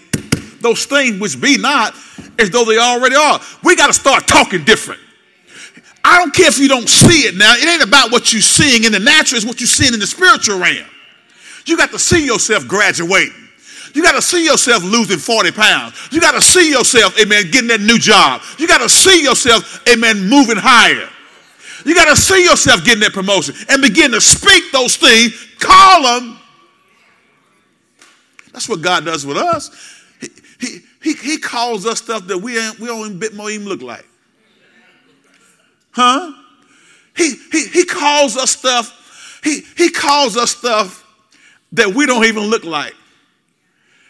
those 0.60 0.86
things 0.86 1.18
which 1.18 1.40
be 1.40 1.58
not 1.58 1.96
as 2.38 2.50
though 2.50 2.64
they 2.64 2.78
already 2.78 3.16
are. 3.16 3.40
We 3.64 3.74
got 3.74 3.88
to 3.88 3.92
start 3.92 4.28
talking 4.28 4.62
different. 4.62 5.00
I 6.04 6.18
don't 6.18 6.34
care 6.34 6.48
if 6.48 6.58
you 6.58 6.68
don't 6.68 6.88
see 6.88 7.26
it 7.26 7.34
now. 7.34 7.54
It 7.56 7.66
ain't 7.66 7.82
about 7.82 8.12
what 8.12 8.32
you're 8.32 8.42
seeing 8.42 8.84
in 8.84 8.92
the 8.92 9.00
natural, 9.00 9.38
it's 9.38 9.46
what 9.46 9.58
you're 9.60 9.66
seeing 9.66 9.94
in 9.94 10.00
the 10.00 10.06
spiritual 10.06 10.58
realm. 10.58 10.86
You 11.66 11.78
got 11.78 11.90
to 11.92 11.98
see 11.98 12.26
yourself 12.26 12.68
graduating. 12.68 13.32
You 13.94 14.02
got 14.02 14.12
to 14.12 14.22
see 14.22 14.44
yourself 14.44 14.82
losing 14.82 15.18
40 15.18 15.52
pounds. 15.52 16.08
You 16.10 16.20
got 16.20 16.32
to 16.32 16.42
see 16.42 16.70
yourself, 16.70 17.18
amen, 17.18 17.50
getting 17.50 17.68
that 17.68 17.80
new 17.80 17.98
job. 17.98 18.42
You 18.58 18.66
got 18.66 18.78
to 18.78 18.88
see 18.88 19.22
yourself, 19.22 19.82
amen, 19.88 20.28
moving 20.28 20.56
higher. 20.58 21.08
You 21.86 21.94
got 21.94 22.06
to 22.06 22.16
see 22.16 22.44
yourself 22.44 22.84
getting 22.84 23.00
that 23.00 23.12
promotion 23.12 23.54
and 23.68 23.80
begin 23.80 24.10
to 24.12 24.20
speak 24.20 24.72
those 24.72 24.96
things, 24.96 25.32
call 25.58 26.02
them. 26.02 26.38
That's 28.52 28.68
what 28.68 28.82
God 28.82 29.04
does 29.04 29.24
with 29.24 29.36
us. 29.36 29.70
He, 30.20 30.28
he, 30.60 30.78
he, 31.02 31.14
he 31.14 31.38
calls 31.38 31.86
us 31.86 31.98
stuff 31.98 32.26
that 32.26 32.38
we, 32.38 32.58
ain't, 32.58 32.78
we 32.78 32.88
don't 32.88 33.06
even 33.06 33.18
bit 33.18 33.34
more 33.34 33.50
even 33.50 33.68
look 33.68 33.82
like. 33.82 34.06
Huh? 35.94 36.32
He, 37.16 37.36
he, 37.52 37.66
he 37.68 37.84
calls 37.84 38.36
us 38.36 38.50
stuff, 38.50 39.40
he, 39.42 39.62
he 39.76 39.90
calls 39.90 40.36
us 40.36 40.50
stuff 40.50 41.04
that 41.72 41.94
we 41.94 42.06
don't 42.06 42.24
even 42.24 42.44
look 42.44 42.64
like. 42.64 42.94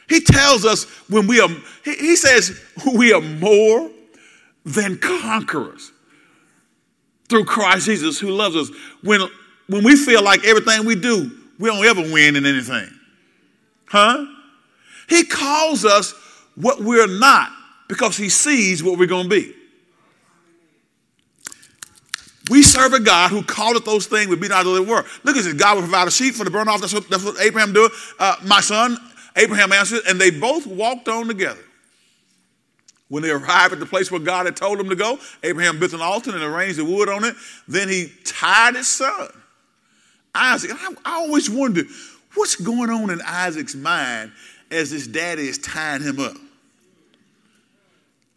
He 0.09 0.21
tells 0.21 0.65
us 0.65 0.85
when 1.09 1.27
we 1.27 1.41
are, 1.41 1.49
he, 1.85 1.95
he 1.95 2.17
says 2.17 2.61
we 2.95 3.13
are 3.13 3.21
more 3.21 3.91
than 4.65 4.99
conquerors 4.99 5.93
through 7.29 7.45
Christ 7.45 7.87
Jesus 7.87 8.19
who 8.19 8.31
loves 8.31 8.57
us. 8.57 8.71
When, 9.03 9.21
when 9.69 9.85
we 9.85 9.97
feel 9.97 10.23
like 10.23 10.45
everything 10.45 10.87
we 10.87 10.95
do, 10.95 11.31
we 11.59 11.69
don't 11.69 11.85
ever 11.85 12.01
win 12.01 12.37
in 12.37 12.47
anything. 12.47 12.89
Huh? 13.87 14.27
He 15.09 15.25
calls 15.25 15.85
us 15.85 16.15
what 16.55 16.81
we're 16.81 17.07
not 17.07 17.51
because 17.89 18.17
he 18.17 18.29
sees 18.29 18.83
what 18.83 18.99
we're 18.99 19.07
going 19.07 19.25
to 19.25 19.31
be. 19.31 19.55
We 22.51 22.63
serve 22.63 22.93
a 22.93 23.01
God 23.01 23.31
who 23.31 23.43
called 23.43 23.77
it 23.77 23.85
those 23.85 24.07
things 24.07 24.29
but 24.29 24.41
be 24.41 24.49
not 24.49 24.67
as 24.67 24.73
they 24.75 24.81
were. 24.81 25.05
Look 25.23 25.37
at 25.37 25.45
this. 25.45 25.53
God 25.55 25.77
will 25.77 25.83
provide 25.83 26.09
a 26.09 26.11
sheep 26.11 26.35
for 26.35 26.45
the 26.45 26.51
burnt 26.51 26.69
off. 26.69 26.81
That's 26.81 26.93
what, 26.93 27.09
that's 27.09 27.25
what 27.25 27.41
Abraham 27.41 27.73
did. 27.73 27.91
Uh, 28.19 28.37
my 28.45 28.61
son, 28.61 28.99
Abraham 29.37 29.73
answered, 29.73 30.03
and 30.09 30.21
they 30.21 30.31
both 30.31 30.67
walked 30.67 31.09
on 31.09 31.27
together. 31.27 31.61
When 33.09 33.23
they 33.23 33.31
arrived 33.31 33.73
at 33.73 33.81
the 33.81 33.87
place 33.87 34.11
where 34.11 34.21
God 34.21 34.47
had 34.47 34.57
told 34.57 34.79
them 34.79 34.89
to 34.89 34.97
go, 34.97 35.19
Abraham 35.43 35.79
built 35.79 35.93
an 35.93 36.01
altar 36.01 36.35
and 36.35 36.43
arranged 36.43 36.79
the 36.79 36.85
wood 36.85 37.09
on 37.09 37.25
it. 37.25 37.35
Then 37.69 37.89
he 37.89 38.13
tied 38.25 38.75
his 38.75 38.89
son, 38.89 39.29
Isaac. 40.35 40.71
I, 40.73 40.95
I 41.05 41.13
always 41.17 41.49
wondered 41.49 41.87
what's 42.35 42.57
going 42.57 42.91
on 42.91 43.11
in 43.11 43.21
Isaac's 43.23 43.75
mind 43.75 44.33
as 44.71 44.91
his 44.91 45.07
daddy 45.07 45.49
is 45.49 45.59
tying 45.59 46.03
him 46.03 46.19
up. 46.19 46.37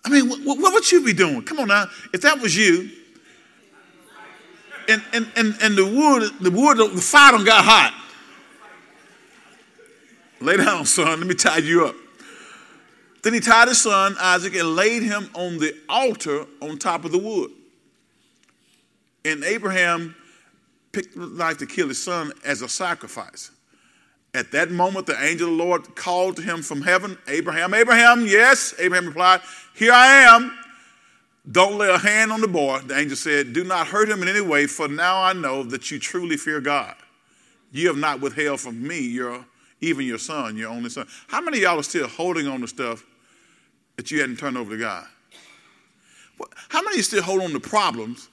I 0.06 0.10
mean, 0.10 0.30
what 0.46 0.74
would 0.74 0.92
you 0.92 1.04
be 1.04 1.14
doing? 1.14 1.42
Come 1.42 1.60
on 1.60 1.68
now. 1.68 1.88
If 2.14 2.22
that 2.22 2.40
was 2.40 2.56
you, 2.56 2.90
and, 4.88 5.04
and, 5.14 5.32
and, 5.36 5.56
and 5.62 5.78
the 5.78 5.86
wood, 5.86 6.32
the 6.40 6.52
wood, 6.52 6.78
the 6.78 7.02
fire 7.02 7.32
don't 7.32 7.46
got 7.46 7.64
hot. 7.64 7.94
Lay 10.40 10.58
down, 10.58 10.86
son. 10.86 11.20
Let 11.20 11.28
me 11.28 11.36
tie 11.36 11.58
you 11.58 11.86
up. 11.86 11.96
Then 13.24 13.34
he 13.34 13.40
tied 13.40 13.68
his 13.68 13.82
son 13.82 14.16
Isaac 14.20 14.56
and 14.56 14.76
laid 14.76 15.04
him 15.04 15.30
on 15.34 15.58
the 15.58 15.76
altar 15.90 16.46
on 16.62 16.78
top 16.78 17.04
of 17.04 17.12
the 17.12 17.18
wood. 17.18 17.52
And 19.26 19.44
Abraham 19.44 20.16
picked 20.92 21.18
the 21.18 21.28
knife 21.28 21.58
to 21.58 21.66
kill 21.66 21.90
his 21.90 22.02
son 22.02 22.32
as 22.46 22.62
a 22.62 22.70
sacrifice. 22.70 23.52
At 24.34 24.52
that 24.52 24.70
moment, 24.70 25.08
the 25.08 25.22
angel 25.22 25.50
of 25.52 25.58
the 25.58 25.64
Lord 25.64 25.96
called 25.96 26.36
to 26.38 26.42
him 26.42 26.62
from 26.62 26.82
heaven, 26.82 27.18
Abraham, 27.28 27.74
Abraham, 27.74 28.26
yes. 28.26 28.74
Abraham 28.78 29.08
replied, 29.08 29.42
Here 29.76 29.92
I 29.92 30.24
am. 30.24 30.58
Don't 31.50 31.78
lay 31.78 31.90
a 31.90 31.98
hand 31.98 32.32
on 32.32 32.42
the 32.42 32.48
boy. 32.48 32.80
The 32.80 32.98
angel 32.98 33.16
said, 33.16 33.54
Do 33.54 33.64
not 33.64 33.88
hurt 33.88 34.10
him 34.10 34.22
in 34.22 34.28
any 34.28 34.42
way, 34.42 34.68
for 34.68 34.88
now 34.88 35.22
I 35.22 35.34
know 35.34 35.64
that 35.64 35.90
you 35.92 36.00
truly 36.00 36.36
fear 36.38 36.60
God. 36.60 36.96
You 37.72 37.88
have 37.88 37.98
not 37.98 38.22
withheld 38.22 38.60
from 38.60 38.86
me 38.86 39.00
your 39.00 39.46
even 39.82 40.06
your 40.06 40.18
son, 40.18 40.58
your 40.58 40.70
only 40.70 40.90
son. 40.90 41.08
How 41.28 41.42
many 41.42 41.58
of 41.58 41.64
y'all 41.64 41.80
are 41.80 41.84
still 41.84 42.08
holding 42.08 42.48
on 42.48 42.62
to 42.62 42.68
stuff 42.68 43.06
that 43.96 44.10
you 44.12 44.22
hadn't 44.22 44.38
turned 44.38 44.58
over 44.58 44.72
to 44.72 44.78
God? 44.78 45.06
How 46.70 46.82
many 46.82 47.02
still 47.02 47.24
hold 47.24 47.42
on 47.42 47.52
to 47.52 47.60
problems 47.60 48.30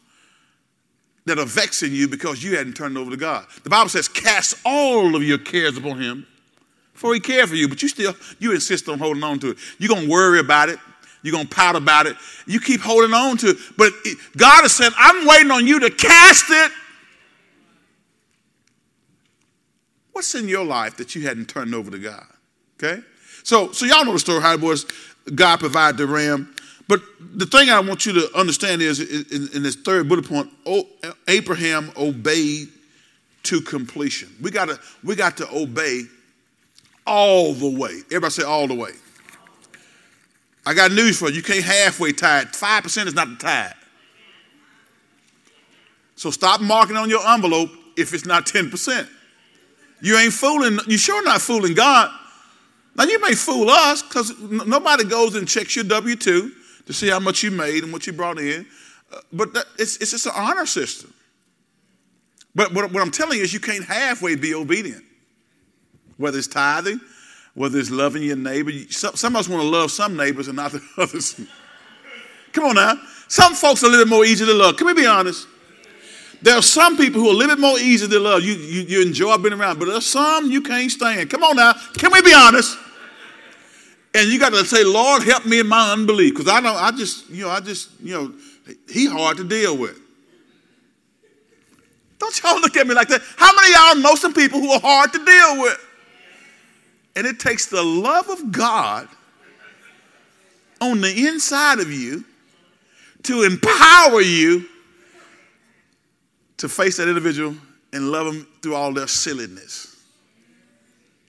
that 1.27 1.39
are 1.39 1.47
vexing 1.47 1.93
you 1.93 2.09
because 2.09 2.43
you 2.43 2.57
hadn't 2.57 2.75
turned 2.75 2.99
over 2.99 3.11
to 3.11 3.17
God? 3.17 3.47
The 3.63 3.71
Bible 3.71 3.89
says, 3.89 4.09
cast 4.09 4.57
all 4.65 5.15
of 5.15 5.23
your 5.23 5.39
cares 5.39 5.77
upon 5.77 6.01
him, 6.01 6.27
for 6.93 7.15
he 7.15 7.21
cares 7.21 7.51
for 7.51 7.57
you, 7.57 7.69
but 7.69 7.83
you 7.83 7.89
still, 7.89 8.15
you 8.39 8.53
insist 8.53 8.89
on 8.89 8.99
holding 8.99 9.23
on 9.23 9.39
to 9.41 9.51
it. 9.51 9.59
You're 9.79 9.89
going 9.89 10.07
to 10.07 10.11
worry 10.11 10.39
about 10.39 10.69
it. 10.69 10.79
You're 11.25 11.33
going 11.33 11.49
to 11.49 11.55
pout 11.55 11.75
about 11.75 12.07
it. 12.07 12.17
You 12.47 12.61
keep 12.61 12.83
holding 12.83 13.15
on 13.15 13.39
to 13.39 13.49
it. 13.49 13.57
But 13.79 13.93
God 14.37 14.61
has 14.61 14.73
said, 14.73 14.93
I'm 14.97 15.27
waiting 15.27 15.51
on 15.51 15.67
you 15.67 15.81
to 15.81 15.91
cast 15.91 16.45
it. 16.51 16.71
What's 20.13 20.35
in 20.35 20.47
your 20.47 20.65
life 20.65 20.99
that 20.99 21.15
you 21.15 21.27
hadn't 21.27 21.47
turned 21.47 21.75
over 21.75 21.91
to 21.91 21.99
God? 21.99 22.27
Okay? 22.79 23.03
So, 23.43 23.73
so 23.73 23.87
y'all 23.87 24.05
know 24.05 24.13
the 24.13 24.19
story 24.19 24.43
how 24.43 24.53
it 24.53 24.61
was 24.61 24.85
God 25.35 25.61
provided 25.61 25.97
the 25.97 26.07
ram. 26.07 26.55
But 26.89 27.01
the 27.19 27.47
thing 27.47 27.71
I 27.71 27.81
want 27.81 28.05
you 28.05 28.13
to 28.13 28.39
understand 28.39 28.83
is 28.83 29.01
in, 29.01 29.57
in 29.57 29.63
this 29.63 29.77
third 29.77 30.07
bullet 30.07 30.29
point, 30.29 30.51
Abraham 31.27 31.91
obeyed 31.97 32.69
to 33.45 33.63
completion. 33.63 34.29
We 34.43 34.51
got 34.51 34.69
to 34.69 34.79
we 35.03 35.17
got 35.17 35.39
to 35.39 35.49
obey 35.57 36.03
all 37.07 37.55
the 37.55 37.71
way. 37.71 38.01
Everybody 38.07 38.31
say 38.31 38.43
all 38.43 38.69
the 38.69 38.75
way. 38.75 38.93
I 40.67 40.75
got 40.75 40.93
news 40.93 41.19
for 41.19 41.29
you. 41.29 41.37
You 41.37 41.43
can't 41.43 41.65
halfway 41.65 42.13
tithe. 42.13 42.49
5% 42.49 43.07
is 43.07 43.15
not 43.15 43.29
the 43.29 43.37
tithe. 43.37 43.73
So 46.17 46.31
stop 46.31 46.61
marking 46.61 46.97
on 46.97 47.11
your 47.11 47.27
envelope 47.27 47.71
if 47.97 48.15
it's 48.15 48.25
not 48.25 48.47
10%. 48.47 49.09
You 50.01 50.17
ain't 50.17 50.33
fooling, 50.33 50.79
you 50.87 50.97
sure 50.97 51.23
not 51.25 51.41
fooling 51.41 51.75
God. 51.75 52.11
Now 52.97 53.05
you 53.05 53.21
may 53.21 53.35
fool 53.35 53.69
us 53.69 54.03
because 54.03 54.39
nobody 54.41 55.05
goes 55.05 55.35
and 55.35 55.49
checks 55.49 55.75
your 55.75 55.85
W 55.87 56.15
2 56.15 56.53
to 56.87 56.93
see 56.93 57.09
how 57.09 57.19
much 57.19 57.43
you 57.43 57.51
made 57.51 57.83
and 57.83 57.93
what 57.93 58.07
you 58.07 58.13
brought 58.13 58.39
in. 58.39 58.67
Uh, 59.13 59.21
but 59.33 59.53
that, 59.55 59.65
it's, 59.79 59.97
it's 59.97 60.13
just 60.13 60.27
an 60.27 60.33
honor 60.35 60.67
system. 60.67 61.13
But 62.55 62.73
what, 62.73 62.93
what 62.93 63.03
I'm 63.03 63.11
telling 63.11 63.39
you 63.39 63.45
is 63.45 63.53
you 63.53 63.61
can't 63.61 63.85
halfway 63.85 64.37
be 64.37 64.55
obedient, 64.55 65.03
whether 66.17 66.39
it's 66.39 66.47
tithing, 66.47 67.01
whether 67.55 67.79
it's 67.79 67.91
loving 67.91 68.23
your 68.23 68.37
neighbor. 68.37 68.73
Some, 68.91 69.15
some 69.15 69.37
of 69.37 69.41
us 69.41 69.49
want 69.49 69.63
to 69.63 69.69
love 69.69 69.91
some 69.91 70.17
neighbors 70.17 70.49
and 70.49 70.57
not 70.57 70.73
the 70.73 70.83
others. 70.99 71.41
Come 72.53 72.65
on 72.65 72.75
now. 72.75 72.95
Some 73.29 73.55
folks 73.55 73.83
are 73.83 73.87
a 73.87 73.91
little 73.91 74.07
more 74.07 74.25
easy 74.25 74.45
to 74.45 74.53
love. 74.53 74.77
Can 74.77 74.87
we 74.87 74.95
be 74.95 75.07
honest? 75.07 75.49
There 76.43 76.55
are 76.55 76.63
some 76.63 76.97
people 76.97 77.23
who 77.23 77.29
are 77.29 77.33
a 77.33 77.37
little 77.37 77.57
bit 77.57 77.61
more 77.61 77.79
easy 77.79 78.07
to 78.07 78.21
love. 78.21 78.43
You, 78.43 78.53
you, 78.53 78.83
you 78.83 79.03
enjoy 79.03 79.39
being 79.39 79.55
around, 79.55 79.79
but 79.79 79.87
there's 79.87 80.07
some 80.07 80.51
you 80.51 80.61
can't 80.61 80.91
stand. 80.91 81.31
Come 81.31 81.43
on 81.43 81.57
now. 81.57 81.73
Can 81.97 82.13
we 82.13 82.21
be 82.21 82.35
honest? 82.35 82.77
And 84.15 84.29
you 84.29 84.39
got 84.39 84.51
to 84.51 84.65
say, 84.65 84.85
Lord, 84.85 85.23
help 85.23 85.47
me 85.47 85.61
in 85.61 85.67
my 85.67 85.93
unbelief. 85.93 86.35
Because 86.35 86.53
I 86.53 86.61
know, 86.61 86.75
I 86.75 86.93
just, 86.93 87.29
you 87.31 87.45
know, 87.45 87.51
I 87.51 87.61
just, 87.61 87.91
you 88.01 88.13
know, 88.13 88.33
he 88.89 89.07
hard 89.07 89.39
to 89.39 89.45
deal 89.45 89.77
with. 89.77 89.99
Don't 92.19 92.43
y'all 92.43 92.61
look 92.61 92.77
at 92.77 92.87
me 92.87 92.95
like 92.95 93.09
that. 93.09 93.23
How 93.37 93.55
many 93.55 93.73
y'all 93.73 94.03
know 94.03 94.15
some 94.15 94.33
people 94.33 94.61
who 94.61 94.71
are 94.71 94.81
hard 94.81 95.13
to 95.13 95.25
deal 95.25 95.63
with? 95.63 95.79
And 97.17 97.27
it 97.27 97.39
takes 97.39 97.67
the 97.67 97.83
love 97.83 98.29
of 98.29 98.51
God 98.51 99.09
on 100.81 101.01
the 101.01 101.27
inside 101.27 101.79
of 101.79 101.91
you 101.91 102.25
to 103.25 103.43
empower 103.43 104.21
you 104.21 104.67
to 106.59 106.69
face 106.69 106.97
that 106.99 107.09
individual 107.09 107.55
and 107.93 108.11
love 108.11 108.27
them 108.27 108.47
through 108.63 108.75
all 108.75 108.93
their 108.93 109.07
silliness. 109.07 109.97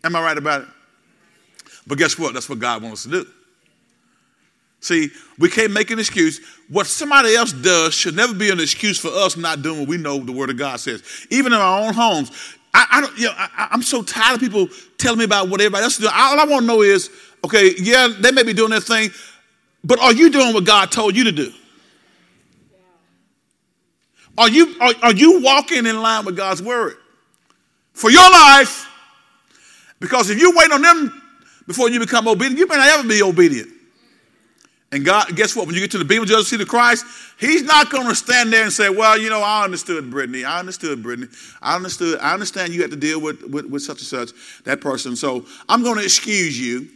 Am 0.04 0.16
I 0.16 0.22
right 0.22 0.38
about 0.38 0.62
it? 0.62 0.68
But 1.88 1.98
guess 1.98 2.18
what? 2.18 2.34
That's 2.34 2.50
what 2.50 2.60
God 2.60 2.82
wants 2.82 3.06
us 3.06 3.12
to 3.12 3.24
do. 3.24 3.30
See, 4.82 5.10
we 5.40 5.50
can't 5.50 5.72
make 5.72 5.90
an 5.90 5.98
excuse. 5.98 6.40
What 6.70 6.86
somebody 6.86 7.36
else 7.36 7.52
does 7.52 7.94
should 7.94 8.16
never 8.16 8.34
be 8.34 8.52
an 8.52 8.60
excuse 8.60 9.00
for 9.00 9.08
us 9.08 9.36
not 9.36 9.64
doing 9.64 9.80
what 9.80 9.88
we 9.88 9.98
know 9.98 10.20
the 10.20 10.32
Word 10.32 10.52
of 10.52 10.58
God 10.58 10.80
says. 10.80 11.02
Even 11.32 11.54
in 11.54 11.60
our 11.60 11.88
own 11.88 11.94
homes, 11.94 12.32
I, 12.76 12.88
I 12.92 13.02
don't. 13.02 13.18
You 13.18 13.28
know, 13.28 13.34
I, 13.38 13.70
am 13.72 13.82
so 13.82 14.04
tired 14.04 14.36
of 14.36 14.42
people 14.42 14.68
telling 14.98 15.20
me 15.20 15.24
about 15.24 15.48
what 15.48 15.62
everybody 15.62 15.84
else 15.84 15.94
is 15.94 16.00
doing. 16.00 16.12
All 16.14 16.38
I 16.38 16.44
want 16.44 16.64
to 16.64 16.68
know 16.68 16.82
is, 16.82 17.10
okay, 17.46 17.74
yeah, 17.80 18.10
they 18.20 18.32
may 18.32 18.44
be 18.44 18.52
doing 18.52 18.72
their 18.72 18.82
thing, 18.82 19.12
but 19.86 19.98
are 20.00 20.12
you 20.12 20.30
doing 20.30 20.54
what 20.54 20.66
God 20.66 20.92
told 20.92 21.16
you 21.16 21.24
to 21.24 21.32
do? 21.32 21.54
Are 24.38 24.50
you 24.50 24.76
are, 24.82 24.94
are 25.04 25.14
you 25.14 25.42
walking 25.42 25.86
in 25.86 26.02
line 26.02 26.26
with 26.26 26.36
God's 26.36 26.62
word 26.62 26.98
for 27.94 28.12
your 28.12 28.30
life? 28.30 28.92
Because 30.02 30.30
if 30.30 30.42
you 30.42 30.54
wait 30.54 30.70
on 30.72 30.82
them 30.82 31.22
before 31.68 31.90
you 31.90 32.02
become 32.02 32.28
obedient, 32.28 32.60
you 32.60 32.68
may 32.68 32.76
not 32.76 33.00
ever 33.00 33.08
be 33.08 33.24
obedient. 33.24 33.70
And 34.96 35.04
God, 35.04 35.36
guess 35.36 35.58
what? 35.58 35.66
When 35.66 35.76
you 35.76 35.82
get 35.82 35.92
to 35.92 35.98
the 35.98 36.06
bema 36.06 36.26
judgment 36.26 36.48
seat 36.48 36.62
of 36.62 36.70
Christ, 36.70 37.06
He's 37.38 37.64
not 37.64 37.90
going 37.90 38.08
to 38.08 38.16
stand 38.16 38.54
there 38.54 38.64
and 38.64 38.72
say, 38.72 38.88
"Well, 38.88 39.20
you 39.20 39.30
know, 39.30 39.42
I 39.42 39.66
understood, 39.66 40.10
Brittany. 40.10 40.46
I 40.46 40.58
understood, 40.58 41.04
Brittany. 41.04 41.28
I 41.62 41.76
understood. 41.76 42.18
I 42.22 42.34
understand 42.34 42.74
you 42.74 42.82
had 42.82 42.92
to 42.92 42.98
deal 42.98 43.20
with, 43.20 43.44
with, 43.44 43.66
with 43.66 43.82
such 43.82 43.98
and 43.98 44.08
such 44.08 44.64
that 44.64 44.80
person. 44.80 45.18
So 45.18 45.46
I'm 45.68 45.84
going 45.84 45.98
to 45.98 46.04
excuse 46.04 46.58
you 46.58 46.88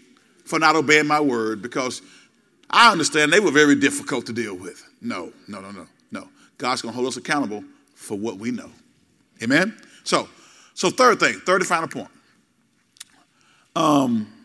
for 0.46 0.60
not 0.60 0.78
obeying 0.78 1.08
my 1.08 1.20
word 1.20 1.62
because 1.62 2.02
I 2.70 2.90
understand 2.90 3.34
they 3.34 3.42
were 3.42 3.52
very 3.52 3.76
difficult 3.76 4.26
to 4.28 4.34
deal 4.34 4.56
with. 4.56 4.82
No, 5.02 5.34
no, 5.50 5.60
no, 5.60 5.72
no, 5.72 5.86
no. 6.12 6.30
God's 6.58 6.82
going 6.82 6.94
to 6.94 6.96
hold 6.96 7.10
us 7.10 7.18
accountable 7.18 7.66
for 7.96 8.18
what 8.18 8.38
we 8.38 8.50
know. 8.52 8.72
Amen. 9.44 9.78
So, 10.06 10.30
so 10.74 10.90
third 10.90 11.20
thing, 11.20 11.34
third 11.42 11.60
and 11.60 11.68
final 11.68 11.90
point. 11.90 12.08
Um, 13.76 14.39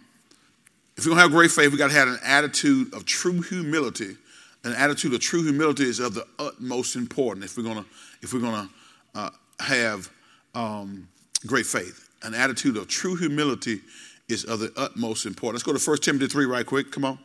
if 0.97 1.05
we're 1.05 1.11
going 1.11 1.18
to 1.18 1.22
have 1.22 1.30
great 1.30 1.51
faith, 1.51 1.72
we 1.72 1.78
got 1.78 1.88
to 1.88 1.97
have 1.97 2.09
an 2.09 2.18
attitude 2.22 2.95
of 2.95 3.05
true 3.05 3.40
humility. 3.40 4.16
An 4.62 4.72
attitude 4.72 5.12
of 5.12 5.20
true 5.20 5.42
humility 5.42 5.84
is 5.84 6.01
of 6.01 6.14
the 6.14 6.26
utmost 6.38 6.97
importance 6.97 7.51
if 7.51 7.57
we're 7.57 7.64
going 7.64 7.82
to 7.82 7.86
if 8.22 8.32
we're 8.32 8.40
to 8.40 8.68
uh, 9.14 9.30
have 9.61 10.11
um, 10.55 11.09
great 11.47 11.66
faith. 11.66 12.09
An 12.22 12.32
attitude 12.32 12.76
of 12.76 12.88
true 12.88 13.16
humility 13.16 13.80
is 14.28 14.45
of 14.45 14.61
the 14.61 14.72
utmost 14.76 15.26
importance. 15.26 15.66
Let's 15.66 15.84
go 15.84 15.84
to 15.84 15.90
1 15.90 15.99
Timothy 15.99 16.26
3 16.28 16.47
right 16.47 16.64
quick. 16.64 16.90
Come 16.90 17.05
on. 17.05 17.18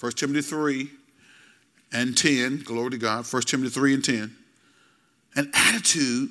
1 0.00 0.12
Timothy 0.12 0.40
3 0.40 0.90
and 1.92 2.16
10. 2.16 2.62
Glory 2.64 2.90
to 2.90 2.98
God. 2.98 3.26
1 3.30 3.42
Timothy 3.42 3.70
3 3.70 3.94
and 3.94 4.04
10. 4.04 4.36
An 5.36 5.50
attitude 5.54 6.30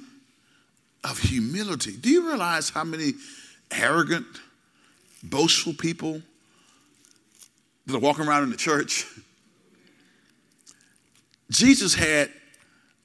of 1.04 1.20
humility. 1.20 1.96
Do 1.96 2.10
you 2.10 2.28
realize 2.28 2.70
how 2.70 2.84
many 2.84 3.14
arrogant, 3.72 4.26
boastful 5.30 5.74
people 5.74 6.22
that 7.86 7.96
are 7.96 8.00
walking 8.00 8.28
around 8.28 8.44
in 8.44 8.50
the 8.50 8.58
church? 8.58 9.06
Jesus 11.50 11.94
had 11.94 12.32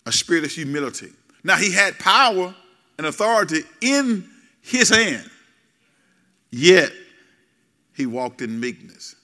a 0.06 0.12
spirit 0.12 0.44
of 0.44 0.50
humility. 0.50 1.10
Now, 1.44 1.56
he 1.56 1.72
had 1.72 1.98
power 1.98 2.54
and 2.98 3.06
authority 3.06 3.62
in 3.80 4.28
his 4.60 4.88
hand, 4.88 5.28
yet 6.50 6.92
he 7.94 8.06
walked 8.06 8.42
in 8.42 8.58
meekness 8.58 9.16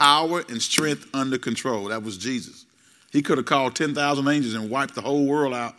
power 0.00 0.42
and 0.48 0.62
strength 0.62 1.06
under 1.12 1.36
control. 1.36 1.84
That 1.88 2.02
was 2.02 2.16
Jesus. 2.16 2.64
He 3.12 3.20
could 3.20 3.36
have 3.36 3.46
called 3.46 3.74
10,000 3.76 4.28
angels 4.28 4.54
and 4.54 4.70
wiped 4.70 4.94
the 4.94 5.02
whole 5.02 5.26
world 5.26 5.52
out, 5.52 5.74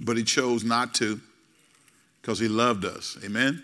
but 0.00 0.16
he 0.16 0.22
chose 0.22 0.64
not 0.64 0.94
to 0.94 1.20
because 2.22 2.38
he 2.38 2.48
loved 2.48 2.86
us. 2.86 3.18
Amen? 3.24 3.62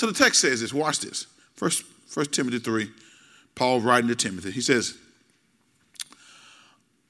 So 0.00 0.06
the 0.06 0.14
text 0.14 0.40
says 0.40 0.62
this. 0.62 0.72
Watch 0.72 1.00
this. 1.00 1.26
First, 1.56 1.82
First 2.06 2.32
Timothy 2.32 2.58
3, 2.58 2.90
Paul 3.54 3.82
writing 3.82 4.08
to 4.08 4.14
Timothy. 4.14 4.50
He 4.50 4.62
says, 4.62 4.96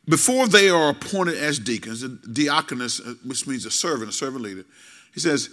before 0.09 0.49
they 0.49 0.71
are 0.71 0.91
appointed 0.91 1.37
as 1.37 1.61
deacons, 1.61 2.03
diaconus, 2.03 3.01
uh, 3.01 3.15
which 3.25 3.47
means 3.47 3.65
a 3.65 3.71
servant, 3.71 4.11
a 4.11 4.13
servant 4.13 4.43
leader, 4.43 4.65
he 5.15 5.21
says, 5.21 5.51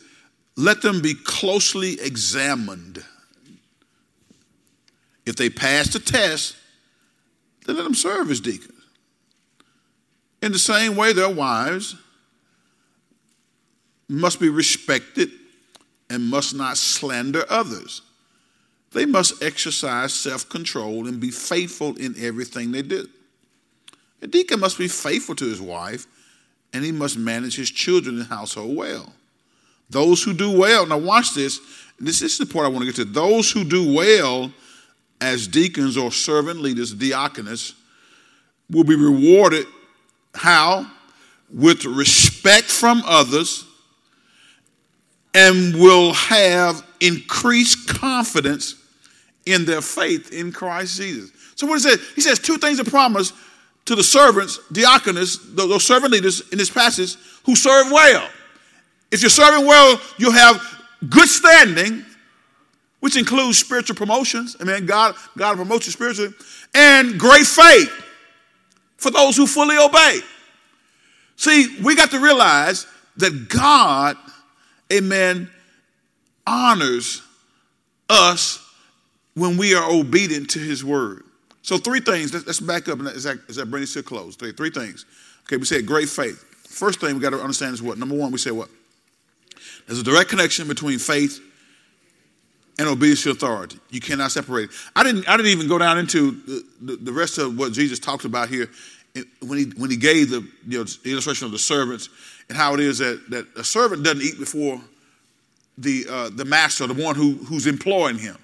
let 0.56 0.82
them 0.82 1.00
be 1.00 1.14
closely 1.14 2.02
examined 2.02 3.06
if 5.28 5.36
they 5.36 5.52
pass 5.52 5.94
the 5.94 6.00
test, 6.00 6.56
then 7.68 7.76
let 7.76 7.84
them 7.84 7.94
serve 7.94 8.32
as 8.32 8.40
deacons. 8.40 8.82
In 10.42 10.52
the 10.52 10.58
same 10.58 10.96
way, 10.96 11.14
their 11.14 11.30
wives 11.30 11.96
must 14.10 14.40
be 14.40 14.50
respected 14.50 15.30
and 16.10 16.24
must 16.30 16.56
not 16.56 16.78
slander 16.78 17.46
others. 17.50 18.02
They 18.94 19.06
must 19.06 19.44
exercise 19.44 20.14
self 20.14 20.48
control 20.50 21.08
and 21.08 21.20
be 21.20 21.32
faithful 21.32 21.96
in 21.98 22.16
everything 22.20 22.72
they 22.72 22.82
do. 22.82 23.08
A 24.22 24.28
deacon 24.28 24.60
must 24.60 24.78
be 24.78 24.88
faithful 24.88 25.36
to 25.36 25.46
his 25.46 25.62
wife 25.62 26.08
and 26.74 26.84
he 26.84 26.92
must 26.92 27.18
manage 27.18 27.56
his 27.56 27.70
children 27.70 28.18
and 28.18 28.28
household 28.28 28.76
well. 28.76 29.14
Those 29.90 30.24
who 30.24 30.34
do 30.34 30.52
well, 30.52 30.86
now 30.86 30.98
watch 30.98 31.34
this, 31.34 31.60
this 32.00 32.22
is 32.22 32.38
the 32.38 32.46
part 32.46 32.66
I 32.66 32.70
want 32.70 32.82
to 32.82 32.86
get 32.86 32.96
to. 32.96 33.06
Those 33.06 33.52
who 33.52 33.64
do 33.64 33.94
well 33.94 34.52
as 35.22 35.48
deacons 35.48 35.98
or 35.98 36.12
servant 36.12 36.62
leaders, 36.62 36.94
diaconus, 36.94 37.74
will 38.70 38.84
be 38.84 38.96
rewarded 38.96 39.66
how? 40.38 40.90
With 41.50 41.86
respect 41.86 42.66
from 42.66 43.02
others 43.06 43.66
and 45.34 45.76
will 45.76 46.14
have 46.14 46.86
increased 47.00 47.88
confidence 47.88 48.76
in 49.46 49.66
their 49.66 49.82
faith 49.82 50.32
in 50.32 50.52
Christ 50.52 50.98
Jesus. 50.98 51.32
So 51.56 51.68
what 51.68 51.76
he 51.76 51.82
says, 51.82 52.00
he 52.16 52.22
says 52.22 52.40
two 52.40 52.58
things 52.58 52.80
of 52.80 52.88
promise 52.88 53.34
to 53.86 53.96
the 53.96 54.04
servants, 54.04 54.60
diaconus, 54.72 55.56
those 55.56 55.86
servant 55.86 56.12
leaders 56.12 56.42
in 56.52 56.58
this 56.58 56.70
passage 56.70 57.16
who 57.46 57.56
serve 57.56 57.92
well. 57.92 58.28
If 59.12 59.22
you're 59.22 59.30
serving 59.30 59.66
well, 59.66 60.00
you'll 60.18 60.32
have 60.32 60.62
good 61.10 61.30
standing 61.30 62.04
which 63.00 63.16
includes 63.16 63.58
spiritual 63.58 63.96
promotions. 63.96 64.56
I 64.60 64.64
mean, 64.64 64.86
God, 64.86 65.16
God 65.38 65.56
promotes 65.56 65.86
you 65.86 65.92
spiritually, 65.92 66.34
and 66.74 67.20
great 67.20 67.46
faith 67.46 67.92
for 68.98 69.12
those 69.12 69.38
who 69.38 69.46
fully 69.46 69.78
obey. 69.78 70.20
See, 71.36 71.78
we 71.84 71.96
got 71.96 72.12
to 72.12 72.20
realize 72.20 72.88
that 73.18 73.50
God, 73.50 74.18
amen, 74.92 75.50
honors 76.46 77.22
us 78.10 78.64
when 79.36 79.58
we 79.58 79.76
are 79.76 79.90
obedient 79.90 80.50
to 80.52 80.60
his 80.60 80.84
word. 80.84 81.24
So, 81.62 81.78
three 81.78 82.00
things. 82.00 82.34
Let's, 82.34 82.60
back 82.60 82.88
up 82.88 83.00
and 83.00 83.08
as 83.10 83.24
that, 83.24 83.40
as 83.50 83.58
us 83.58 83.94
to 83.94 84.00
a 84.00 84.04
close. 84.04 84.36
Three, 84.36 84.54
three 84.54 84.70
things. 84.70 85.06
Okay, 85.44 85.58
we 85.58 85.66
said 85.66 85.86
great 85.86 86.10
faith. 86.10 86.44
First 86.64 87.00
thing 87.00 87.16
we 87.16 87.20
got 87.20 87.32
to 87.32 87.42
understand 87.42 87.74
is 87.74 87.82
what? 87.82 87.98
Number 87.98 88.16
one, 88.16 88.32
we 88.32 88.38
say 88.38 88.52
what? 88.52 88.70
There's 89.86 90.00
a 90.00 90.04
direct 90.04 90.30
connection 90.30 90.68
between 90.68 91.00
faith 91.00 91.42
and 92.80 92.88
obedience 92.88 93.24
to 93.24 93.32
authority. 93.32 93.80
You 93.90 94.00
cannot 94.00 94.32
separate 94.32 94.66
it. 94.66 94.76
I 94.96 95.04
didn't, 95.04 95.28
I 95.28 95.36
didn't 95.38 95.52
even 95.52 95.68
go 95.68 95.78
down 95.78 95.98
into 95.98 96.32
the, 96.32 96.64
the, 96.82 96.96
the 96.98 97.12
rest 97.12 97.38
of 97.38 97.58
what 97.58 97.74
Jesus 97.74 98.00
talks 98.00 98.26
about 98.26 98.50
here 98.50 98.70
when 99.42 99.58
he, 99.58 99.66
when 99.78 99.90
he 99.90 99.98
gave 99.98 100.30
the, 100.30 100.48
you 100.68 100.80
know, 100.80 100.84
the 100.84 101.12
illustration 101.12 101.46
of 101.46 101.52
the 101.52 101.60
servants 101.60 102.10
and 102.50 102.58
how 102.58 102.74
it 102.74 102.80
is 102.80 103.00
that, 103.00 103.30
that 103.30 103.46
a 103.56 103.64
servant 103.64 104.04
doesn't 104.04 104.22
eat 104.22 104.40
before 104.40 104.82
the, 105.78 106.06
uh, 106.10 106.30
the 106.30 106.46
master, 106.46 106.88
the 106.88 106.94
one 106.94 107.16
who, 107.16 107.34
who's 107.34 107.68
employing 107.68 108.18
him. 108.18 108.38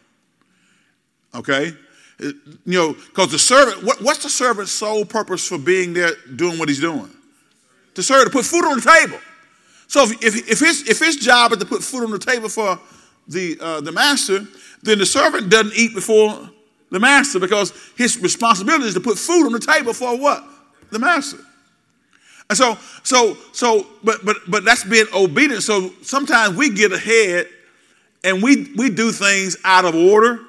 Okay? 1.34 1.74
You 2.20 2.34
know, 2.66 2.94
because 2.94 3.32
the 3.32 3.40
servant, 3.40 3.84
what, 3.84 4.02
what's 4.02 4.24
the 4.24 4.30
servant's 4.30 4.72
sole 4.72 5.04
purpose 5.04 5.48
for 5.48 5.58
being 5.58 5.94
there 5.94 6.12
doing 6.36 6.60
what 6.60 6.70
he's 6.70 6.80
doing? 6.80 7.10
To 7.96 8.04
serve, 8.04 8.26
to 8.26 8.30
put 8.30 8.46
food 8.46 8.66
on 8.66 8.80
the 8.80 8.82
table. 8.82 9.20
So 9.88 10.04
if, 10.04 10.24
if, 10.24 10.52
if, 10.52 10.60
his, 10.60 10.88
if 10.90 11.00
his 11.00 11.18
job 11.18 11.52
is 11.52 11.58
to 11.60 11.66
put 11.66 11.84
food 11.84 12.04
on 12.04 12.12
the 12.12 12.20
table 12.20 12.50
for 12.50 12.80
the, 13.28 13.58
uh, 13.60 13.82
the 13.82 13.92
master, 13.92 14.46
then 14.82 15.00
the 15.00 15.06
servant 15.06 15.50
doesn't 15.50 15.74
eat 15.76 15.94
before 15.94 16.50
the 16.92 17.00
master 17.00 17.40
because 17.40 17.74
his 17.98 18.18
responsibility 18.20 18.86
is 18.86 18.94
to 18.94 19.00
put 19.00 19.18
food 19.18 19.46
on 19.46 19.54
the 19.54 19.60
table 19.60 19.94
for 19.94 20.18
what? 20.18 20.44
The 20.92 21.00
master. 21.00 21.40
And 22.50 22.58
so, 22.58 22.78
so, 23.04 23.38
so, 23.52 23.88
but, 24.04 24.24
but, 24.26 24.38
but 24.48 24.64
that's 24.64 24.84
being 24.84 25.06
obedient. 25.14 25.64
So 25.64 25.92
sometimes 26.02 26.56
we 26.56 26.70
get 26.70 26.92
ahead 26.92 27.48
and 28.24 28.42
we, 28.44 28.72
we 28.76 28.90
do 28.90 29.12
things 29.12 29.58
out 29.64 29.86
of 29.86 29.96
order, 29.96 30.40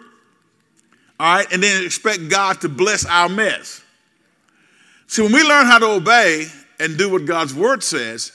all 1.19 1.37
right, 1.37 1.47
and 1.53 1.63
then 1.63 1.85
expect 1.85 2.29
God 2.29 2.61
to 2.61 2.69
bless 2.69 3.07
our 3.07 3.29
mess. 3.29 3.83
See, 5.07 5.23
when 5.23 5.33
we 5.33 5.43
learn 5.43 5.67
how 5.67 5.79
to 5.79 5.87
obey 5.87 6.47
and 6.81 6.99
do 6.99 7.11
what 7.11 7.25
God's 7.25 7.55
word 7.55 7.83
says, 7.83 8.33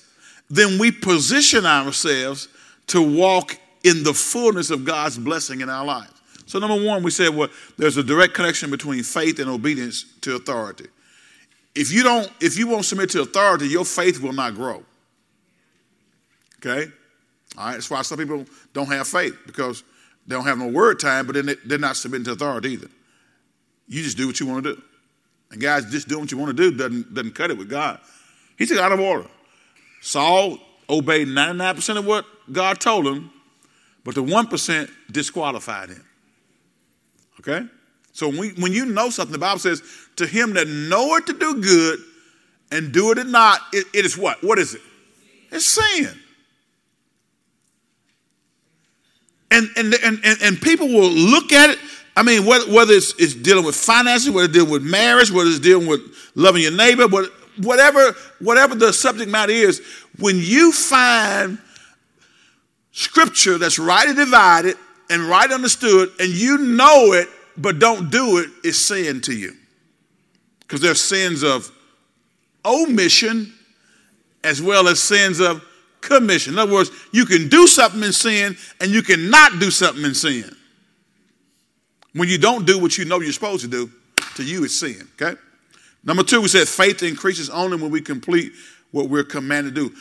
then 0.50 0.80
we 0.80 0.92
position 0.92 1.66
ourselves 1.66 2.48
to 2.88 3.02
walk 3.02 3.58
in 3.84 4.04
the 4.04 4.14
fullness 4.14 4.72
of 4.72 4.84
God's 4.84 5.18
blessing 5.18 5.62
in 5.62 5.70
our 5.70 5.86
lives. 5.86 6.14
So, 6.46 6.58
number 6.58 6.84
one, 6.84 7.04
we 7.04 7.12
said, 7.12 7.30
well, 7.30 7.50
there's 7.78 7.98
a 7.98 8.04
direct 8.04 8.34
connection 8.34 8.72
between 8.72 9.04
faith 9.04 9.40
and 9.40 9.50
obedience 9.50 10.06
to 10.22 10.36
authority. 10.36 10.88
If 11.76 11.92
you 11.92 12.04
don't, 12.04 12.32
if 12.42 12.58
you 12.58 12.68
won't 12.68 12.86
submit 12.86 13.12
to 13.12 13.22
authority, 13.22 13.68
your 13.68 13.86
faith 13.86 14.20
will 14.20 14.34
not 14.34 14.56
grow. 14.56 14.84
Okay? 16.58 16.92
All 17.58 17.66
right, 17.66 17.74
that's 17.74 17.90
why 17.90 18.02
some 18.02 18.18
people 18.18 18.46
don't 18.74 18.88
have 18.88 19.08
faith 19.08 19.38
because 19.46 19.84
they 20.28 20.36
don't 20.36 20.46
have 20.46 20.58
no 20.58 20.68
word 20.68 21.00
time, 21.00 21.26
but 21.26 21.36
then 21.36 21.48
they, 21.48 21.56
they're 21.66 21.78
not 21.80 21.96
submitting 21.96 22.26
to 22.26 22.32
authority 22.32 22.72
either. 22.72 22.90
You 23.88 24.04
just 24.04 24.18
do 24.18 24.28
what 24.28 24.40
you 24.40 24.46
want 24.46 24.64
to 24.64 24.76
do. 24.76 24.82
And 25.52 25.62
guys, 25.62 25.90
just 25.90 26.08
doing 26.08 26.22
what 26.22 26.32
you 26.32 26.38
want 26.38 26.56
to 26.56 26.72
do 26.72 26.78
doesn't, 26.78 27.14
doesn't 27.14 27.34
cut 27.34 27.50
it 27.50 27.58
with 27.58 27.70
God. 27.70 28.00
He 28.58 28.66
took 28.66 28.78
out 28.78 28.92
of 28.92 29.00
order. 29.00 29.28
Saul 30.02 30.60
obeyed 30.90 31.28
99% 31.28 31.98
of 31.98 32.06
what 32.06 32.26
God 32.52 32.80
told 32.80 33.08
him, 33.08 33.32
but 34.04 34.16
the 34.16 34.24
1% 34.24 34.90
disqualified 35.12 35.90
him. 35.90 36.06
Okay? 37.40 37.66
So 38.14 38.30
when, 38.30 38.52
when 38.62 38.74
you 38.74 38.86
know 38.86 39.10
something, 39.10 39.32
the 39.32 39.40
Bible 39.40 39.60
says, 39.60 39.82
to 40.18 40.28
him 40.28 40.54
that 40.54 40.68
knoweth 40.68 41.26
to 41.26 41.34
do 41.34 41.62
good 41.62 42.00
and 42.72 42.92
do 42.92 43.12
it 43.12 43.20
or 43.20 43.24
not, 43.24 43.62
it, 43.74 43.88
it 43.94 44.06
is 44.06 44.18
what? 44.18 44.44
What 44.44 44.60
is 44.60 44.76
it? 44.76 44.82
It's 45.52 45.66
sin. 45.66 46.10
And, 49.52 49.68
and, 49.76 49.96
and, 50.04 50.20
and, 50.44 50.62
people 50.62 50.88
will 50.88 51.10
look 51.10 51.52
at 51.52 51.72
it. 51.72 51.80
I 52.16 52.22
mean, 52.22 52.46
whether, 52.46 52.72
whether 52.72 52.94
it's, 52.94 53.16
it's 53.18 53.34
dealing 53.34 53.66
with 53.66 53.76
finances, 53.76 54.30
whether 54.30 54.46
it's 54.46 54.54
dealing 54.54 54.70
with 54.70 54.84
marriage, 54.84 55.32
whether 55.32 55.50
it's 55.50 55.60
dealing 55.60 55.88
with 55.88 56.02
loving 56.36 56.62
your 56.62 56.72
neighbor, 56.72 57.08
whatever, 57.58 58.16
whatever 58.40 58.76
the 58.76 58.94
subject 58.94 59.30
matter 59.30 59.52
is, 59.52 59.82
when 60.20 60.38
you 60.38 60.72
find 60.72 61.58
scripture 62.92 63.58
that's 63.58 63.80
rightly 63.80 64.14
divided 64.14 64.76
and 65.10 65.24
right 65.24 65.52
understood, 65.52 66.10
and 66.20 66.30
you 66.30 66.60
know 66.60 67.14
it 67.14 67.28
but 67.60 67.80
don't 67.80 68.10
do 68.10 68.46
it's 68.64 68.78
sin 68.78 69.22
to 69.22 69.34
you. 69.34 69.56
Because 70.62 70.82
there's 70.82 71.02
sins 71.02 71.44
of 71.44 71.72
omission 72.66 73.54
as 74.44 74.62
well 74.62 74.88
as 74.88 75.02
sins 75.02 75.40
of 75.40 75.64
commission. 76.02 76.54
In 76.54 76.60
other 76.60 76.74
words, 76.74 76.92
you 77.12 77.26
can 77.26 77.50
do 77.50 77.68
something 77.68 78.04
in 78.04 78.14
sin 78.14 78.56
and 78.80 78.92
you 78.92 79.02
cannot 79.02 79.60
do 79.60 79.70
something 79.72 80.04
in 80.04 80.16
sin. 80.16 80.56
When 82.14 82.30
you 82.30 82.38
don't 82.38 82.66
do 82.66 82.80
what 82.80 82.98
you 82.98 83.06
know 83.06 83.20
you're 83.20 83.34
supposed 83.34 83.62
to 83.62 83.68
do, 83.68 83.92
to 84.36 84.44
you 84.44 84.64
it's 84.64 84.80
sin, 84.80 85.08
okay? 85.20 85.40
Number 86.04 86.24
two, 86.24 86.42
we 86.42 86.48
said 86.48 86.68
faith 86.68 87.04
increases 87.04 87.50
only 87.50 87.78
when 87.78 87.92
we 87.92 88.02
complete 88.02 88.54
what 88.92 89.10
we're 89.10 89.24
commanded 89.24 89.76
to 89.76 89.90
do. 89.90 89.96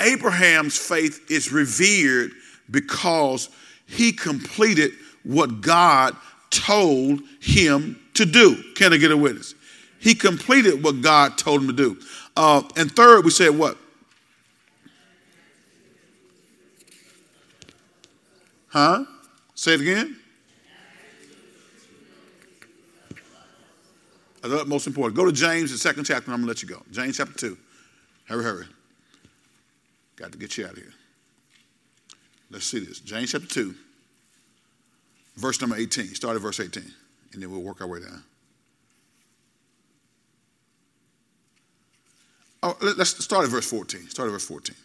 Abraham's 0.00 0.78
faith 0.78 1.30
is 1.30 1.50
revered 1.50 2.32
because 2.70 3.48
he 3.86 4.12
completed 4.12 4.92
what 5.24 5.60
God 5.60 6.16
told 6.50 7.20
him 7.40 7.98
to 8.14 8.26
do. 8.26 8.62
Can 8.74 8.92
I 8.92 8.96
get 8.96 9.10
a 9.10 9.16
witness? 9.16 9.54
He 9.98 10.14
completed 10.14 10.82
what 10.82 11.02
God 11.02 11.38
told 11.38 11.60
him 11.60 11.66
to 11.68 11.72
do. 11.72 11.98
Uh, 12.36 12.62
and 12.76 12.90
third, 12.90 13.24
we 13.24 13.30
said 13.30 13.50
what? 13.50 13.76
Huh? 18.68 19.04
Say 19.54 19.74
it 19.74 19.80
again. 19.80 20.16
The 24.42 24.64
most 24.64 24.86
important. 24.86 25.16
Go 25.16 25.26
to 25.26 25.32
James, 25.32 25.70
the 25.70 25.76
second 25.76 26.04
chapter, 26.04 26.30
I'm 26.30 26.38
going 26.38 26.42
to 26.42 26.48
let 26.48 26.62
you 26.62 26.68
go. 26.68 26.82
James 26.90 27.18
chapter 27.18 27.34
2. 27.34 27.58
Hurry, 28.24 28.42
hurry. 28.42 28.66
Got 30.16 30.32
to 30.32 30.38
get 30.38 30.56
you 30.56 30.64
out 30.64 30.72
of 30.72 30.78
here. 30.78 30.94
Let's 32.50 32.64
see 32.64 32.78
this. 32.78 33.00
James 33.00 33.32
chapter 33.32 33.46
2, 33.46 33.74
verse 35.40 35.60
number 35.60 35.76
18. 35.76 36.14
Start 36.14 36.36
at 36.36 36.42
verse 36.42 36.60
18, 36.60 36.82
and 37.32 37.42
then 37.42 37.50
we'll 37.50 37.62
work 37.62 37.80
our 37.80 37.86
way 37.86 38.00
down. 38.00 38.22
Oh, 42.62 42.76
let's 42.82 43.22
start 43.24 43.44
at 43.44 43.50
verse 43.50 43.68
14. 43.68 44.08
Start 44.08 44.28
at 44.28 44.32
verse 44.32 44.46
14. 44.46 44.76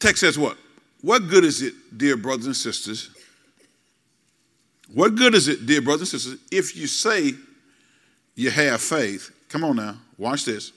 Text 0.00 0.20
says 0.20 0.36
what? 0.36 0.56
What 1.00 1.28
good 1.28 1.44
is 1.44 1.62
it, 1.62 1.74
dear 1.96 2.16
brothers 2.16 2.46
and 2.46 2.56
sisters? 2.56 3.10
What 4.92 5.14
good 5.14 5.34
is 5.34 5.46
it, 5.46 5.64
dear 5.64 5.80
brothers 5.80 6.12
and 6.12 6.20
sisters, 6.20 6.40
if 6.50 6.76
you 6.76 6.88
say 6.88 7.32
you 8.34 8.50
have 8.50 8.80
faith? 8.80 9.30
Come 9.48 9.62
on 9.64 9.76
now, 9.76 9.96
watch 10.18 10.44
this. 10.44 10.72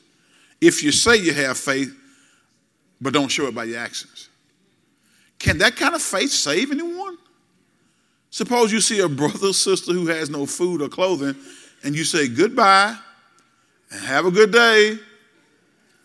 If 0.62 0.84
you 0.84 0.92
say 0.92 1.18
you 1.18 1.34
have 1.34 1.58
faith, 1.58 1.96
but 3.02 3.14
don't 3.14 3.28
show 3.30 3.48
it 3.48 3.56
by 3.56 3.66
your 3.66 3.80
actions, 3.80 4.30
can 5.40 5.58
that 5.60 5.76
kind 5.76 5.96
of 5.96 6.02
faith 6.02 6.32
save 6.32 6.72
anyone? 6.72 7.18
Suppose 8.30 8.72
you 8.72 8.82
see 8.82 9.00
a 9.00 9.08
brother 9.08 9.48
or 9.48 9.54
sister 9.54 9.94
who 9.94 10.08
has 10.08 10.30
no 10.30 10.46
food 10.46 10.82
or 10.82 10.90
clothing, 10.90 11.36
and 11.84 11.96
you 11.96 12.04
say 12.04 12.28
goodbye 12.28 12.98
and 13.92 14.02
have 14.02 14.26
a 14.26 14.32
good 14.32 14.52
day, 14.52 14.98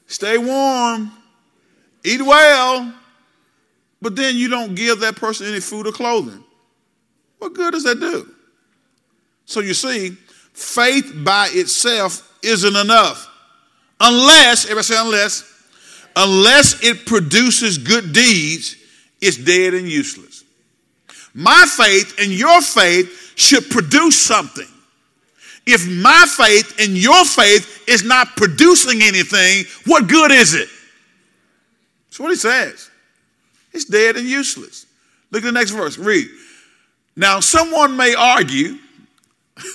stay 0.06 0.38
warm, 0.38 1.10
eat 2.04 2.22
well, 2.22 2.94
but 4.02 4.16
then 4.16 4.36
you 4.36 4.48
don't 4.48 4.74
give 4.74 5.00
that 5.00 5.16
person 5.16 5.46
any 5.46 5.60
food 5.60 5.86
or 5.86 5.92
clothing. 5.92 6.44
What 7.38 7.54
good 7.54 7.72
does 7.72 7.84
that 7.84 7.98
do? 7.98 8.28
So 9.46 9.60
you 9.60 9.74
see, 9.74 10.10
faith 10.52 11.12
by 11.24 11.48
itself 11.50 12.38
isn't 12.42 12.76
enough. 12.76 13.28
Unless, 13.98 14.66
everybody 14.66 14.84
say 14.84 14.96
unless, 14.98 15.68
unless 16.16 16.82
it 16.84 17.06
produces 17.06 17.76
good 17.76 18.12
deeds, 18.12 18.76
it's 19.20 19.36
dead 19.36 19.74
and 19.74 19.88
useless. 19.88 20.44
My 21.34 21.66
faith 21.76 22.16
and 22.18 22.30
your 22.30 22.60
faith 22.60 23.32
should 23.36 23.70
produce 23.70 24.20
something. 24.20 24.66
If 25.66 25.86
my 25.88 26.26
faith 26.36 26.80
and 26.80 26.96
your 26.96 27.24
faith 27.24 27.84
is 27.88 28.02
not 28.02 28.36
producing 28.36 29.02
anything, 29.02 29.64
what 29.86 30.08
good 30.08 30.32
is 30.32 30.54
it? 30.54 30.68
That's 32.08 32.18
what 32.18 32.30
he 32.30 32.36
says. 32.36 32.90
It's 33.72 33.84
dead 33.84 34.16
and 34.16 34.26
useless. 34.26 34.86
Look 35.30 35.44
at 35.44 35.46
the 35.46 35.52
next 35.52 35.70
verse. 35.70 35.96
Read. 35.96 36.28
Now, 37.14 37.40
someone 37.40 37.96
may 37.96 38.14
argue, 38.14 38.78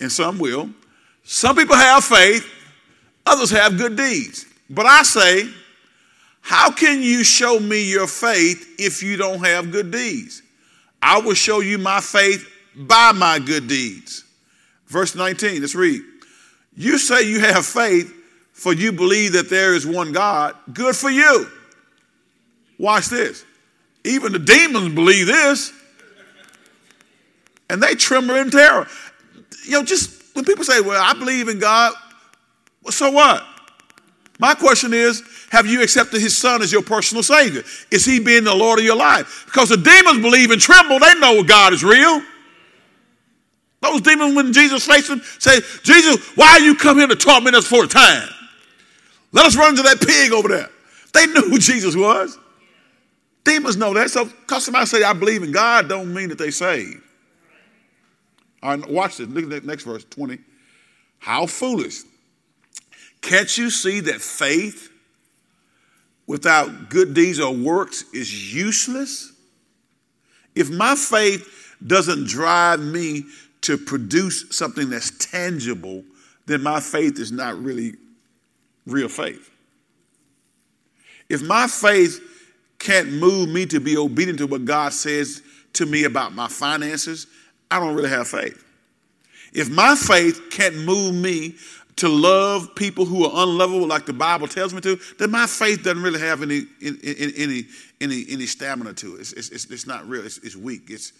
and 0.00 0.12
some 0.12 0.38
will, 0.38 0.70
some 1.24 1.56
people 1.56 1.76
have 1.76 2.04
faith, 2.04 2.46
others 3.26 3.50
have 3.50 3.78
good 3.78 3.96
deeds. 3.96 4.46
But 4.68 4.86
I 4.86 5.02
say, 5.02 5.48
how 6.42 6.70
can 6.70 7.02
you 7.02 7.24
show 7.24 7.58
me 7.58 7.82
your 7.88 8.06
faith 8.06 8.74
if 8.78 9.02
you 9.02 9.16
don't 9.16 9.44
have 9.44 9.70
good 9.70 9.90
deeds? 9.90 10.42
I 11.00 11.20
will 11.20 11.34
show 11.34 11.60
you 11.60 11.78
my 11.78 12.00
faith 12.00 12.48
by 12.76 13.12
my 13.12 13.38
good 13.38 13.68
deeds. 13.68 14.24
Verse 14.86 15.14
19, 15.14 15.60
let's 15.60 15.74
read. 15.74 16.02
You 16.76 16.98
say 16.98 17.22
you 17.22 17.40
have 17.40 17.64
faith, 17.64 18.12
for 18.52 18.72
you 18.72 18.92
believe 18.92 19.32
that 19.32 19.48
there 19.48 19.74
is 19.74 19.86
one 19.86 20.12
God. 20.12 20.54
Good 20.72 20.94
for 20.94 21.10
you. 21.10 21.48
Watch 22.78 23.06
this. 23.06 23.44
Even 24.04 24.32
the 24.32 24.38
demons 24.38 24.94
believe 24.94 25.26
this. 25.26 25.72
And 27.70 27.82
they 27.82 27.94
tremble 27.94 28.34
in 28.36 28.50
terror. 28.50 28.86
You 29.64 29.72
know, 29.72 29.84
just 29.84 30.34
when 30.34 30.44
people 30.44 30.64
say, 30.64 30.80
Well, 30.80 31.02
I 31.02 31.18
believe 31.18 31.48
in 31.48 31.58
God, 31.58 31.94
so 32.90 33.10
what? 33.10 33.44
My 34.38 34.54
question 34.54 34.92
is, 34.92 35.22
have 35.52 35.66
you 35.66 35.82
accepted 35.82 36.22
his 36.22 36.34
son 36.34 36.62
as 36.62 36.72
your 36.72 36.80
personal 36.80 37.22
savior? 37.22 37.62
Is 37.90 38.06
he 38.06 38.18
being 38.18 38.42
the 38.42 38.54
Lord 38.54 38.78
of 38.78 38.86
your 38.86 38.96
life? 38.96 39.44
Because 39.44 39.68
the 39.68 39.76
demons 39.76 40.22
believe 40.22 40.50
and 40.50 40.58
tremble, 40.58 40.98
they 40.98 41.12
know 41.20 41.42
God 41.42 41.74
is 41.74 41.84
real. 41.84 42.22
Those 43.82 44.00
demons, 44.00 44.34
when 44.34 44.54
Jesus 44.54 44.86
faced 44.86 45.08
them, 45.08 45.20
say, 45.38 45.60
Jesus, 45.82 46.26
why 46.36 46.56
you 46.56 46.74
come 46.74 46.96
here 46.96 47.06
to 47.06 47.14
torment 47.14 47.54
us 47.54 47.66
for 47.66 47.84
a 47.84 47.86
time? 47.86 48.30
Let 49.32 49.44
us 49.44 49.54
run 49.54 49.76
to 49.76 49.82
that 49.82 50.00
pig 50.00 50.32
over 50.32 50.48
there. 50.48 50.70
They 51.12 51.26
knew 51.26 51.42
who 51.42 51.58
Jesus 51.58 51.94
was. 51.94 52.38
Demons 53.44 53.76
know 53.76 53.92
that. 53.92 54.10
So, 54.10 54.24
because 54.24 54.64
somebody 54.64 54.86
say, 54.86 55.02
I 55.02 55.12
believe 55.12 55.42
in 55.42 55.52
God, 55.52 55.86
don't 55.86 56.14
mean 56.14 56.30
that 56.30 56.38
they 56.38 56.50
saved. 56.50 57.02
All 58.62 58.74
right, 58.74 58.88
watch 58.88 59.18
this. 59.18 59.28
Look 59.28 59.44
at 59.44 59.50
the 59.50 59.60
next 59.60 59.84
verse, 59.84 60.04
20. 60.04 60.38
How 61.18 61.44
foolish. 61.44 62.04
Can't 63.20 63.58
you 63.58 63.68
see 63.68 64.00
that 64.00 64.22
faith 64.22 64.91
without 66.26 66.88
good 66.88 67.14
deeds 67.14 67.40
or 67.40 67.52
works 67.52 68.04
is 68.12 68.54
useless? 68.54 69.32
If 70.54 70.70
my 70.70 70.94
faith 70.94 71.76
doesn't 71.86 72.26
drive 72.26 72.80
me 72.80 73.24
to 73.62 73.78
produce 73.78 74.56
something 74.56 74.90
that's 74.90 75.10
tangible, 75.30 76.04
then 76.46 76.62
my 76.62 76.80
faith 76.80 77.18
is 77.18 77.32
not 77.32 77.60
really 77.62 77.94
real 78.86 79.08
faith. 79.08 79.50
If 81.28 81.42
my 81.42 81.66
faith 81.66 82.20
can't 82.78 83.12
move 83.12 83.48
me 83.48 83.64
to 83.66 83.80
be 83.80 83.96
obedient 83.96 84.38
to 84.40 84.46
what 84.46 84.64
God 84.64 84.92
says 84.92 85.42
to 85.74 85.86
me 85.86 86.04
about 86.04 86.34
my 86.34 86.48
finances, 86.48 87.26
I 87.70 87.78
don't 87.78 87.94
really 87.94 88.10
have 88.10 88.28
faith. 88.28 88.62
If 89.54 89.70
my 89.70 89.94
faith 89.94 90.50
can't 90.50 90.76
move 90.76 91.14
me 91.14 91.54
to 91.96 92.08
love 92.08 92.74
people 92.74 93.04
who 93.04 93.24
are 93.24 93.44
unlovable 93.44 93.86
like 93.86 94.06
the 94.06 94.12
Bible 94.12 94.48
tells 94.48 94.72
me 94.72 94.80
to, 94.80 94.98
then 95.18 95.30
my 95.30 95.46
faith 95.46 95.82
doesn't 95.82 96.02
really 96.02 96.20
have 96.20 96.42
any 96.42 96.62
any 96.80 97.64
any 98.00 98.24
any 98.28 98.46
stamina 98.46 98.94
to 98.94 99.16
it. 99.16 99.20
It's, 99.20 99.32
it's, 99.32 99.66
it's 99.66 99.86
not 99.86 100.08
real. 100.08 100.24
It's, 100.24 100.38
it's 100.38 100.56
weak. 100.56 100.84
It's, 100.88 101.12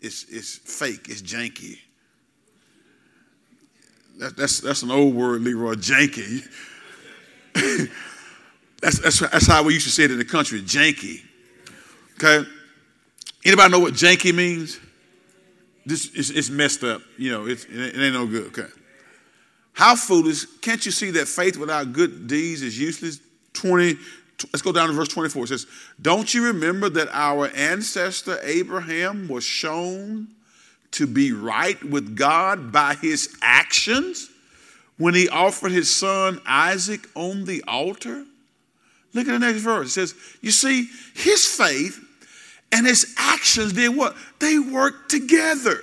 it's, 0.00 0.24
it's 0.24 0.56
fake. 0.56 1.08
It's 1.08 1.22
janky. 1.22 1.78
That, 4.18 4.36
that's, 4.36 4.60
that's 4.60 4.82
an 4.82 4.90
old 4.90 5.14
word, 5.14 5.42
Leroy, 5.42 5.74
janky. 5.74 6.46
that's, 8.80 8.98
that's, 8.98 9.20
that's 9.20 9.46
how 9.46 9.62
we 9.62 9.74
used 9.74 9.86
to 9.86 9.92
say 9.92 10.04
it 10.04 10.10
in 10.10 10.18
the 10.18 10.24
country, 10.24 10.60
janky. 10.60 11.20
Okay? 12.14 12.48
Anybody 13.44 13.72
know 13.72 13.80
what 13.80 13.94
janky 13.94 14.34
means? 14.34 14.78
This 15.84 16.06
is 16.14 16.30
it's 16.30 16.48
messed 16.48 16.84
up. 16.84 17.02
You 17.18 17.32
know, 17.32 17.46
it, 17.46 17.66
it 17.68 17.96
ain't 17.96 18.14
no 18.14 18.26
good. 18.26 18.46
Okay. 18.48 18.68
How 19.72 19.96
foolish. 19.96 20.44
Can't 20.60 20.84
you 20.84 20.92
see 20.92 21.10
that 21.12 21.28
faith 21.28 21.56
without 21.56 21.92
good 21.92 22.26
deeds 22.26 22.62
is 22.62 22.78
useless? 22.78 23.20
20, 23.54 23.96
let's 24.52 24.62
go 24.62 24.72
down 24.72 24.88
to 24.88 24.94
verse 24.94 25.08
24. 25.08 25.44
It 25.44 25.48
says, 25.48 25.66
Don't 26.00 26.32
you 26.32 26.46
remember 26.46 26.88
that 26.90 27.08
our 27.12 27.48
ancestor 27.54 28.38
Abraham 28.42 29.28
was 29.28 29.44
shown 29.44 30.28
to 30.92 31.06
be 31.06 31.32
right 31.32 31.82
with 31.82 32.16
God 32.16 32.70
by 32.70 32.94
his 32.94 33.34
actions 33.40 34.30
when 34.98 35.14
he 35.14 35.28
offered 35.28 35.72
his 35.72 35.94
son 35.94 36.40
Isaac 36.46 37.08
on 37.14 37.44
the 37.44 37.64
altar? 37.66 38.24
Look 39.14 39.26
at 39.28 39.32
the 39.32 39.38
next 39.38 39.60
verse. 39.60 39.88
It 39.88 39.90
says, 39.90 40.14
You 40.40 40.50
see, 40.50 40.88
his 41.14 41.46
faith 41.46 41.98
and 42.72 42.86
his 42.86 43.14
actions 43.18 43.72
did 43.74 43.94
what? 43.94 44.16
They 44.38 44.58
worked 44.58 45.10
together. 45.10 45.80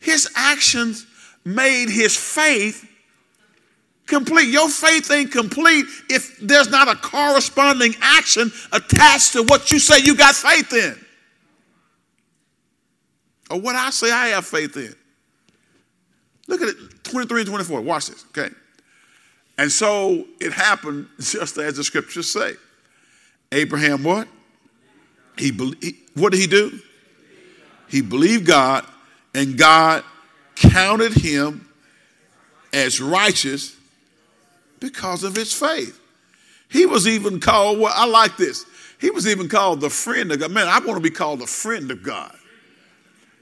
His 0.00 0.30
actions 0.36 1.06
made 1.44 1.88
his 1.88 2.16
faith 2.16 2.88
complete. 4.06 4.48
Your 4.48 4.68
faith 4.68 5.10
ain't 5.10 5.32
complete 5.32 5.86
if 6.08 6.38
there's 6.38 6.70
not 6.70 6.88
a 6.88 6.96
corresponding 6.96 7.94
action 8.00 8.50
attached 8.72 9.32
to 9.32 9.42
what 9.44 9.70
you 9.70 9.78
say 9.78 9.98
you 9.98 10.16
got 10.16 10.34
faith 10.34 10.72
in. 10.72 10.98
Or 13.50 13.60
what 13.60 13.76
I 13.76 13.90
say 13.90 14.10
I 14.10 14.28
have 14.28 14.46
faith 14.46 14.76
in. 14.76 14.94
Look 16.46 16.62
at 16.62 16.68
it, 16.68 16.76
23 17.04 17.42
and 17.42 17.48
24. 17.48 17.80
Watch 17.80 18.08
this, 18.08 18.24
okay? 18.36 18.54
And 19.56 19.70
so 19.70 20.26
it 20.40 20.52
happened 20.52 21.08
just 21.20 21.56
as 21.58 21.76
the 21.76 21.84
scriptures 21.84 22.30
say. 22.30 22.54
Abraham 23.52 24.02
what? 24.02 24.28
He, 25.38 25.50
he 25.80 25.96
what 26.14 26.32
did 26.32 26.40
he 26.40 26.46
do? 26.46 26.78
He 27.88 28.00
believed 28.00 28.46
God, 28.46 28.84
and 29.34 29.58
God 29.58 30.04
counted 30.56 31.12
him 31.12 31.68
as 32.72 33.00
righteous 33.00 33.76
because 34.80 35.24
of 35.24 35.34
his 35.34 35.52
faith. 35.52 36.00
He 36.68 36.86
was 36.86 37.06
even 37.06 37.40
called, 37.40 37.78
well, 37.78 37.92
I 37.94 38.06
like 38.06 38.36
this. 38.36 38.64
He 39.00 39.10
was 39.10 39.26
even 39.26 39.48
called 39.48 39.80
the 39.80 39.90
friend 39.90 40.32
of 40.32 40.40
God. 40.40 40.50
Man, 40.50 40.66
I 40.66 40.78
want 40.78 40.96
to 40.96 41.00
be 41.00 41.10
called 41.10 41.42
a 41.42 41.46
friend 41.46 41.90
of 41.90 42.02
God. 42.02 42.34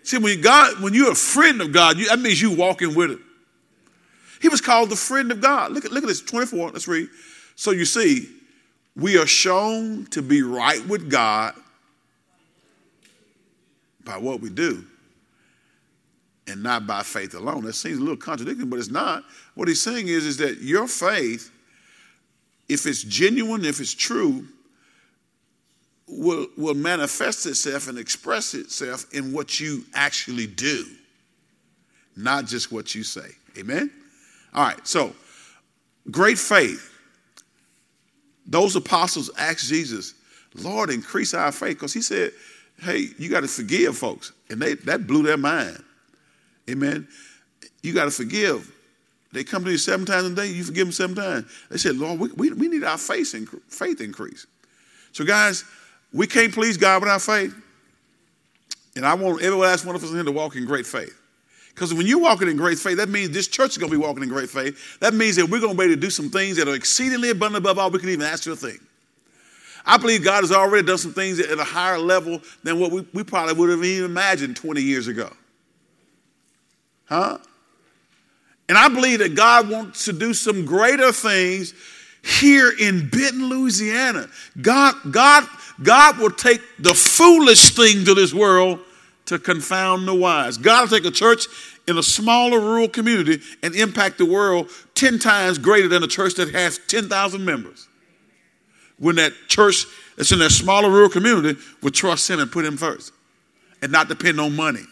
See, 0.03 0.19
when 0.19 0.41
God, 0.41 0.83
when 0.83 0.95
you're 0.95 1.13
a 1.13 1.17
friend 1.17 1.61
of 1.61 1.73
God, 1.73 1.97
you, 1.97 2.09
that 2.09 2.19
means 2.19 2.43
you 2.43 2.55
walking 2.55 2.95
with 2.95 3.13
him. 3.13 3.25
He 4.41 4.49
was 4.49 4.61
called 4.61 4.91
the 4.91 4.97
friend 4.97 5.31
of 5.31 5.41
God. 5.41 5.73
Look 5.73 5.85
at, 5.85 5.93
look 5.93 6.03
at 6.03 6.09
this, 6.09 6.21
24, 6.21 6.71
let's 6.71 6.89
read. 6.89 7.09
So 7.55 7.71
you 7.71 7.85
see, 7.85 8.29
we 8.97 9.17
are 9.17 9.27
shown 9.27 10.07
to 10.07 10.21
be 10.21 10.43
right 10.43 10.85
with 10.87 11.09
God 11.09 11.55
by 14.05 14.19
what 14.19 14.41
we 14.41 14.51
do 14.51 14.85
and 16.47 16.63
not 16.63 16.87
by 16.87 17.03
faith 17.03 17.35
alone. 17.35 17.65
That 17.65 17.75
seems 17.75 17.99
a 17.99 18.01
little 18.01 18.17
contradicting, 18.17 18.69
but 18.69 18.79
it's 18.79 18.91
not. 18.91 19.25
What 19.55 19.69
he's 19.69 19.83
saying 19.83 20.09
is, 20.09 20.27
is 20.27 20.37
that 20.39 20.59
your 20.59 20.89
faith, 20.89 21.51
if 22.69 22.87
it's 22.87 23.03
genuine, 23.03 23.65
if 23.65 23.81
it's 23.81 23.95
true, 23.95 24.47
will, 26.09 26.47
will 26.57 26.75
manifest 26.75 27.47
itself 27.47 27.89
and 27.89 27.99
express 27.99 28.55
itself 28.55 29.07
in 29.13 29.33
what 29.33 29.61
you 29.61 29.85
actually 29.95 30.47
do, 30.47 30.85
not 32.17 32.47
just 32.47 32.73
what 32.73 32.95
you 32.95 33.03
say. 33.03 33.31
Amen? 33.57 33.91
All 34.53 34.65
right, 34.65 34.87
so 34.87 35.15
great 36.11 36.39
faith. 36.39 36.91
Those 38.45 38.75
apostles 38.75 39.31
asked 39.39 39.69
Jesus, 39.69 40.15
Lord, 40.55 40.91
increase 40.91 41.33
our 41.35 41.53
faith, 41.53 41.77
because 41.77 41.93
he 41.95 42.03
said, 42.03 42.33
hey, 42.81 43.07
you 43.17 43.29
got 43.29 43.41
to 43.41 43.49
forgive 43.49 43.97
folks. 43.97 44.33
And 44.51 44.61
they, 44.61 44.75
that 44.75 45.07
blew 45.07 45.23
their 45.23 45.37
mind. 45.37 45.83
Amen. 46.71 47.09
You 47.83 47.93
got 47.93 48.05
to 48.05 48.11
forgive. 48.11 48.73
They 49.33 49.45
come 49.45 49.65
to 49.65 49.71
you 49.71 49.79
seven 49.79 50.05
times 50.05 50.25
a 50.31 50.35
day, 50.35 50.49
you 50.49 50.63
forgive 50.63 50.87
them 50.87 50.93
seven 50.93 51.17
times. 51.17 51.47
They 51.71 51.79
said, 51.79 51.97
Lord, 51.97 52.21
we, 52.21 52.29
we, 52.33 52.53
we 52.53 52.69
need 52.69 52.85
our 52.85 52.99
faith, 52.99 53.35
faith 53.69 54.01
increase. 54.01 54.47
So, 55.13 55.25
guys, 55.25 55.65
we 56.13 56.27
can't 56.27 56.53
please 56.53 56.77
God 56.77 57.03
without 57.03 57.23
faith. 57.23 57.55
And 58.95 59.07
I 59.07 59.15
want 59.15 59.43
every 59.43 59.59
last 59.59 59.87
one 59.87 59.97
of 59.97 60.05
us 60.05 60.11
in 60.11 60.17
here 60.17 60.25
to 60.25 60.33
walk 60.33 60.57
in 60.57 60.67
great 60.67 60.87
faith. 60.87 61.19
Because 61.75 61.95
when 61.95 62.07
you're 62.07 62.21
walking 62.21 62.49
in 62.49 62.59
great 62.59 62.79
faith, 62.79 62.99
that 62.99 63.09
means 63.09 63.31
this 63.31 63.49
church 63.49 63.71
is 63.71 63.79
going 63.79 63.91
to 63.91 63.97
be 63.97 64.03
walking 64.03 64.23
in 64.23 64.29
great 64.29 64.51
faith. 64.51 64.99
That 65.01 65.15
means 65.15 65.37
that 65.37 65.47
we're 65.47 65.61
going 65.61 65.73
to 65.73 65.79
be 65.79 65.85
able 65.85 65.95
to 65.95 66.01
do 66.01 66.11
some 66.11 66.29
things 66.29 66.59
that 66.59 66.69
are 66.69 66.75
exceedingly 66.75 67.31
abundant 67.31 67.65
above 67.65 67.79
all 67.79 67.91
we 67.91 67.99
can 67.99 68.11
even 68.11 68.27
ask 68.27 68.47
or 68.47 68.55
think. 68.55 68.81
I 69.87 69.97
believe 69.97 70.23
God 70.23 70.43
has 70.43 70.53
already 70.53 70.87
done 70.87 70.99
some 70.99 71.15
things 71.15 71.41
at 71.41 71.59
a 71.59 71.65
higher 71.65 71.99
level 71.99 72.41
than 72.63 72.79
what 72.79 72.93
we, 72.93 73.07
we 73.15 73.25
probably 73.25 73.55
would 73.55 73.71
have 73.71 73.83
even 73.83 74.11
imagined 74.11 74.57
20 74.57 74.83
years 74.83 75.09
ago. 75.09 75.33
Huh? 77.07 77.39
And 78.69 78.79
I 78.79 78.89
believe 78.89 79.19
that 79.19 79.35
God 79.35 79.69
wants 79.69 80.05
to 80.07 80.13
do 80.13 80.33
some 80.33 80.65
greater 80.65 81.13
things 81.13 81.75
here 82.23 82.73
in 82.79 83.09
Benton, 83.09 83.49
Louisiana. 83.49 84.29
God, 84.61 84.95
God, 85.11 85.47
God 85.83 86.19
will 86.19 86.31
take 86.31 86.61
the 86.79 86.95
foolish 86.95 87.71
things 87.71 88.09
of 88.09 88.17
this 88.17 88.33
world 88.33 88.81
to 89.27 89.39
confound 89.39 90.07
the 90.07 90.15
wise. 90.15 90.57
God 90.57 90.83
will 90.83 90.99
take 90.99 91.07
a 91.07 91.11
church 91.11 91.47
in 91.87 91.99
a 91.99 92.03
smaller 92.03 92.61
rural 92.61 92.89
community 92.89 93.43
and 93.63 93.75
impact 93.75 94.19
the 94.19 94.25
world 94.25 94.71
10 94.95 95.19
times 95.19 95.59
greater 95.59 95.89
than 95.89 96.03
a 96.03 96.07
church 96.07 96.35
that 96.35 96.51
has 96.55 96.79
10,000 96.87 97.45
members 97.45 97.89
when 98.99 99.17
that 99.17 99.33
church 99.49 99.85
that's 100.17 100.31
in 100.31 100.39
that 100.39 100.51
smaller 100.51 100.89
rural 100.89 101.09
community 101.09 101.59
would 101.83 101.95
trust 101.95 102.31
him 102.31 102.39
and 102.39 102.53
put 102.53 102.65
him 102.65 102.77
first 102.77 103.13
and 103.81 103.91
not 103.91 104.09
depend 104.09 104.41
on 104.41 104.55
money 104.55 104.85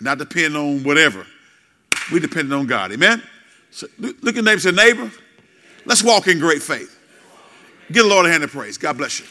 not 0.00 0.18
depend 0.18 0.56
on 0.56 0.82
whatever. 0.82 1.26
We 2.12 2.20
depend 2.20 2.52
on 2.52 2.66
God. 2.66 2.92
Amen? 2.92 3.22
So 3.70 3.86
look 3.98 4.36
at 4.36 4.44
neighbor 4.44 4.58
say, 4.58 4.72
neighbor, 4.72 5.10
let's 5.84 6.02
walk 6.02 6.26
in 6.26 6.38
great 6.38 6.62
faith. 6.62 6.98
Give 7.92 8.04
the 8.04 8.10
Lord 8.10 8.26
a 8.26 8.30
hand 8.30 8.44
of 8.44 8.50
praise. 8.50 8.78
God 8.78 8.96
bless 8.98 9.20
you. 9.20 9.26